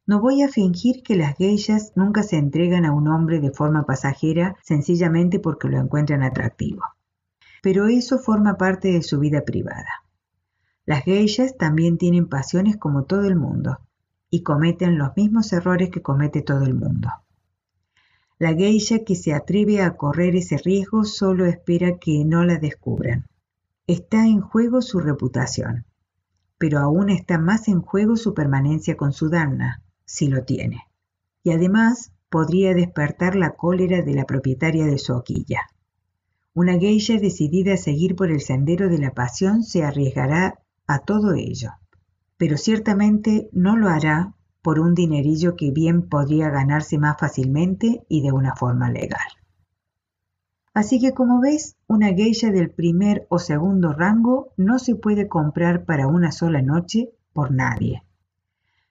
No 0.05 0.19
voy 0.19 0.41
a 0.41 0.49
fingir 0.49 1.01
que 1.01 1.15
las 1.15 1.37
geishas 1.37 1.93
nunca 1.95 2.23
se 2.23 2.35
entregan 2.35 2.83
a 2.83 2.91
un 2.91 3.07
hombre 3.07 3.39
de 3.39 3.51
forma 3.51 3.85
pasajera 3.85 4.57
sencillamente 4.63 5.39
porque 5.39 5.69
lo 5.69 5.79
encuentran 5.79 6.23
atractivo. 6.23 6.83
Pero 7.63 7.87
eso 7.87 8.19
forma 8.19 8.57
parte 8.57 8.91
de 8.91 9.01
su 9.01 9.17
vida 9.19 9.45
privada. 9.45 10.03
Las 10.85 11.05
geishas 11.05 11.55
también 11.57 11.97
tienen 11.97 12.27
pasiones 12.27 12.75
como 12.75 13.05
todo 13.05 13.23
el 13.23 13.37
mundo 13.37 13.79
y 14.29 14.43
cometen 14.43 14.97
los 14.97 15.15
mismos 15.15 15.53
errores 15.53 15.89
que 15.89 16.01
comete 16.01 16.41
todo 16.41 16.65
el 16.65 16.73
mundo. 16.73 17.09
La 18.37 18.53
geisha 18.53 19.05
que 19.05 19.15
se 19.15 19.33
atreve 19.33 19.81
a 19.81 19.95
correr 19.95 20.35
ese 20.35 20.57
riesgo 20.57 21.05
solo 21.05 21.45
espera 21.45 21.97
que 21.99 22.25
no 22.25 22.43
la 22.43 22.57
descubran. 22.57 23.27
Está 23.87 24.25
en 24.25 24.41
juego 24.41 24.81
su 24.81 24.99
reputación, 24.99 25.85
pero 26.57 26.79
aún 26.79 27.09
está 27.09 27.37
más 27.37 27.69
en 27.69 27.81
juego 27.81 28.17
su 28.17 28.33
permanencia 28.33 28.97
con 28.97 29.13
su 29.13 29.29
dana, 29.29 29.81
si 30.03 30.27
lo 30.27 30.43
tiene. 30.43 30.83
Y 31.43 31.51
además 31.51 32.11
podría 32.29 32.73
despertar 32.73 33.35
la 33.35 33.51
cólera 33.51 34.01
de 34.01 34.13
la 34.13 34.25
propietaria 34.25 34.85
de 34.85 34.97
su 34.97 35.13
hoquilla. 35.13 35.61
Una 36.53 36.77
geisha 36.77 37.17
decidida 37.17 37.75
a 37.75 37.77
seguir 37.77 38.17
por 38.17 38.31
el 38.31 38.41
sendero 38.41 38.89
de 38.89 38.97
la 38.97 39.11
pasión 39.11 39.63
se 39.63 39.83
arriesgará 39.83 40.59
a 40.87 40.99
todo 40.99 41.35
ello, 41.35 41.71
pero 42.35 42.57
ciertamente 42.57 43.49
no 43.53 43.77
lo 43.77 43.87
hará 43.87 44.33
por 44.65 44.79
un 44.79 44.95
dinerillo 44.95 45.55
que 45.55 45.69
bien 45.69 46.09
podría 46.09 46.49
ganarse 46.49 46.97
más 46.97 47.17
fácilmente 47.19 48.03
y 48.09 48.23
de 48.23 48.31
una 48.31 48.55
forma 48.55 48.89
legal. 48.89 49.27
Así 50.73 50.99
que 50.99 51.13
como 51.13 51.39
ves, 51.39 51.77
una 51.85 52.07
geisha 52.07 52.49
del 52.49 52.71
primer 52.71 53.27
o 53.29 53.37
segundo 53.37 53.93
rango 53.93 54.53
no 54.57 54.79
se 54.79 54.95
puede 54.95 55.27
comprar 55.27 55.85
para 55.85 56.07
una 56.07 56.31
sola 56.31 56.63
noche 56.63 57.11
por 57.31 57.51
nadie. 57.51 58.01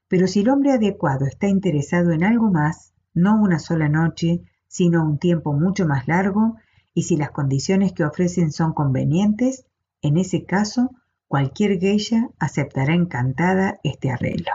Pero 0.06 0.28
si 0.28 0.42
el 0.42 0.50
hombre 0.50 0.70
adecuado 0.70 1.26
está 1.26 1.48
interesado 1.48 2.12
en 2.12 2.22
algo 2.22 2.52
más, 2.52 2.94
no 3.12 3.34
una 3.42 3.58
sola 3.58 3.88
noche, 3.88 4.42
sino 4.68 5.04
un 5.04 5.18
tiempo 5.18 5.54
mucho 5.54 5.86
más 5.88 6.06
largo, 6.06 6.54
y 6.94 7.02
si 7.02 7.16
las 7.16 7.32
condiciones 7.32 7.92
que 7.92 8.04
ofrecen 8.04 8.52
son 8.52 8.74
convenientes, 8.74 9.66
en 10.02 10.18
ese 10.18 10.44
caso 10.44 10.92
cualquier 11.26 11.80
geisha 11.80 12.30
aceptará 12.38 12.94
encantada 12.94 13.80
este 13.82 14.12
arreglo. 14.12 14.52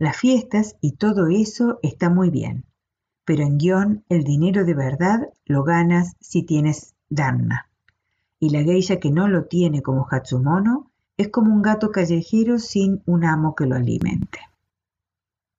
Las 0.00 0.16
fiestas 0.16 0.76
y 0.80 0.92
todo 0.96 1.26
eso 1.28 1.78
está 1.82 2.08
muy 2.08 2.30
bien, 2.30 2.64
pero 3.26 3.42
en 3.42 3.58
guion 3.58 4.04
el 4.08 4.24
dinero 4.24 4.64
de 4.64 4.72
verdad 4.72 5.28
lo 5.44 5.62
ganas 5.62 6.16
si 6.20 6.42
tienes 6.42 6.94
dharna. 7.10 7.68
Y 8.38 8.48
la 8.48 8.62
geisha 8.62 8.98
que 8.98 9.10
no 9.10 9.28
lo 9.28 9.44
tiene 9.44 9.82
como 9.82 10.08
Hatsumono 10.10 10.90
es 11.18 11.28
como 11.28 11.54
un 11.54 11.60
gato 11.60 11.92
callejero 11.92 12.58
sin 12.58 13.02
un 13.04 13.26
amo 13.26 13.54
que 13.54 13.66
lo 13.66 13.76
alimente. 13.76 14.38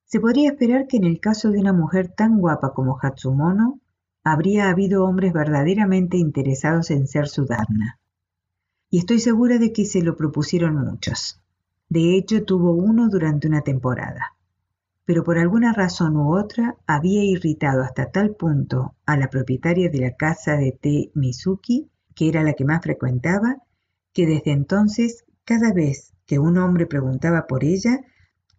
Se 0.06 0.18
podría 0.18 0.50
esperar 0.50 0.88
que 0.88 0.96
en 0.96 1.04
el 1.04 1.20
caso 1.20 1.52
de 1.52 1.60
una 1.60 1.72
mujer 1.72 2.08
tan 2.08 2.40
guapa 2.40 2.74
como 2.74 2.98
Hatsumono, 3.00 3.78
habría 4.24 4.70
habido 4.70 5.04
hombres 5.04 5.32
verdaderamente 5.32 6.16
interesados 6.16 6.90
en 6.90 7.06
ser 7.06 7.28
su 7.28 7.46
dharna 7.46 8.00
y 8.90 8.98
estoy 8.98 9.20
segura 9.20 9.58
de 9.58 9.72
que 9.72 9.86
se 9.86 10.02
lo 10.02 10.16
propusieron 10.16 10.74
muchos. 10.74 11.41
De 11.94 12.16
hecho, 12.16 12.42
tuvo 12.44 12.72
uno 12.72 13.10
durante 13.10 13.46
una 13.46 13.60
temporada. 13.60 14.34
Pero 15.04 15.24
por 15.24 15.36
alguna 15.36 15.74
razón 15.74 16.16
u 16.16 16.34
otra 16.34 16.78
había 16.86 17.22
irritado 17.22 17.82
hasta 17.82 18.10
tal 18.10 18.34
punto 18.34 18.94
a 19.04 19.18
la 19.18 19.28
propietaria 19.28 19.90
de 19.90 19.98
la 19.98 20.16
casa 20.16 20.56
de 20.56 20.72
té 20.72 21.10
Mizuki, 21.12 21.90
que 22.14 22.30
era 22.30 22.42
la 22.42 22.54
que 22.54 22.64
más 22.64 22.80
frecuentaba, 22.80 23.58
que 24.14 24.26
desde 24.26 24.52
entonces, 24.52 25.26
cada 25.44 25.74
vez 25.74 26.14
que 26.24 26.38
un 26.38 26.56
hombre 26.56 26.86
preguntaba 26.86 27.46
por 27.46 27.62
ella, 27.62 28.00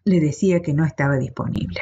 le 0.04 0.20
decía 0.20 0.62
que 0.62 0.76
no 0.76 0.86
estaba 0.86 1.18
disponible. 1.18 1.80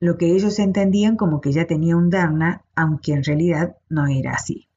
Lo 0.00 0.18
que 0.18 0.32
ellos 0.32 0.58
entendían 0.58 1.16
como 1.16 1.40
que 1.40 1.52
ya 1.52 1.66
tenía 1.66 1.96
un 1.96 2.10
Dharna, 2.10 2.66
aunque 2.74 3.14
en 3.14 3.24
realidad 3.24 3.78
no 3.88 4.06
era 4.06 4.32
así. 4.32 4.67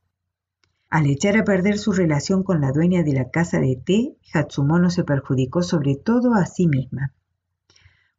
Al 0.92 1.06
echar 1.06 1.38
a 1.38 1.46
perder 1.46 1.78
su 1.78 1.94
relación 1.94 2.44
con 2.44 2.60
la 2.60 2.74
dueña 2.74 3.02
de 3.02 3.14
la 3.14 3.30
casa 3.30 3.62
de 3.62 3.78
té, 3.78 4.18
Hatsumono 4.34 4.90
se 4.90 5.06
perjudicó 5.06 5.64
sobre 5.64 5.96
todo 5.96 6.34
a 6.34 6.46
sí 6.46 6.68
misma. 6.68 7.14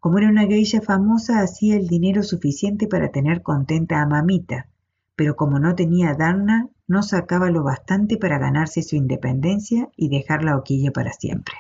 Como 0.00 0.16
era 0.16 0.30
una 0.30 0.46
geisha 0.46 0.80
famosa, 0.80 1.40
hacía 1.40 1.76
el 1.76 1.86
dinero 1.86 2.22
suficiente 2.22 2.88
para 2.88 3.10
tener 3.10 3.42
contenta 3.42 4.00
a 4.00 4.06
Mamita, 4.06 4.68
pero 5.16 5.36
como 5.36 5.58
no 5.58 5.74
tenía 5.74 6.14
dharna, 6.14 6.70
no 6.88 7.02
sacaba 7.02 7.50
lo 7.50 7.62
bastante 7.62 8.16
para 8.16 8.38
ganarse 8.38 8.82
su 8.82 8.96
independencia 8.96 9.90
y 9.94 10.08
dejar 10.08 10.42
la 10.42 10.56
hoquilla 10.56 10.92
para 10.92 11.12
siempre. 11.12 11.54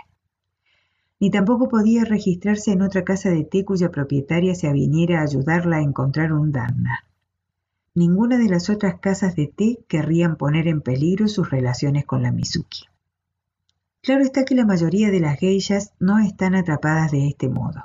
Ni 1.20 1.30
tampoco 1.30 1.68
podía 1.68 2.06
registrarse 2.06 2.72
en 2.72 2.80
otra 2.80 3.04
casa 3.04 3.28
de 3.28 3.44
té 3.44 3.66
cuya 3.66 3.90
propietaria 3.90 4.54
se 4.54 4.66
aviniera 4.66 5.20
a 5.20 5.24
ayudarla 5.24 5.76
a 5.76 5.82
encontrar 5.82 6.32
un 6.32 6.52
dharna. 6.52 7.04
Ninguna 7.94 8.38
de 8.38 8.48
las 8.48 8.70
otras 8.70 9.00
casas 9.00 9.36
de 9.36 9.48
té 9.48 9.84
querrían 9.86 10.36
poner 10.36 10.66
en 10.66 10.80
peligro 10.80 11.28
sus 11.28 11.50
relaciones 11.50 12.06
con 12.06 12.22
la 12.22 12.32
Mizuki. 12.32 12.86
Claro 14.00 14.22
está 14.22 14.44
que 14.44 14.54
la 14.54 14.64
mayoría 14.64 15.10
de 15.10 15.20
las 15.20 15.38
geishas 15.38 15.92
no 16.00 16.18
están 16.18 16.54
atrapadas 16.54 17.12
de 17.12 17.28
este 17.28 17.48
modo. 17.48 17.82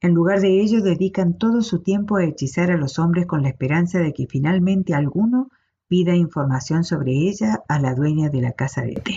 En 0.00 0.14
lugar 0.14 0.40
de 0.40 0.60
ello 0.60 0.80
dedican 0.80 1.36
todo 1.36 1.62
su 1.62 1.80
tiempo 1.80 2.16
a 2.16 2.24
hechizar 2.24 2.70
a 2.70 2.76
los 2.76 3.00
hombres 3.00 3.26
con 3.26 3.42
la 3.42 3.48
esperanza 3.48 3.98
de 3.98 4.14
que 4.14 4.28
finalmente 4.28 4.94
alguno 4.94 5.50
pida 5.88 6.14
información 6.14 6.84
sobre 6.84 7.12
ella 7.12 7.64
a 7.66 7.80
la 7.80 7.94
dueña 7.94 8.28
de 8.28 8.40
la 8.40 8.52
casa 8.52 8.82
de 8.82 8.94
té. 8.94 9.16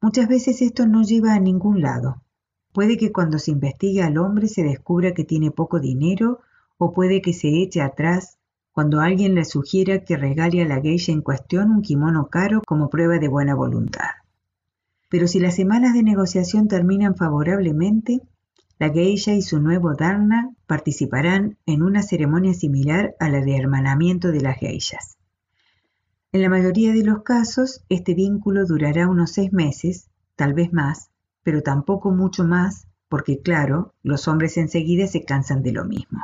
Muchas 0.00 0.28
veces 0.28 0.62
esto 0.62 0.86
no 0.86 1.02
lleva 1.02 1.34
a 1.34 1.40
ningún 1.40 1.80
lado. 1.80 2.22
Puede 2.72 2.96
que 2.96 3.10
cuando 3.10 3.40
se 3.40 3.50
investigue 3.50 4.02
al 4.02 4.16
hombre 4.18 4.46
se 4.46 4.62
descubra 4.62 5.12
que 5.12 5.24
tiene 5.24 5.50
poco 5.50 5.80
dinero 5.80 6.38
o 6.76 6.92
puede 6.92 7.20
que 7.20 7.32
se 7.32 7.48
eche 7.48 7.80
atrás 7.80 8.37
cuando 8.78 9.00
alguien 9.00 9.34
le 9.34 9.44
sugiera 9.44 10.04
que 10.04 10.16
regale 10.16 10.62
a 10.62 10.64
la 10.64 10.80
geisha 10.80 11.10
en 11.10 11.20
cuestión 11.20 11.72
un 11.72 11.82
kimono 11.82 12.28
caro 12.28 12.62
como 12.64 12.88
prueba 12.88 13.18
de 13.18 13.26
buena 13.26 13.56
voluntad. 13.56 14.10
Pero 15.08 15.26
si 15.26 15.40
las 15.40 15.56
semanas 15.56 15.94
de 15.94 16.04
negociación 16.04 16.68
terminan 16.68 17.16
favorablemente, 17.16 18.20
la 18.78 18.90
geisha 18.90 19.34
y 19.34 19.42
su 19.42 19.58
nuevo 19.58 19.96
dharna 19.96 20.54
participarán 20.68 21.58
en 21.66 21.82
una 21.82 22.04
ceremonia 22.04 22.54
similar 22.54 23.16
a 23.18 23.28
la 23.28 23.40
de 23.40 23.56
hermanamiento 23.56 24.30
de 24.30 24.42
las 24.42 24.56
geishas. 24.58 25.18
En 26.30 26.42
la 26.42 26.48
mayoría 26.48 26.92
de 26.92 27.02
los 27.02 27.24
casos, 27.24 27.84
este 27.88 28.14
vínculo 28.14 28.64
durará 28.64 29.08
unos 29.08 29.32
seis 29.32 29.52
meses, 29.52 30.08
tal 30.36 30.54
vez 30.54 30.72
más, 30.72 31.10
pero 31.42 31.64
tampoco 31.64 32.12
mucho 32.12 32.44
más, 32.44 32.86
porque 33.08 33.40
claro, 33.40 33.92
los 34.04 34.28
hombres 34.28 34.56
enseguida 34.56 35.08
se 35.08 35.24
cansan 35.24 35.64
de 35.64 35.72
lo 35.72 35.84
mismo. 35.84 36.20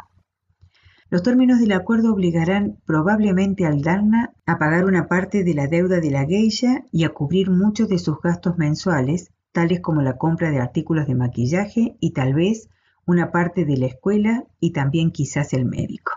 Los 1.14 1.22
términos 1.22 1.60
del 1.60 1.70
acuerdo 1.70 2.12
obligarán 2.12 2.80
probablemente 2.86 3.66
al 3.66 3.82
Dharna 3.82 4.34
a 4.46 4.58
pagar 4.58 4.84
una 4.84 5.06
parte 5.06 5.44
de 5.44 5.54
la 5.54 5.68
deuda 5.68 6.00
de 6.00 6.10
la 6.10 6.26
geisha 6.26 6.86
y 6.90 7.04
a 7.04 7.10
cubrir 7.10 7.50
muchos 7.50 7.88
de 7.88 8.00
sus 8.00 8.20
gastos 8.20 8.58
mensuales, 8.58 9.30
tales 9.52 9.78
como 9.78 10.02
la 10.02 10.18
compra 10.18 10.50
de 10.50 10.58
artículos 10.58 11.06
de 11.06 11.14
maquillaje 11.14 11.96
y 12.00 12.10
tal 12.14 12.34
vez 12.34 12.68
una 13.06 13.30
parte 13.30 13.64
de 13.64 13.76
la 13.76 13.86
escuela 13.86 14.44
y 14.58 14.72
también 14.72 15.12
quizás 15.12 15.52
el 15.52 15.66
médico. 15.66 16.10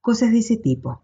Cosas 0.00 0.30
de 0.30 0.38
ese 0.38 0.56
tipo. 0.56 1.02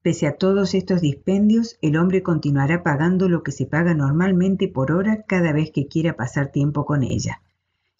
Pese 0.00 0.26
a 0.26 0.38
todos 0.38 0.72
estos 0.72 1.02
dispendios, 1.02 1.76
el 1.82 1.98
hombre 1.98 2.22
continuará 2.22 2.82
pagando 2.82 3.28
lo 3.28 3.42
que 3.42 3.52
se 3.52 3.66
paga 3.66 3.92
normalmente 3.92 4.66
por 4.66 4.92
hora 4.92 5.24
cada 5.28 5.52
vez 5.52 5.72
que 5.72 5.88
quiera 5.88 6.16
pasar 6.16 6.52
tiempo 6.52 6.86
con 6.86 7.02
ella, 7.02 7.42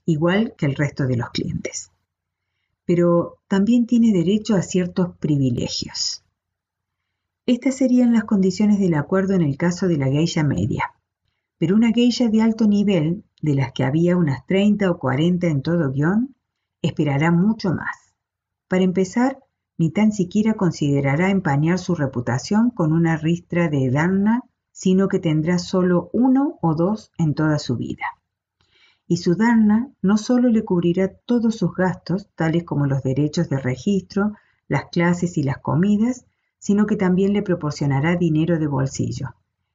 igual 0.07 0.55
que 0.57 0.65
el 0.65 0.77
resto 0.77 1.07
de 1.07 1.19
los 1.19 1.29
clientes 1.29 1.91
pero 2.87 3.39
también 3.49 3.87
tiene 3.87 4.13
derecho 4.13 4.55
a 4.55 4.63
ciertos 4.63 5.17
privilegios. 5.19 6.25
Estas 7.45 7.77
serían 7.77 8.13
las 8.13 8.25
condiciones 8.25 8.79
del 8.79 8.95
acuerdo 8.95 9.35
en 9.35 9.43
el 9.43 9.57
caso 9.57 9.89
de 9.89 9.99
la 9.99 10.07
geisha 10.07 10.43
media. 10.43 10.95
Pero 11.59 11.75
una 11.75 11.93
geisha 11.93 12.29
de 12.29 12.43
alto 12.43 12.67
nivel, 12.67 13.25
de 13.43 13.55
las 13.55 13.73
que 13.73 13.85
había 13.85 14.17
unas 14.17 14.47
30 14.47 14.91
o 14.91 14.99
40 14.99 15.47
en 15.47 15.63
todo 15.63 15.93
guion, 15.93 16.35
esperará 16.83 17.31
mucho 17.31 17.73
más. 17.73 18.15
Para 18.69 18.85
empezar, 18.85 19.39
ni 19.79 19.91
tan 19.91 20.13
siquiera 20.13 20.55
considerará 20.55 21.31
empañar 21.31 21.79
su 21.79 21.95
reputación 21.95 22.71
con 22.71 22.93
una 22.93 23.17
ristra 23.17 23.69
de 23.69 23.91
dharna, 23.91 24.43
sino 24.73 25.09
que 25.09 25.19
tendrá 25.19 25.59
solo 25.59 26.11
uno 26.13 26.59
o 26.63 26.75
dos 26.75 27.13
en 27.19 27.35
toda 27.35 27.59
su 27.59 27.77
vida. 27.77 28.05
Y 29.09 29.19
su 29.19 29.35
dharna 29.35 29.91
no 30.03 30.19
solo 30.19 30.49
le 30.49 30.65
cubrirá 30.65 31.09
todos 31.09 31.57
sus 31.57 31.75
gastos, 31.75 32.29
tales 32.35 32.65
como 32.65 32.87
los 32.87 33.03
derechos 33.03 33.49
de 33.49 33.59
registro, 33.59 34.33
las 34.69 34.87
clases 34.87 35.39
y 35.39 35.43
las 35.43 35.59
comidas, 35.59 36.27
sino 36.59 36.87
que 36.87 36.97
también 36.97 37.33
le 37.33 37.43
proporcionará 37.43 38.17
dinero 38.17 38.59
de 38.59 38.67
bolsillo. 38.67 39.35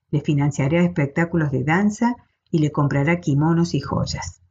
Le 0.09 0.19
financiará 0.19 0.83
espectáculos 0.83 1.51
de 1.51 1.63
danza 1.63 2.17
y 2.49 2.59
le 2.59 2.71
comprará 2.71 3.21
kimonos 3.21 3.73
y 3.73 3.79
joyas. 3.79 4.41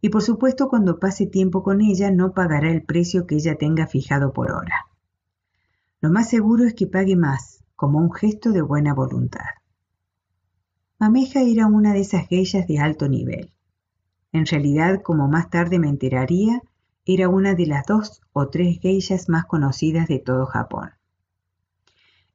Y 0.00 0.10
por 0.10 0.22
supuesto 0.22 0.68
cuando 0.68 1.00
pase 1.00 1.26
tiempo 1.26 1.62
con 1.62 1.80
ella 1.80 2.10
no 2.10 2.32
pagará 2.32 2.70
el 2.70 2.82
precio 2.82 3.26
que 3.26 3.36
ella 3.36 3.56
tenga 3.56 3.86
fijado 3.86 4.32
por 4.32 4.52
hora. 4.52 4.86
Lo 6.00 6.10
más 6.10 6.28
seguro 6.28 6.64
es 6.64 6.74
que 6.74 6.86
pague 6.86 7.16
más, 7.16 7.64
como 7.74 7.98
un 7.98 8.12
gesto 8.12 8.52
de 8.52 8.62
buena 8.62 8.94
voluntad. 8.94 9.40
Mameja 10.98 11.42
era 11.42 11.66
una 11.66 11.92
de 11.92 12.00
esas 12.00 12.28
geishas 12.28 12.68
de 12.68 12.78
alto 12.78 13.08
nivel. 13.08 13.51
En 14.32 14.46
realidad, 14.46 15.02
como 15.02 15.28
más 15.28 15.50
tarde 15.50 15.78
me 15.78 15.88
enteraría, 15.88 16.62
era 17.04 17.28
una 17.28 17.54
de 17.54 17.66
las 17.66 17.84
dos 17.86 18.22
o 18.32 18.48
tres 18.48 18.80
geishas 18.80 19.28
más 19.28 19.44
conocidas 19.44 20.08
de 20.08 20.18
todo 20.18 20.46
Japón. 20.46 20.90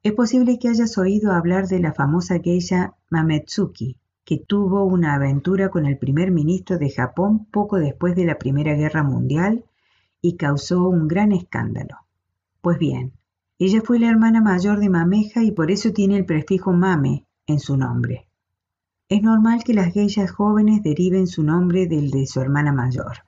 Es 0.02 0.12
posible 0.12 0.58
que 0.58 0.68
hayas 0.68 0.96
oído 0.96 1.32
hablar 1.32 1.66
de 1.66 1.80
la 1.80 1.92
famosa 1.92 2.38
geisha 2.38 2.94
Mametsuki, 3.10 3.96
que 4.24 4.38
tuvo 4.38 4.84
una 4.84 5.14
aventura 5.14 5.70
con 5.70 5.86
el 5.86 5.98
primer 5.98 6.30
ministro 6.30 6.78
de 6.78 6.90
Japón 6.90 7.46
poco 7.50 7.78
después 7.78 8.14
de 8.14 8.26
la 8.26 8.38
Primera 8.38 8.74
Guerra 8.74 9.02
Mundial 9.02 9.64
y 10.20 10.36
causó 10.36 10.88
un 10.88 11.08
gran 11.08 11.32
escándalo. 11.32 11.96
Pues 12.60 12.78
bien, 12.78 13.12
ella 13.58 13.80
fue 13.82 13.98
la 13.98 14.08
hermana 14.08 14.40
mayor 14.40 14.78
de 14.78 14.88
Mameja 14.88 15.42
y 15.42 15.50
por 15.50 15.70
eso 15.70 15.92
tiene 15.92 16.16
el 16.16 16.26
prefijo 16.26 16.72
Mame 16.72 17.26
en 17.46 17.58
su 17.58 17.76
nombre. 17.76 18.27
Es 19.10 19.22
normal 19.22 19.64
que 19.64 19.72
las 19.72 19.94
geishas 19.94 20.30
jóvenes 20.30 20.82
deriven 20.82 21.26
su 21.26 21.42
nombre 21.42 21.86
del 21.86 22.10
de 22.10 22.26
su 22.26 22.40
hermana 22.40 22.72
mayor. 22.72 23.24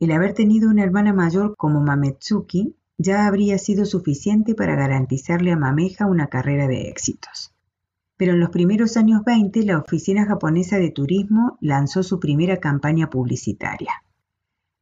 El 0.00 0.10
haber 0.10 0.34
tenido 0.34 0.68
una 0.68 0.82
hermana 0.82 1.12
mayor 1.12 1.54
como 1.56 1.80
Mametsuki 1.80 2.74
ya 2.98 3.28
habría 3.28 3.58
sido 3.58 3.84
suficiente 3.84 4.56
para 4.56 4.74
garantizarle 4.74 5.52
a 5.52 5.56
Mameja 5.56 6.06
una 6.06 6.26
carrera 6.26 6.66
de 6.66 6.88
éxitos. 6.88 7.54
Pero 8.16 8.32
en 8.32 8.40
los 8.40 8.50
primeros 8.50 8.96
años 8.96 9.22
20 9.24 9.62
la 9.62 9.78
Oficina 9.78 10.26
Japonesa 10.26 10.78
de 10.78 10.90
Turismo 10.90 11.56
lanzó 11.60 12.02
su 12.02 12.18
primera 12.18 12.56
campaña 12.56 13.10
publicitaria. 13.10 14.02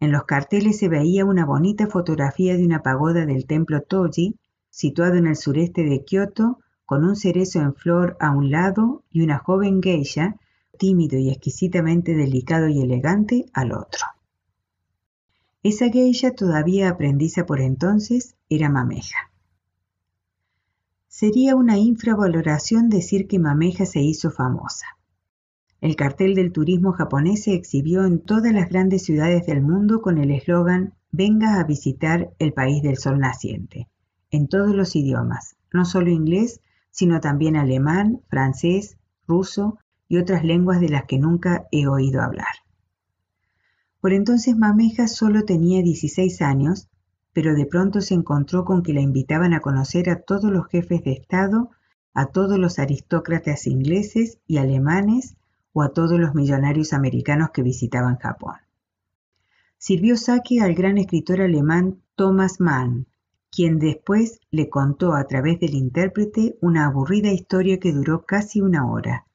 En 0.01 0.11
los 0.11 0.25
carteles 0.25 0.79
se 0.79 0.89
veía 0.89 1.27
una 1.27 1.45
bonita 1.45 1.87
fotografía 1.87 2.57
de 2.57 2.65
una 2.65 2.83
pagoda 2.83 3.27
del 3.27 3.47
templo 3.47 3.83
Toji, 3.83 4.37
situado 4.71 5.17
en 5.17 5.27
el 5.27 5.37
sureste 5.37 5.85
de 5.85 6.03
Kioto, 6.03 6.61
con 6.93 7.07
un 7.07 7.17
cerezo 7.17 7.59
en 7.59 7.75
flor 7.75 8.19
a 8.21 8.33
un 8.33 8.51
lado 8.51 9.03
y 9.11 9.23
una 9.23 9.39
joven 9.39 9.81
geisha, 9.81 10.37
tímido 10.79 11.19
y 11.19 11.31
exquisitamente 11.31 12.15
delicado 12.15 12.69
y 12.69 12.83
elegante, 12.83 13.47
al 13.55 13.73
otro. 13.73 14.05
Esa 15.63 15.89
geisha, 15.89 16.33
todavía 16.33 16.91
aprendiza 16.91 17.47
por 17.47 17.63
entonces, 17.63 18.37
era 18.51 18.69
Mameja. 18.69 19.33
Sería 21.09 21.57
una 21.57 21.79
infravaloración 21.79 22.91
decir 22.91 23.27
que 23.27 23.39
Mameja 23.39 23.87
se 23.87 24.03
hizo 24.03 24.31
famosa. 24.31 24.85
El 25.81 25.97
cartel 25.97 26.35
del 26.35 26.53
turismo 26.53 26.93
japonés 26.93 27.45
se 27.45 27.55
exhibió 27.55 28.05
en 28.05 28.21
todas 28.21 28.53
las 28.53 28.69
grandes 28.69 29.03
ciudades 29.03 29.47
del 29.47 29.63
mundo 29.63 30.03
con 30.03 30.19
el 30.19 30.31
eslogan 30.31 30.93
Venga 31.11 31.59
a 31.59 31.65
visitar 31.65 32.35
el 32.39 32.53
país 32.53 32.83
del 32.83 32.99
sol 32.99 33.19
naciente, 33.19 33.89
en 34.31 34.47
todos 34.47 34.75
los 34.75 34.95
idiomas, 34.95 35.57
no 35.73 35.87
solo 35.87 36.11
inglés, 36.11 36.61
sino 36.93 37.21
también 37.21 37.57
alemán, 37.57 38.21
francés, 38.29 38.97
ruso 39.27 39.79
y 40.09 40.19
otras 40.19 40.45
lenguas 40.45 40.79
de 40.79 40.91
las 40.91 41.07
que 41.07 41.19
nunca 41.19 41.67
he 41.73 41.89
oído 41.89 42.23
hablar. 42.23 42.55
Por 44.01 44.13
entonces 44.13 44.57
Mameja 44.57 45.09
solo 45.09 45.45
tenía 45.45 45.83
16 45.83 46.43
años, 46.43 46.89
pero 47.33 47.55
de 47.55 47.67
pronto 47.67 48.01
se 48.01 48.15
encontró 48.15 48.65
con 48.65 48.83
que 48.83 48.93
la 48.93 49.01
invitaban 49.01 49.55
a 49.55 49.61
conocer 49.61 50.11
a 50.11 50.21
todos 50.21 50.51
los 50.53 50.67
jefes 50.67 51.03
de 51.03 51.13
Estado, 51.13 51.71
a 52.13 52.27
todos 52.27 52.59
los 52.59 52.79
aristócratas 52.79 53.67
ingleses 53.67 54.39
y 54.47 54.59
alemanes 54.59 55.35
o 55.73 55.83
a 55.83 55.95
todos 55.95 56.21
los 56.21 56.35
millonarios 56.35 56.93
americanos 56.93 57.51
que 57.51 57.63
visitaban 57.63 58.19
Japón. 58.19 58.57
Sirvió 59.79 60.17
saque 60.17 60.61
al 60.61 60.75
gran 60.75 60.99
escritor 60.99 61.41
alemán 61.41 62.03
Thomas 62.17 62.61
Mann, 62.61 63.07
quien 63.53 63.79
después 63.79 64.41
le 64.51 64.71
contó 64.71 65.13
a 65.13 65.27
través 65.27 65.61
del 65.61 65.75
intérprete 65.75 66.57
una 66.63 66.87
aburrida 66.87 67.31
historia 67.31 67.79
que 67.79 67.93
duró 67.93 68.25
casi 68.25 68.63
una 68.63 68.91
hora. 68.91 69.27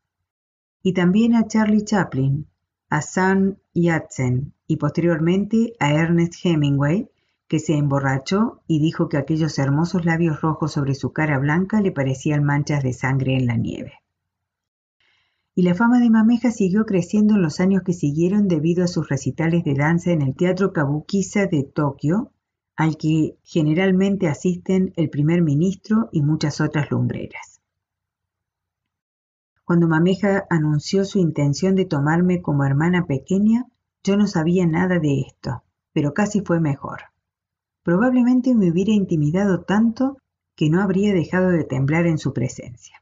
Y 0.82 0.94
también 0.94 1.36
a 1.36 1.48
Charlie 1.48 1.86
Chaplin, 1.86 2.48
a 2.90 3.02
Sam 3.04 3.58
Yatsen 3.76 4.54
y 4.66 4.78
posteriormente 4.78 5.74
a 5.80 5.94
Ernest 5.94 6.34
Hemingway, 6.44 7.10
que 7.48 7.60
se 7.60 7.78
emborrachó 7.78 8.62
y 8.68 8.80
dijo 8.80 9.08
que 9.08 9.18
aquellos 9.18 9.60
hermosos 9.60 10.04
labios 10.04 10.42
rojos 10.42 10.74
sobre 10.74 10.96
su 10.96 11.14
cara 11.14 11.38
blanca 11.38 11.80
le 11.80 11.92
parecían 11.92 12.44
manchas 12.44 12.82
de 12.82 12.94
sangre 12.94 13.36
en 13.36 13.46
la 13.46 13.56
nieve. 13.56 13.94
Y 15.54 15.62
la 15.62 15.76
fama 15.76 16.00
de 16.00 16.10
Mameja 16.10 16.50
siguió 16.50 16.86
creciendo 16.86 17.36
en 17.36 17.44
los 17.44 17.60
años 17.60 17.84
que 17.84 17.94
siguieron 17.94 18.48
debido 18.48 18.84
a 18.84 18.88
sus 18.88 19.10
recitales 19.10 19.64
de 19.64 19.76
danza 19.76 20.12
en 20.12 20.24
el 20.24 20.36
Teatro 20.36 20.74
Kabukiza 20.74 21.46
de 21.46 21.64
Tokio 21.64 22.32
al 22.78 22.96
que 22.96 23.38
generalmente 23.44 24.28
asisten 24.28 24.94
el 24.96 25.10
primer 25.10 25.42
ministro 25.42 26.10
y 26.12 26.22
muchas 26.22 26.62
otras 26.62 26.92
lumbreras. 26.92 27.60
Cuando 29.66 29.88
Mameja 29.88 30.46
anunció 30.50 31.04
su 31.04 31.20
intención 31.20 31.76
de 31.76 31.86
tomarme 31.86 32.42
como 32.42 32.64
hermana 32.64 33.06
pequeña, 33.06 33.66
yo 34.04 34.16
no 34.16 34.28
sabía 34.28 34.66
nada 34.68 35.00
de 35.00 35.22
esto, 35.22 35.64
pero 35.92 36.14
casi 36.14 36.42
fue 36.42 36.62
mejor. 36.62 37.00
Probablemente 37.84 38.54
me 38.54 38.72
hubiera 38.72 38.92
intimidado 38.92 39.62
tanto 39.62 40.18
que 40.56 40.70
no 40.70 40.82
habría 40.82 41.14
dejado 41.14 41.50
de 41.50 41.64
temblar 41.64 42.06
en 42.06 42.20
su 42.20 42.32
presencia. 42.32 43.02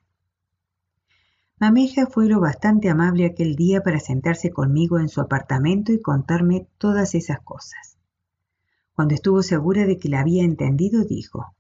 Mameja 1.60 2.08
fue 2.08 2.28
lo 2.28 2.40
bastante 2.40 2.90
amable 2.90 3.26
aquel 3.26 3.56
día 3.56 3.82
para 3.82 4.00
sentarse 4.00 4.52
conmigo 4.52 5.00
en 5.00 5.10
su 5.10 5.22
apartamento 5.22 5.92
y 5.92 6.02
contarme 6.02 6.68
todas 6.78 7.14
esas 7.14 7.42
cosas. 7.42 7.95
Cuando 8.96 9.14
estuvo 9.14 9.44
segura 9.44 9.86
de 9.86 9.98
que 9.98 10.08
la 10.08 10.22
había 10.22 10.44
entendido, 10.44 11.04
dijo, 11.04 11.54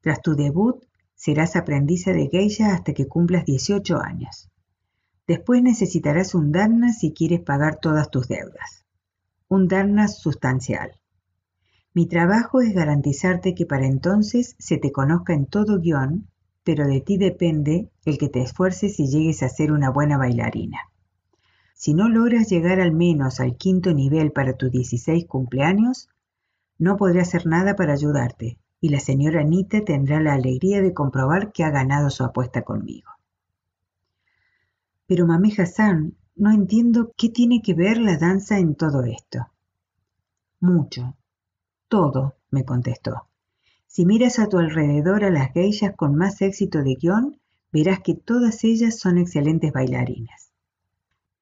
Tras 0.00 0.20
tu 0.22 0.34
debut, 0.34 0.82
serás 1.14 1.54
aprendiza 1.54 2.12
de 2.12 2.28
geisha 2.28 2.74
hasta 2.74 2.94
que 2.94 3.06
cumplas 3.06 3.44
18 3.44 3.98
años. 4.00 4.50
Después 5.28 5.62
necesitarás 5.62 6.34
un 6.34 6.50
dharna 6.50 6.92
si 6.92 7.12
quieres 7.12 7.40
pagar 7.40 7.78
todas 7.80 8.10
tus 8.10 8.28
deudas. 8.28 8.84
Un 9.48 9.68
dharna 9.68 10.08
sustancial. 10.08 10.92
Mi 11.94 12.06
trabajo 12.06 12.60
es 12.60 12.74
garantizarte 12.74 13.54
que 13.54 13.66
para 13.66 13.86
entonces 13.86 14.56
se 14.58 14.78
te 14.78 14.90
conozca 14.90 15.34
en 15.34 15.46
todo 15.46 15.78
guion, 15.78 16.28
pero 16.64 16.86
de 16.86 17.00
ti 17.00 17.18
depende 17.18 17.90
el 18.04 18.18
que 18.18 18.28
te 18.28 18.42
esfuerces 18.42 18.98
y 18.98 19.08
llegues 19.08 19.42
a 19.42 19.48
ser 19.48 19.70
una 19.70 19.90
buena 19.90 20.18
bailarina. 20.18 20.78
Si 21.74 21.94
no 21.94 22.08
logras 22.08 22.48
llegar 22.50 22.80
al 22.80 22.92
menos 22.92 23.38
al 23.38 23.56
quinto 23.56 23.94
nivel 23.94 24.32
para 24.32 24.54
tus 24.54 24.70
16 24.70 25.26
cumpleaños, 25.26 26.08
no 26.78 26.96
podré 26.96 27.20
hacer 27.20 27.46
nada 27.46 27.76
para 27.76 27.92
ayudarte, 27.92 28.58
y 28.80 28.88
la 28.90 29.00
señora 29.00 29.40
Anita 29.40 29.84
tendrá 29.84 30.20
la 30.20 30.34
alegría 30.34 30.80
de 30.80 30.94
comprobar 30.94 31.52
que 31.52 31.64
ha 31.64 31.70
ganado 31.70 32.10
su 32.10 32.24
apuesta 32.24 32.62
conmigo. 32.62 33.10
Pero 35.06 35.26
Mameja 35.26 35.66
San, 35.66 36.16
no 36.36 36.52
entiendo 36.52 37.12
qué 37.16 37.28
tiene 37.28 37.60
que 37.62 37.74
ver 37.74 37.98
la 37.98 38.16
danza 38.16 38.58
en 38.58 38.76
todo 38.76 39.02
esto. 39.02 39.48
Mucho. 40.60 41.16
Todo, 41.88 42.36
me 42.50 42.64
contestó. 42.64 43.28
Si 43.86 44.04
miras 44.04 44.38
a 44.38 44.48
tu 44.48 44.58
alrededor 44.58 45.24
a 45.24 45.30
las 45.30 45.52
geishas 45.52 45.96
con 45.96 46.14
más 46.14 46.40
éxito 46.42 46.82
de 46.82 46.94
guion, 46.94 47.40
verás 47.72 48.00
que 48.00 48.14
todas 48.14 48.62
ellas 48.64 48.98
son 48.98 49.18
excelentes 49.18 49.72
bailarinas. 49.72 50.52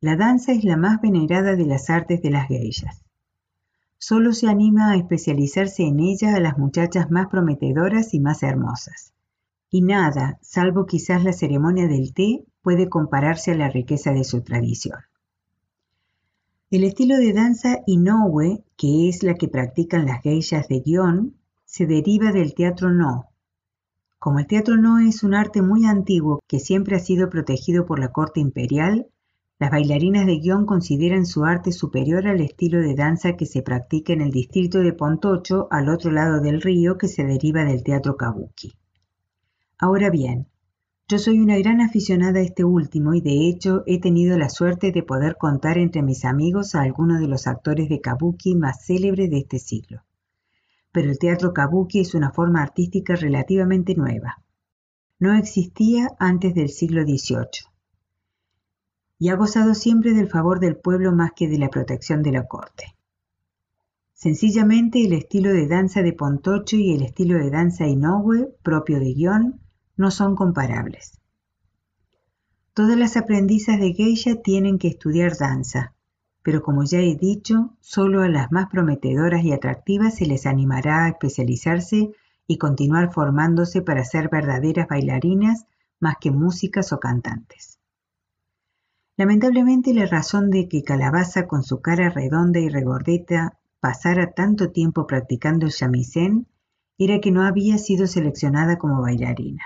La 0.01 0.17
danza 0.17 0.53
es 0.53 0.65
la 0.65 0.77
más 0.77 1.01
venerada 1.01 1.57
de 1.57 1.67
las 1.67 1.91
artes 1.91 2.23
de 2.23 2.31
las 2.31 2.49
geishas. 2.49 3.06
Solo 3.99 4.33
se 4.33 4.49
anima 4.49 4.91
a 4.91 4.97
especializarse 4.97 5.85
en 5.85 6.01
ella 6.01 6.37
a 6.37 6.41
las 6.41 6.59
muchachas 6.59 7.11
más 7.11 7.29
prometedoras 7.29 8.15
y 8.15 8.21
más 8.21 8.43
hermosas. 8.43 9.15
Y 9.71 9.83
nada, 9.83 10.39
salvo 10.43 10.87
quizás 10.87 11.25
la 11.25 11.33
ceremonia 11.33 11.89
del 11.89 12.13
té, 12.13 12.45
puede 12.63 12.89
compararse 12.89 13.53
a 13.53 13.57
la 13.57 13.69
riqueza 13.69 14.13
de 14.13 14.25
su 14.25 14.43
tradición. 14.43 14.99
El 16.69 16.85
estilo 16.85 17.17
de 17.17 17.33
danza 17.33 17.79
Inoue, 17.87 18.65
que 18.77 19.09
es 19.09 19.23
la 19.23 19.35
que 19.35 19.49
practican 19.49 20.05
las 20.05 20.23
geishas 20.23 20.67
de 20.69 20.83
Gion, 20.83 21.37
se 21.65 21.87
deriva 21.87 22.33
del 22.33 22.55
teatro 22.55 22.91
no. 22.91 23.29
Como 24.19 24.41
el 24.41 24.47
teatro 24.47 24.77
no 24.77 24.99
es 24.99 25.23
un 25.23 25.35
arte 25.35 25.63
muy 25.63 25.87
antiguo 25.87 26.43
que 26.49 26.59
siempre 26.59 26.97
ha 26.97 26.99
sido 26.99 27.31
protegido 27.31 27.87
por 27.87 28.01
la 28.01 28.13
corte 28.13 28.41
imperial, 28.41 29.07
las 29.59 29.71
bailarinas 29.71 30.27
de 30.27 30.39
guion 30.39 30.67
consideran 30.67 31.25
su 31.25 31.47
arte 31.47 31.73
superior 31.73 32.27
al 32.27 32.43
estilo 32.43 32.79
de 32.81 32.95
danza 32.95 33.37
que 33.37 33.47
se 33.47 33.63
practica 33.63 34.13
en 34.13 34.21
el 34.21 34.31
distrito 34.31 34.81
de 34.81 34.93
Pontocho, 34.93 35.67
al 35.71 35.89
otro 35.89 36.11
lado 36.11 36.41
del 36.41 36.61
río, 36.61 36.99
que 36.99 37.09
se 37.09 37.25
deriva 37.25 37.65
del 37.65 37.83
teatro 37.83 38.19
kabuki. 38.19 38.75
Ahora 39.79 40.11
bien, 40.11 40.49
Yo 41.09 41.19
soy 41.19 41.39
una 41.39 41.57
gran 41.57 41.81
aficionada 41.81 42.41
a 42.41 42.43
este 42.43 42.65
último 42.65 43.15
y 43.15 43.21
de 43.21 43.49
hecho 43.49 43.85
he 43.87 44.01
tenido 44.01 44.37
la 44.37 44.51
suerte 44.51 44.91
de 44.91 45.05
poder 45.05 45.37
contar 45.39 45.79
entre 45.79 46.03
mis 46.03 46.25
amigos 46.25 46.75
a 46.75 46.83
algunos 46.83 47.21
de 47.21 47.29
los 47.29 47.47
actores 47.47 47.89
de 47.89 48.01
kabuki 48.01 48.57
más 48.57 48.85
célebres 48.85 49.31
de 49.31 49.39
este 49.39 49.61
siglo. 49.61 50.03
Pero 50.93 51.09
el 51.11 51.19
teatro 51.19 51.55
kabuki 51.55 52.01
es 52.01 52.15
una 52.15 52.33
forma 52.33 52.61
artística 52.61 53.15
relativamente 53.15 53.95
nueva. 53.95 54.43
No 55.21 55.33
existía 55.35 56.09
antes 56.19 56.55
del 56.55 56.71
siglo 56.71 57.05
XVIII 57.05 57.76
y 59.19 59.31
ha 59.31 59.37
gozado 59.37 59.75
siempre 59.75 60.13
del 60.13 60.29
favor 60.29 60.61
del 60.61 60.77
pueblo 60.77 61.13
más 61.13 61.33
que 61.35 61.49
de 61.49 61.59
la 61.59 61.71
protección 61.71 62.23
de 62.23 62.33
la 62.33 62.47
corte. 62.47 62.95
Sencillamente 64.13 65.05
el 65.05 65.13
estilo 65.13 65.53
de 65.53 65.67
danza 65.67 66.03
de 66.03 66.13
Pontocho 66.13 66.77
y 66.77 66.95
el 66.95 67.03
estilo 67.03 67.39
de 67.39 67.51
danza 67.51 67.87
Inoue, 67.87 68.57
propio 68.63 68.99
de 68.99 69.13
guion, 69.13 69.61
no 69.97 70.11
son 70.11 70.37
comparables. 70.37 71.21
Todas 72.73 72.99
las 72.99 73.17
aprendizas 73.17 73.79
de 73.79 73.93
geisha 73.93 74.37
tienen 74.43 74.79
que 74.79 74.89
estudiar 74.89 75.37
danza, 75.37 75.95
pero 76.43 76.63
como 76.63 76.85
ya 76.85 77.01
he 77.01 77.17
dicho, 77.17 77.77
solo 77.81 78.23
a 78.23 78.29
las 78.29 78.53
más 78.53 78.69
prometedoras 78.71 79.45
y 79.45 79.53
atractivas 79.53 80.17
se 80.17 80.27
les 80.27 80.47
animará 80.47 81.05
a 81.05 81.09
especializarse 81.09 82.13
y 82.47 82.59
continuar 82.59 83.13
formándose 83.13 83.83
para 83.83 84.05
ser 84.05 84.29
verdaderas 84.29 84.89
bailarinas 84.89 85.67
más 86.01 86.17
que 86.21 86.31
músicas 86.31 86.93
o 86.93 87.01
cantantes. 87.01 87.76
Lamentablemente 89.17 89.95
la 89.95 90.05
razón 90.05 90.51
de 90.51 90.69
que 90.69 90.83
Calabaza 90.83 91.47
con 91.47 91.63
su 91.63 91.81
cara 91.81 92.11
redonda 92.11 92.61
y 92.61 92.69
regordeta 92.69 93.59
pasara 93.81 94.33
tanto 94.33 94.71
tiempo 94.73 95.07
practicando 95.07 95.65
el 95.65 95.73
shamisen 95.73 96.47
era 96.99 97.21
que 97.21 97.31
no 97.31 97.43
había 97.43 97.79
sido 97.79 98.07
seleccionada 98.07 98.77
como 98.77 99.01
bailarina. 99.01 99.63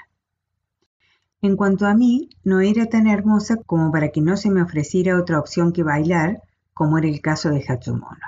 En 1.42 1.56
cuanto 1.56 1.86
a 1.86 1.94
mí, 1.94 2.30
no 2.44 2.60
era 2.60 2.86
tan 2.86 3.06
hermosa 3.06 3.56
como 3.56 3.90
para 3.90 4.10
que 4.10 4.20
no 4.20 4.36
se 4.36 4.50
me 4.50 4.62
ofreciera 4.62 5.18
otra 5.18 5.38
opción 5.38 5.72
que 5.72 5.82
bailar, 5.82 6.42
como 6.74 6.98
era 6.98 7.08
el 7.08 7.20
caso 7.20 7.50
de 7.50 7.64
Hatsumono. 7.66 8.26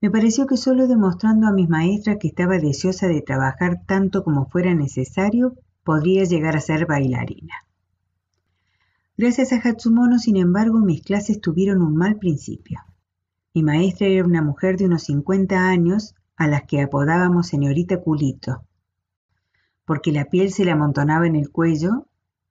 Me 0.00 0.10
pareció 0.10 0.46
que 0.46 0.56
solo 0.56 0.86
demostrando 0.86 1.48
a 1.48 1.52
mis 1.52 1.68
maestras 1.68 2.18
que 2.20 2.28
estaba 2.28 2.58
deseosa 2.58 3.08
de 3.08 3.22
trabajar 3.22 3.80
tanto 3.86 4.22
como 4.22 4.46
fuera 4.46 4.74
necesario, 4.74 5.56
podría 5.82 6.24
llegar 6.24 6.56
a 6.56 6.60
ser 6.60 6.86
bailarina. 6.86 7.65
Gracias 9.18 9.52
a 9.52 9.56
Hatsumono, 9.56 10.18
sin 10.18 10.36
embargo, 10.36 10.78
mis 10.78 11.02
clases 11.02 11.40
tuvieron 11.40 11.80
un 11.80 11.96
mal 11.96 12.16
principio. 12.16 12.80
Mi 13.54 13.62
maestra 13.62 14.06
era 14.06 14.26
una 14.26 14.42
mujer 14.42 14.76
de 14.76 14.84
unos 14.84 15.04
50 15.04 15.68
años, 15.68 16.14
a 16.36 16.46
las 16.48 16.64
que 16.64 16.82
apodábamos 16.82 17.46
señorita 17.46 18.02
culito, 18.02 18.62
porque 19.86 20.12
la 20.12 20.26
piel 20.26 20.52
se 20.52 20.66
le 20.66 20.72
amontonaba 20.72 21.26
en 21.26 21.34
el 21.34 21.50
cuello, 21.50 22.08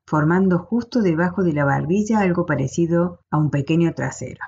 formando 0.07 0.57
justo 0.57 1.03
debajo 1.03 1.43
de 1.43 1.53
la 1.53 1.65
barbilla 1.65 2.21
algo 2.21 2.47
parecido 2.47 3.19
a 3.29 3.37
un 3.37 3.51
pequeño 3.51 3.93
trasero. 3.93 4.41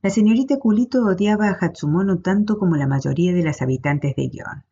La 0.00 0.08
señorita 0.08 0.58
Culito 0.58 1.04
odiaba 1.04 1.48
a 1.48 1.58
Hatsumono 1.60 2.20
tanto 2.20 2.58
como 2.58 2.76
la 2.76 2.86
mayoría 2.86 3.34
de 3.34 3.42
las 3.42 3.60
habitantes 3.60 4.14
de 4.16 4.30
Gion. 4.30 4.64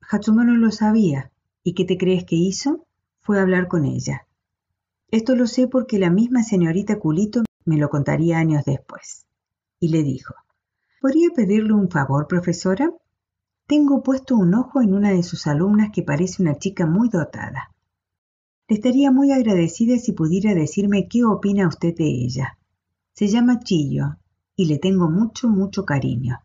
Hatsumono 0.00 0.54
lo 0.54 0.70
sabía, 0.70 1.32
¿y 1.62 1.74
qué 1.74 1.84
te 1.84 1.98
crees 1.98 2.24
que 2.24 2.36
hizo? 2.36 2.86
Fue 3.20 3.38
a 3.38 3.42
hablar 3.42 3.68
con 3.68 3.84
ella. 3.84 4.25
Esto 5.10 5.36
lo 5.36 5.46
sé 5.46 5.68
porque 5.68 5.98
la 5.98 6.10
misma 6.10 6.42
señorita 6.42 6.98
Culito 6.98 7.44
me 7.64 7.76
lo 7.76 7.88
contaría 7.88 8.38
años 8.38 8.64
después. 8.64 9.24
Y 9.78 9.88
le 9.88 10.02
dijo, 10.02 10.34
¿podría 11.00 11.28
pedirle 11.34 11.74
un 11.74 11.88
favor, 11.90 12.26
profesora? 12.26 12.90
Tengo 13.66 14.02
puesto 14.02 14.36
un 14.36 14.54
ojo 14.54 14.80
en 14.82 14.94
una 14.94 15.10
de 15.10 15.22
sus 15.22 15.46
alumnas 15.46 15.90
que 15.92 16.02
parece 16.02 16.42
una 16.42 16.58
chica 16.58 16.86
muy 16.86 17.08
dotada. 17.08 17.74
Le 18.68 18.76
estaría 18.76 19.12
muy 19.12 19.30
agradecida 19.30 19.96
si 19.98 20.12
pudiera 20.12 20.54
decirme 20.54 21.06
qué 21.08 21.24
opina 21.24 21.68
usted 21.68 21.94
de 21.94 22.06
ella. 22.06 22.58
Se 23.12 23.28
llama 23.28 23.60
Chillo 23.60 24.16
y 24.56 24.64
le 24.66 24.78
tengo 24.78 25.08
mucho, 25.08 25.48
mucho 25.48 25.84
cariño. 25.84 26.40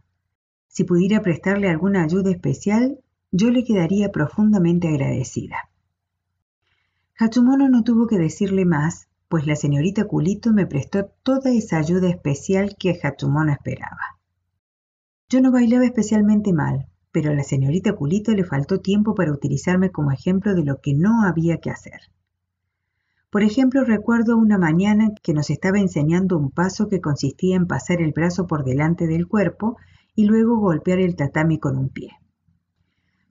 Si 0.68 0.84
pudiera 0.84 1.22
prestarle 1.22 1.68
alguna 1.68 2.04
ayuda 2.04 2.30
especial, 2.30 3.00
yo 3.32 3.50
le 3.50 3.64
quedaría 3.64 4.12
profundamente 4.12 4.88
agradecida. 4.88 5.71
Hatsumono 7.24 7.70
no 7.70 7.84
tuvo 7.84 8.08
que 8.08 8.18
decirle 8.18 8.66
más, 8.66 9.08
pues 9.30 9.46
la 9.46 9.56
señorita 9.56 10.06
Culito 10.06 10.54
me 10.54 10.66
prestó 10.66 11.06
toda 11.22 11.52
esa 11.52 11.78
ayuda 11.78 12.10
especial 12.10 12.76
que 12.80 13.00
Hatsumono 13.00 13.52
esperaba. 13.52 14.18
Yo 15.30 15.40
no 15.40 15.52
bailaba 15.52 15.86
especialmente 15.86 16.52
mal, 16.52 16.88
pero 17.12 17.30
a 17.30 17.36
la 17.36 17.44
señorita 17.44 17.94
Culito 17.94 18.32
le 18.32 18.44
faltó 18.44 18.80
tiempo 18.80 19.14
para 19.14 19.32
utilizarme 19.32 19.92
como 19.92 20.12
ejemplo 20.12 20.56
de 20.56 20.64
lo 20.64 20.82
que 20.82 20.96
no 20.96 21.24
había 21.24 21.60
que 21.60 21.70
hacer. 21.70 22.02
Por 23.30 23.44
ejemplo, 23.44 23.84
recuerdo 23.84 24.36
una 24.36 24.58
mañana 24.58 25.10
que 25.22 25.36
nos 25.36 25.52
estaba 25.52 25.78
enseñando 25.78 26.40
un 26.40 26.50
paso 26.50 26.90
que 26.90 27.02
consistía 27.02 27.56
en 27.56 27.68
pasar 27.68 28.02
el 28.02 28.14
brazo 28.14 28.48
por 28.48 28.64
delante 28.64 29.06
del 29.06 29.28
cuerpo 29.28 29.78
y 30.16 30.26
luego 30.26 30.58
golpear 30.58 30.98
el 30.98 31.16
tatami 31.16 31.60
con 31.60 31.78
un 31.78 31.90
pie. 31.90 32.21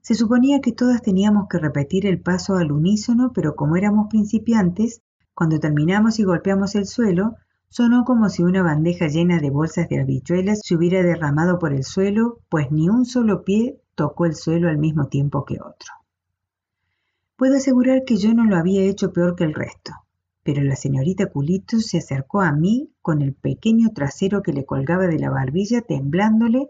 Se 0.01 0.15
suponía 0.15 0.61
que 0.61 0.71
todas 0.71 1.01
teníamos 1.01 1.47
que 1.49 1.59
repetir 1.59 2.05
el 2.05 2.21
paso 2.21 2.55
al 2.55 2.71
unísono, 2.71 3.31
pero 3.33 3.55
como 3.55 3.75
éramos 3.75 4.07
principiantes, 4.09 5.01
cuando 5.33 5.59
terminamos 5.59 6.19
y 6.19 6.23
golpeamos 6.23 6.75
el 6.75 6.85
suelo, 6.85 7.35
Sonó 7.73 8.03
como 8.03 8.27
si 8.27 8.43
una 8.43 8.63
bandeja 8.63 9.07
llena 9.07 9.39
de 9.39 9.49
bolsas 9.49 9.87
de 9.87 10.01
habichuelas 10.01 10.59
se 10.61 10.75
hubiera 10.75 11.01
derramado 11.03 11.57
por 11.57 11.71
el 11.71 11.85
suelo, 11.85 12.41
pues 12.49 12.69
ni 12.69 12.89
un 12.89 13.05
solo 13.05 13.45
pie 13.45 13.79
tocó 13.95 14.25
el 14.25 14.35
suelo 14.35 14.67
al 14.67 14.77
mismo 14.77 15.07
tiempo 15.07 15.45
que 15.45 15.53
otro. 15.53 15.93
Puedo 17.37 17.55
asegurar 17.55 18.03
que 18.03 18.17
yo 18.17 18.33
no 18.33 18.43
lo 18.43 18.57
había 18.57 18.83
hecho 18.83 19.13
peor 19.13 19.37
que 19.37 19.45
el 19.45 19.53
resto, 19.53 19.93
pero 20.43 20.61
la 20.63 20.75
señorita 20.75 21.27
Culito 21.27 21.79
se 21.79 21.99
acercó 21.99 22.41
a 22.41 22.51
mí 22.51 22.91
con 23.01 23.21
el 23.21 23.33
pequeño 23.33 23.91
trasero 23.93 24.43
que 24.43 24.51
le 24.51 24.65
colgaba 24.65 25.07
de 25.07 25.19
la 25.19 25.29
barbilla 25.29 25.79
temblándole 25.79 26.67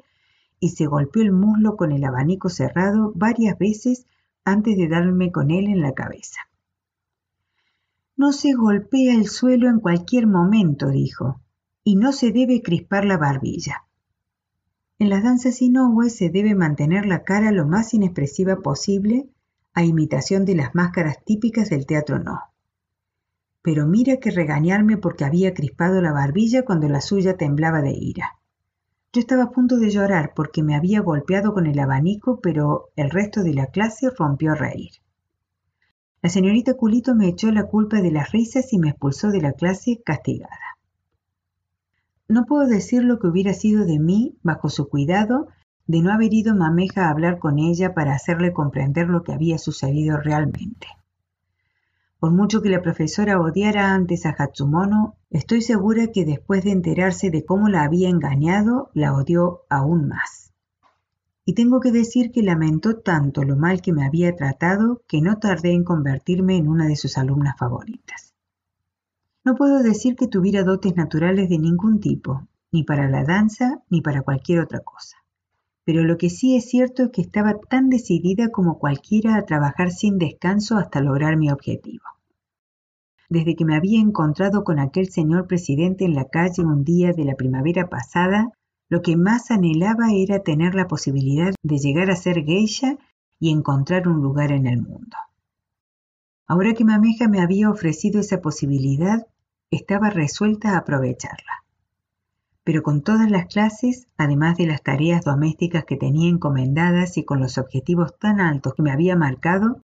y 0.62 0.70
se 0.70 0.86
golpeó 0.86 1.24
el 1.24 1.34
muslo 1.34 1.76
con 1.76 1.92
el 1.92 2.06
abanico 2.06 2.48
cerrado 2.48 3.12
varias 3.16 3.58
veces 3.58 4.06
antes 4.46 4.78
de 4.78 4.88
darme 4.88 5.32
con 5.32 5.50
él 5.50 5.66
en 5.66 5.82
la 5.82 5.94
cabeza. 5.94 6.40
No 8.16 8.32
se 8.32 8.54
golpea 8.54 9.16
el 9.16 9.28
suelo 9.28 9.68
en 9.68 9.80
cualquier 9.80 10.28
momento, 10.28 10.90
dijo, 10.90 11.42
y 11.84 11.96
no 11.96 12.14
se 12.14 12.32
debe 12.32 12.62
crispar 12.62 13.06
la 13.06 13.18
barbilla. 13.18 13.88
En 15.00 15.10
las 15.10 15.24
danzas 15.24 15.64
inoue 15.64 16.12
se 16.12 16.30
debe 16.30 16.54
mantener 16.54 17.08
la 17.08 17.24
cara 17.24 17.52
lo 17.52 17.66
más 17.66 17.96
inexpresiva 17.96 18.58
posible, 18.58 19.28
a 19.74 19.84
imitación 19.84 20.46
de 20.46 20.54
las 20.54 20.76
máscaras 20.76 21.26
típicas 21.26 21.72
del 21.72 21.88
teatro 21.88 22.20
no. 22.20 22.40
Pero 23.64 23.88
mira 23.88 24.18
que 24.18 24.30
regañarme 24.30 24.98
porque 24.98 25.26
había 25.26 25.56
crispado 25.56 26.02
la 26.02 26.12
barbilla 26.12 26.66
cuando 26.66 26.88
la 26.88 27.02
suya 27.02 27.36
temblaba 27.36 27.82
de 27.82 27.94
ira. 27.94 28.41
Yo 29.14 29.20
estaba 29.20 29.44
a 29.44 29.52
punto 29.52 29.78
de 29.78 29.90
llorar 29.90 30.32
porque 30.34 30.64
me 30.64 30.74
había 30.74 31.02
golpeado 31.02 31.54
con 31.54 31.68
el 31.68 31.78
abanico, 31.80 32.40
pero 32.40 32.92
el 32.96 33.10
resto 33.10 33.44
de 33.44 33.54
la 33.54 33.68
clase 33.68 34.10
rompió 34.10 34.54
a 34.54 34.56
reír. 34.56 34.92
La 36.22 36.30
señorita 36.30 36.76
Culito 36.76 37.14
me 37.14 37.28
echó 37.28 37.52
la 37.52 37.66
culpa 37.66 38.00
de 38.02 38.12
las 38.12 38.32
risas 38.32 38.72
y 38.72 38.78
me 38.78 38.90
expulsó 38.90 39.32
de 39.32 39.42
la 39.42 39.52
clase 39.52 40.02
castigada. 40.06 40.78
No 42.30 42.46
puedo 42.46 42.68
decir 42.68 43.04
lo 43.04 43.20
que 43.20 43.28
hubiera 43.28 43.54
sido 43.54 43.84
de 43.84 44.00
mí, 44.00 44.38
bajo 44.44 44.70
su 44.70 44.88
cuidado, 44.88 45.48
de 45.88 46.02
no 46.02 46.14
haber 46.14 46.34
ido 46.34 46.56
Mameja 46.56 47.08
a 47.08 47.10
hablar 47.10 47.40
con 47.40 47.60
ella 47.60 47.94
para 47.94 48.14
hacerle 48.14 48.54
comprender 48.54 49.10
lo 49.10 49.24
que 49.24 49.34
había 49.34 49.58
sucedido 49.58 50.18
realmente. 50.18 50.88
Por 52.22 52.32
mucho 52.32 52.62
que 52.62 52.70
la 52.70 52.82
profesora 52.82 53.42
odiara 53.42 53.94
antes 53.94 54.26
a 54.26 54.30
Hatsumono, 54.30 55.18
estoy 55.30 55.62
segura 55.62 56.08
que 56.14 56.24
después 56.24 56.64
de 56.64 56.72
enterarse 56.72 57.32
de 57.32 57.44
cómo 57.44 57.68
la 57.68 57.84
había 57.84 58.08
engañado, 58.08 58.92
la 58.94 59.14
odió 59.14 59.64
aún 59.70 60.08
más 60.08 60.52
y 61.46 61.54
tengo 61.54 61.80
que 61.80 61.92
decir 61.92 62.32
que 62.32 62.44
lamentó 62.44 63.00
tanto 63.00 63.44
lo 63.44 63.56
mal 63.56 63.82
que 63.82 63.94
me 63.94 64.06
había 64.06 64.36
tratado 64.36 65.02
que 65.08 65.22
no 65.22 65.38
tardé 65.38 65.72
en 65.72 65.84
convertirme 65.84 66.58
en 66.58 66.68
una 66.68 66.88
de 66.88 66.96
sus 66.96 67.18
alumnas 67.18 67.58
favoritas. 67.58 68.34
No 69.44 69.56
puedo 69.56 69.82
decir 69.82 70.16
que 70.16 70.28
tuviera 70.28 70.64
dotes 70.64 70.96
naturales 70.96 71.50
de 71.50 71.58
ningún 71.58 72.00
tipo, 72.00 72.48
ni 72.72 72.84
para 72.84 73.10
la 73.10 73.24
danza 73.24 73.82
ni 73.90 74.02
para 74.02 74.22
cualquier 74.22 74.60
otra 74.60 74.80
cosa. 74.82 75.18
Pero 75.84 76.04
lo 76.04 76.18
que 76.18 76.30
sí 76.30 76.56
es 76.56 76.70
cierto 76.70 77.04
es 77.04 77.10
que 77.10 77.22
estaba 77.22 77.60
tan 77.70 77.90
decidida 77.90 78.50
como 78.50 78.78
cualquiera 78.78 79.36
a 79.36 79.46
trabajar 79.46 79.92
sin 79.92 80.18
descanso 80.18 80.78
hasta 80.78 81.02
lograr 81.02 81.38
mi 81.38 81.50
objetivo. 81.50 82.04
Desde 83.30 83.56
que 83.56 83.66
me 83.66 83.76
había 83.76 84.00
encontrado 84.00 84.64
con 84.64 84.78
aquel 84.78 85.10
señor 85.10 85.48
presidente 85.48 86.06
en 86.06 86.16
la 86.16 86.26
calle 86.26 86.64
un 86.64 86.84
día 86.84 87.14
de 87.14 87.24
la 87.24 87.36
primavera 87.36 87.88
pasada, 87.88 88.52
lo 88.90 89.02
que 89.02 89.16
más 89.16 89.52
anhelaba 89.52 90.12
era 90.14 90.44
tener 90.44 90.76
la 90.76 90.88
posibilidad 90.88 91.54
de 91.64 91.78
llegar 91.78 92.12
a 92.12 92.18
ser 92.18 92.44
geisha 92.44 92.98
y 93.40 93.52
encontrar 93.52 94.08
un 94.08 94.22
lugar 94.22 94.52
en 94.52 94.68
el 94.68 94.82
mundo. 94.82 95.16
Ahora 96.46 96.74
que 96.74 96.84
Mameja 96.84 97.30
me 97.30 97.40
había 97.40 97.70
ofrecido 97.70 98.20
esa 98.20 98.42
posibilidad, 98.42 99.26
estaba 99.72 100.10
resuelta 100.10 100.72
a 100.72 100.80
aprovecharla. 100.80 101.61
Pero 102.64 102.84
con 102.84 103.02
todas 103.02 103.30
las 103.30 103.48
clases, 103.48 104.08
además 104.18 104.58
de 104.58 104.68
las 104.68 104.84
tareas 104.84 105.24
domésticas 105.24 105.86
que 105.86 105.98
tenía 105.98 106.30
encomendadas 106.30 107.18
y 107.18 107.26
con 107.26 107.40
los 107.40 107.58
objetivos 107.58 108.18
tan 108.20 108.40
altos 108.40 108.76
que 108.76 108.84
me 108.84 108.92
había 108.92 109.16
marcado, 109.16 109.82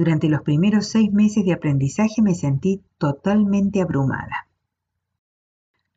Durante 0.00 0.30
los 0.30 0.40
primeros 0.40 0.86
seis 0.86 1.12
meses 1.12 1.44
de 1.44 1.52
aprendizaje 1.52 2.22
me 2.22 2.34
sentí 2.34 2.82
totalmente 2.96 3.82
abrumada. 3.82 4.48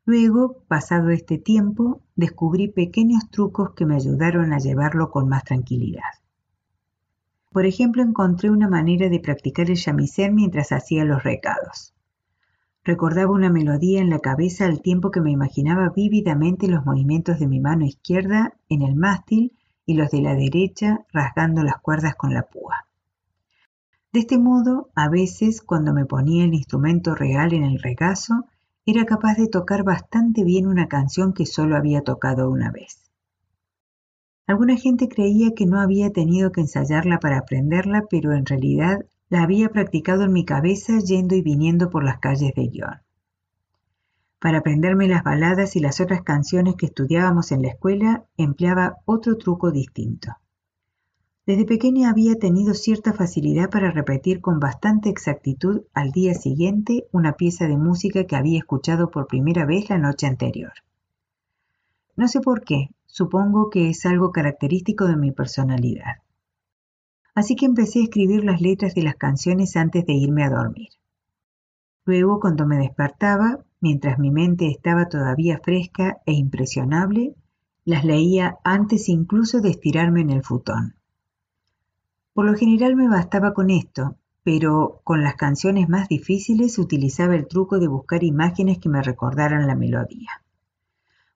Luego, 0.04 0.62
pasado 0.68 1.08
este 1.08 1.38
tiempo, 1.38 2.02
descubrí 2.14 2.68
pequeños 2.68 3.30
trucos 3.30 3.72
que 3.72 3.86
me 3.86 3.94
ayudaron 3.94 4.52
a 4.52 4.58
llevarlo 4.58 5.10
con 5.10 5.26
más 5.26 5.44
tranquilidad. 5.44 6.02
Por 7.50 7.64
ejemplo, 7.64 8.02
encontré 8.02 8.50
una 8.50 8.68
manera 8.68 9.08
de 9.08 9.20
practicar 9.20 9.70
el 9.70 9.76
shamisen 9.76 10.34
mientras 10.34 10.70
hacía 10.72 11.06
los 11.06 11.22
recados. 11.22 11.93
Recordaba 12.84 13.32
una 13.32 13.48
melodía 13.48 14.02
en 14.02 14.10
la 14.10 14.18
cabeza 14.18 14.66
al 14.66 14.82
tiempo 14.82 15.10
que 15.10 15.22
me 15.22 15.30
imaginaba 15.30 15.88
vívidamente 15.88 16.68
los 16.68 16.84
movimientos 16.84 17.38
de 17.38 17.46
mi 17.46 17.58
mano 17.58 17.86
izquierda 17.86 18.52
en 18.68 18.82
el 18.82 18.94
mástil 18.94 19.56
y 19.86 19.94
los 19.94 20.10
de 20.10 20.20
la 20.20 20.34
derecha 20.34 21.06
rasgando 21.10 21.62
las 21.62 21.80
cuerdas 21.80 22.14
con 22.14 22.34
la 22.34 22.42
púa. 22.42 22.86
De 24.12 24.20
este 24.20 24.38
modo, 24.38 24.90
a 24.94 25.08
veces, 25.08 25.62
cuando 25.62 25.94
me 25.94 26.04
ponía 26.04 26.44
el 26.44 26.52
instrumento 26.52 27.14
real 27.14 27.54
en 27.54 27.64
el 27.64 27.80
regazo, 27.80 28.44
era 28.84 29.06
capaz 29.06 29.36
de 29.36 29.48
tocar 29.48 29.82
bastante 29.82 30.44
bien 30.44 30.66
una 30.66 30.86
canción 30.86 31.32
que 31.32 31.46
solo 31.46 31.76
había 31.76 32.02
tocado 32.02 32.50
una 32.50 32.70
vez. 32.70 33.10
Alguna 34.46 34.76
gente 34.76 35.08
creía 35.08 35.52
que 35.56 35.64
no 35.64 35.80
había 35.80 36.10
tenido 36.10 36.52
que 36.52 36.60
ensayarla 36.60 37.18
para 37.18 37.38
aprenderla, 37.38 38.04
pero 38.10 38.34
en 38.34 38.44
realidad 38.44 39.06
la 39.34 39.42
había 39.42 39.68
practicado 39.70 40.22
en 40.22 40.32
mi 40.32 40.44
cabeza 40.44 41.00
yendo 41.00 41.34
y 41.34 41.42
viniendo 41.42 41.90
por 41.90 42.04
las 42.04 42.20
calles 42.20 42.52
de 42.54 42.68
Guión. 42.68 43.02
Para 44.38 44.58
aprenderme 44.58 45.08
las 45.08 45.24
baladas 45.24 45.74
y 45.74 45.80
las 45.80 46.00
otras 46.00 46.22
canciones 46.22 46.76
que 46.76 46.86
estudiábamos 46.86 47.50
en 47.50 47.62
la 47.62 47.70
escuela, 47.70 48.26
empleaba 48.36 48.98
otro 49.06 49.36
truco 49.36 49.72
distinto. 49.72 50.36
Desde 51.46 51.64
pequeña 51.64 52.10
había 52.10 52.36
tenido 52.36 52.74
cierta 52.74 53.12
facilidad 53.12 53.70
para 53.70 53.90
repetir 53.90 54.40
con 54.40 54.60
bastante 54.60 55.08
exactitud 55.08 55.82
al 55.94 56.12
día 56.12 56.34
siguiente 56.34 57.08
una 57.10 57.32
pieza 57.32 57.66
de 57.66 57.76
música 57.76 58.28
que 58.28 58.36
había 58.36 58.58
escuchado 58.58 59.10
por 59.10 59.26
primera 59.26 59.66
vez 59.66 59.90
la 59.90 59.98
noche 59.98 60.28
anterior. 60.28 60.74
No 62.14 62.28
sé 62.28 62.40
por 62.40 62.62
qué, 62.62 62.90
supongo 63.06 63.68
que 63.68 63.90
es 63.90 64.06
algo 64.06 64.30
característico 64.30 65.08
de 65.08 65.16
mi 65.16 65.32
personalidad. 65.32 66.23
Así 67.34 67.56
que 67.56 67.66
empecé 67.66 68.00
a 68.00 68.04
escribir 68.04 68.44
las 68.44 68.60
letras 68.60 68.94
de 68.94 69.02
las 69.02 69.16
canciones 69.16 69.76
antes 69.76 70.06
de 70.06 70.12
irme 70.12 70.44
a 70.44 70.50
dormir. 70.50 70.90
Luego, 72.04 72.38
cuando 72.38 72.66
me 72.66 72.76
despertaba, 72.76 73.64
mientras 73.80 74.18
mi 74.18 74.30
mente 74.30 74.68
estaba 74.68 75.08
todavía 75.08 75.60
fresca 75.62 76.18
e 76.26 76.32
impresionable, 76.32 77.34
las 77.84 78.04
leía 78.04 78.58
antes 78.62 79.08
incluso 79.08 79.60
de 79.60 79.70
estirarme 79.70 80.20
en 80.20 80.30
el 80.30 80.42
futón. 80.42 80.94
Por 82.32 82.46
lo 82.46 82.54
general 82.54 82.94
me 82.96 83.08
bastaba 83.08 83.52
con 83.52 83.70
esto, 83.70 84.16
pero 84.42 85.00
con 85.04 85.22
las 85.22 85.34
canciones 85.34 85.88
más 85.88 86.08
difíciles 86.08 86.78
utilizaba 86.78 87.34
el 87.34 87.48
truco 87.48 87.78
de 87.78 87.88
buscar 87.88 88.22
imágenes 88.22 88.78
que 88.78 88.88
me 88.88 89.02
recordaran 89.02 89.66
la 89.66 89.74
melodía. 89.74 90.30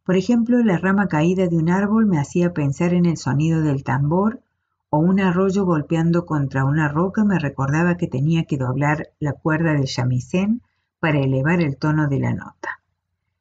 Por 0.05 0.17
ejemplo, 0.17 0.63
la 0.63 0.79
rama 0.79 1.09
caída 1.09 1.49
de 1.49 1.57
un 1.57 1.71
árbol 1.71 2.07
me 2.07 2.19
hacía 2.19 2.53
pensar 2.53 2.95
en 2.95 3.07
el 3.07 3.17
sonido 3.17 3.63
del 3.63 3.85
tambor 3.85 4.43
o 4.91 4.99
un 4.99 5.21
arroyo 5.21 5.65
golpeando 5.65 6.25
contra 6.25 6.65
una 6.65 6.89
roca 6.89 7.25
me 7.25 7.39
recordaba 7.39 7.97
que 7.97 8.07
tenía 8.07 8.45
que 8.45 8.57
doblar 8.57 9.11
la 9.21 9.33
cuerda 9.33 9.73
del 9.73 9.85
shamisen 9.85 10.63
para 10.99 11.21
elevar 11.21 11.61
el 11.61 11.77
tono 11.77 12.09
de 12.09 12.19
la 12.19 12.33
nota. 12.33 12.81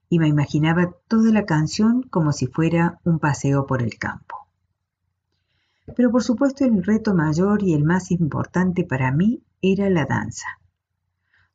Y 0.10 0.20
me 0.20 0.28
imaginaba 0.28 0.94
toda 1.08 1.32
la 1.32 1.46
canción 1.46 2.04
como 2.04 2.32
si 2.32 2.48
fuera 2.48 3.00
un 3.04 3.20
paseo 3.20 3.66
por 3.66 3.82
el 3.82 3.98
campo. 3.98 4.48
Pero 5.96 6.12
por 6.12 6.24
supuesto 6.24 6.66
el 6.66 6.84
reto 6.84 7.14
mayor 7.14 7.64
y 7.64 7.74
el 7.74 7.84
más 7.84 8.12
importante 8.12 8.84
para 8.84 9.12
mí 9.12 9.44
era 9.62 9.90
la 9.90 10.06
danza. 10.06 10.48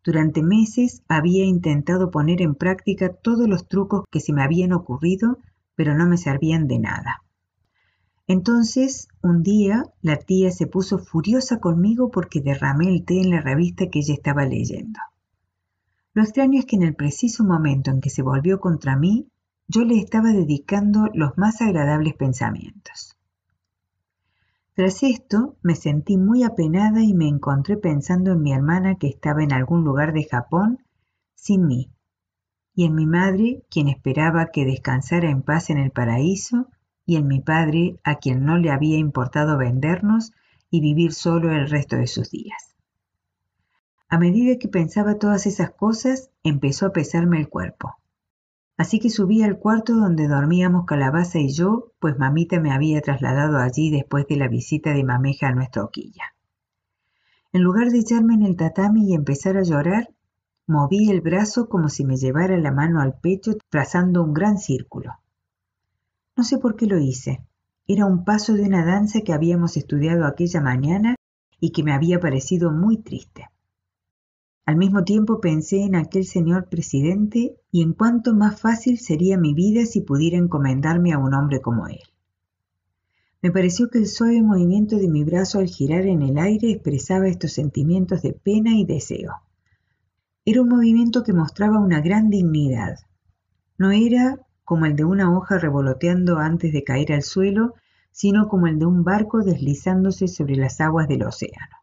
Durante 0.04 0.42
meses 0.42 1.02
había 1.06 1.44
intentado 1.44 2.10
poner 2.10 2.42
en 2.42 2.54
práctica 2.54 3.12
todos 3.12 3.48
los 3.48 3.68
trucos 3.68 4.04
que 4.10 4.20
se 4.20 4.32
me 4.32 4.42
habían 4.42 4.72
ocurrido, 4.72 5.38
pero 5.76 5.94
no 5.94 6.06
me 6.06 6.16
servían 6.16 6.66
de 6.66 6.78
nada. 6.78 7.22
Entonces, 8.26 9.08
un 9.22 9.42
día, 9.42 9.84
la 10.00 10.16
tía 10.16 10.50
se 10.50 10.66
puso 10.66 10.98
furiosa 10.98 11.58
conmigo 11.58 12.10
porque 12.10 12.40
derramé 12.40 12.88
el 12.88 13.04
té 13.04 13.20
en 13.20 13.30
la 13.30 13.40
revista 13.40 13.88
que 13.88 13.98
ella 13.98 14.14
estaba 14.14 14.44
leyendo. 14.44 15.00
Lo 16.14 16.22
extraño 16.22 16.58
es 16.58 16.66
que 16.66 16.76
en 16.76 16.82
el 16.82 16.94
preciso 16.94 17.42
momento 17.44 17.90
en 17.90 18.00
que 18.00 18.10
se 18.10 18.22
volvió 18.22 18.60
contra 18.60 18.96
mí, 18.96 19.28
yo 19.66 19.84
le 19.84 19.98
estaba 19.98 20.32
dedicando 20.32 21.08
los 21.14 21.36
más 21.38 21.60
agradables 21.62 22.14
pensamientos. 22.14 23.16
Tras 24.74 25.02
esto 25.02 25.56
me 25.62 25.74
sentí 25.74 26.16
muy 26.16 26.44
apenada 26.44 27.02
y 27.02 27.14
me 27.14 27.28
encontré 27.28 27.76
pensando 27.76 28.32
en 28.32 28.42
mi 28.42 28.52
hermana 28.52 28.96
que 28.96 29.08
estaba 29.08 29.42
en 29.42 29.52
algún 29.52 29.84
lugar 29.84 30.12
de 30.12 30.24
Japón 30.24 30.78
sin 31.34 31.66
mí, 31.66 31.90
y 32.74 32.84
en 32.84 32.94
mi 32.94 33.04
madre, 33.04 33.64
quien 33.68 33.88
esperaba 33.88 34.46
que 34.46 34.64
descansara 34.64 35.28
en 35.28 35.42
paz 35.42 35.68
en 35.68 35.78
el 35.78 35.90
paraíso, 35.90 36.68
y 37.04 37.16
en 37.16 37.26
mi 37.26 37.40
padre, 37.40 37.98
a 38.04 38.16
quien 38.16 38.44
no 38.44 38.58
le 38.58 38.70
había 38.70 38.96
importado 38.96 39.58
vendernos 39.58 40.32
y 40.70 40.80
vivir 40.80 41.12
solo 41.12 41.52
el 41.52 41.68
resto 41.68 41.96
de 41.96 42.06
sus 42.06 42.30
días. 42.30 42.74
A 44.08 44.18
medida 44.18 44.58
que 44.58 44.68
pensaba 44.68 45.18
todas 45.18 45.46
esas 45.46 45.70
cosas, 45.70 46.30
empezó 46.42 46.86
a 46.86 46.92
pesarme 46.92 47.38
el 47.38 47.48
cuerpo. 47.48 47.96
Así 48.76 48.98
que 48.98 49.10
subí 49.10 49.42
al 49.42 49.58
cuarto 49.58 49.94
donde 49.94 50.28
dormíamos 50.28 50.86
Calabaza 50.86 51.38
y 51.38 51.52
yo, 51.52 51.92
pues 51.98 52.18
mamita 52.18 52.60
me 52.60 52.72
había 52.72 53.00
trasladado 53.00 53.58
allí 53.58 53.90
después 53.90 54.26
de 54.26 54.36
la 54.36 54.48
visita 54.48 54.92
de 54.92 55.04
mameja 55.04 55.48
a 55.48 55.54
nuestra 55.54 55.84
hoquilla. 55.84 56.34
En 57.52 57.62
lugar 57.62 57.90
de 57.90 57.98
echarme 57.98 58.34
en 58.34 58.42
el 58.42 58.56
tatami 58.56 59.10
y 59.10 59.14
empezar 59.14 59.56
a 59.56 59.62
llorar, 59.62 60.10
moví 60.66 61.10
el 61.10 61.20
brazo 61.20 61.68
como 61.68 61.88
si 61.88 62.04
me 62.04 62.16
llevara 62.16 62.56
la 62.56 62.72
mano 62.72 63.00
al 63.00 63.18
pecho 63.18 63.52
trazando 63.68 64.22
un 64.22 64.32
gran 64.32 64.58
círculo. 64.58 65.21
No 66.42 66.48
sé 66.48 66.58
por 66.58 66.74
qué 66.74 66.86
lo 66.86 66.98
hice. 66.98 67.46
Era 67.86 68.04
un 68.04 68.24
paso 68.24 68.54
de 68.54 68.64
una 68.64 68.84
danza 68.84 69.20
que 69.20 69.32
habíamos 69.32 69.76
estudiado 69.76 70.26
aquella 70.26 70.60
mañana 70.60 71.14
y 71.60 71.70
que 71.70 71.84
me 71.84 71.92
había 71.92 72.18
parecido 72.18 72.72
muy 72.72 72.96
triste. 72.96 73.48
Al 74.66 74.74
mismo 74.74 75.04
tiempo 75.04 75.40
pensé 75.40 75.84
en 75.84 75.94
aquel 75.94 76.24
señor 76.24 76.68
presidente 76.68 77.54
y 77.70 77.82
en 77.82 77.92
cuánto 77.92 78.34
más 78.34 78.60
fácil 78.60 78.98
sería 78.98 79.38
mi 79.38 79.54
vida 79.54 79.86
si 79.86 80.00
pudiera 80.00 80.36
encomendarme 80.36 81.12
a 81.12 81.18
un 81.18 81.32
hombre 81.32 81.60
como 81.60 81.86
él. 81.86 82.00
Me 83.40 83.52
pareció 83.52 83.88
que 83.88 83.98
el 83.98 84.08
suave 84.08 84.42
movimiento 84.42 84.96
de 84.96 85.06
mi 85.06 85.22
brazo 85.22 85.60
al 85.60 85.68
girar 85.68 86.06
en 86.06 86.22
el 86.22 86.38
aire 86.38 86.72
expresaba 86.72 87.28
estos 87.28 87.52
sentimientos 87.52 88.20
de 88.20 88.32
pena 88.32 88.74
y 88.74 88.84
deseo. 88.84 89.30
Era 90.44 90.62
un 90.62 90.70
movimiento 90.70 91.22
que 91.22 91.34
mostraba 91.34 91.78
una 91.78 92.00
gran 92.00 92.30
dignidad. 92.30 92.96
No 93.78 93.92
era 93.92 94.40
como 94.64 94.86
el 94.86 94.96
de 94.96 95.04
una 95.04 95.36
hoja 95.36 95.58
revoloteando 95.58 96.38
antes 96.38 96.72
de 96.72 96.84
caer 96.84 97.12
al 97.12 97.22
suelo, 97.22 97.74
sino 98.10 98.48
como 98.48 98.66
el 98.66 98.78
de 98.78 98.86
un 98.86 99.04
barco 99.04 99.42
deslizándose 99.42 100.28
sobre 100.28 100.56
las 100.56 100.80
aguas 100.80 101.08
del 101.08 101.24
océano. 101.24 101.76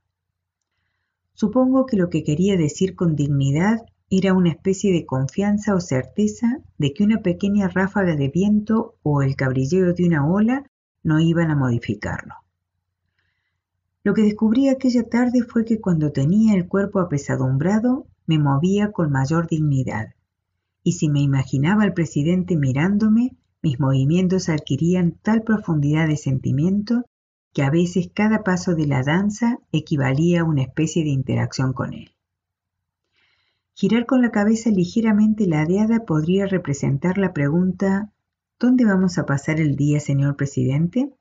Supongo 1.34 1.86
que 1.86 1.98
lo 1.98 2.10
que 2.10 2.24
quería 2.24 2.58
decir 2.58 2.96
con 2.96 3.16
dignidad 3.16 3.80
era 4.10 4.34
una 4.34 4.50
especie 4.50 4.92
de 4.92 5.06
confianza 5.06 5.76
o 5.76 5.80
certeza 5.80 6.60
de 6.78 6.94
que 6.94 7.04
una 7.04 7.22
pequeña 7.22 7.68
ráfaga 7.68 8.16
de 8.16 8.30
viento 8.30 8.96
o 9.04 9.22
el 9.22 9.36
cabrilleo 9.36 9.94
de 9.94 10.06
una 10.06 10.28
ola 10.28 10.64
no 11.04 11.20
iban 11.20 11.52
a 11.52 11.56
modificarlo. 11.56 12.36
Lo 14.04 14.14
que 14.14 14.24
descubrí 14.24 14.70
aquella 14.70 15.08
tarde 15.08 15.44
fue 15.44 15.66
que 15.66 15.80
cuando 15.80 16.12
tenía 16.12 16.56
el 16.56 16.68
cuerpo 16.68 17.00
apesadumbrado 17.00 18.08
me 18.26 18.40
movía 18.40 18.92
con 18.92 19.12
mayor 19.12 19.48
dignidad, 19.48 20.16
y 20.84 20.94
si 20.94 21.10
me 21.10 21.22
imaginaba 21.22 21.84
al 21.84 21.94
presidente 21.94 22.56
mirándome, 22.56 23.36
mis 23.62 23.80
movimientos 23.80 24.50
adquirían 24.50 25.18
tal 25.22 25.44
profundidad 25.44 26.08
de 26.08 26.18
sentimiento 26.18 27.06
que 27.54 27.64
a 27.64 27.70
veces 27.70 28.10
cada 28.14 28.44
paso 28.44 28.76
de 28.76 28.88
la 28.88 29.04
danza 29.04 29.60
equivalía 29.72 30.42
a 30.42 30.46
una 30.46 30.62
especie 30.62 31.04
de 31.04 31.10
interacción 31.10 31.74
con 31.74 31.94
él. 31.94 32.12
Girar 33.74 34.06
con 34.06 34.22
la 34.22 34.32
cabeza 34.32 34.70
ligeramente 34.70 35.48
ladeada 35.48 36.06
podría 36.06 36.46
representar 36.46 37.18
la 37.18 37.34
pregunta 37.34 38.12
¿Dónde 38.60 38.84
vamos 38.84 39.18
a 39.18 39.26
pasar 39.26 39.62
el 39.62 39.78
día, 39.78 40.02
señor 40.02 40.36
presidente? 40.36 41.14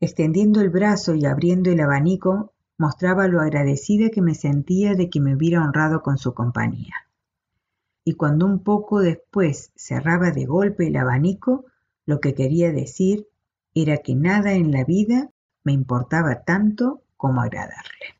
Extendiendo 0.00 0.62
el 0.62 0.70
brazo 0.70 1.14
y 1.14 1.26
abriendo 1.26 1.70
el 1.70 1.80
abanico, 1.80 2.54
mostraba 2.78 3.28
lo 3.28 3.42
agradecida 3.42 4.08
que 4.08 4.22
me 4.22 4.34
sentía 4.34 4.94
de 4.94 5.10
que 5.10 5.20
me 5.20 5.34
hubiera 5.34 5.62
honrado 5.62 6.00
con 6.00 6.16
su 6.16 6.32
compañía. 6.32 6.94
Y 8.08 8.14
cuando 8.14 8.46
un 8.46 8.60
poco 8.60 9.00
después 9.00 9.70
cerraba 9.76 10.30
de 10.30 10.46
golpe 10.46 10.86
el 10.86 10.96
abanico, 10.96 11.66
lo 12.06 12.20
que 12.20 12.34
quería 12.34 12.72
decir 12.72 13.28
era 13.74 13.98
que 13.98 14.14
nada 14.14 14.54
en 14.54 14.72
la 14.72 14.82
vida 14.82 15.30
me 15.62 15.74
importaba 15.74 16.42
tanto 16.42 17.02
como 17.18 17.42
agradarle. 17.42 18.17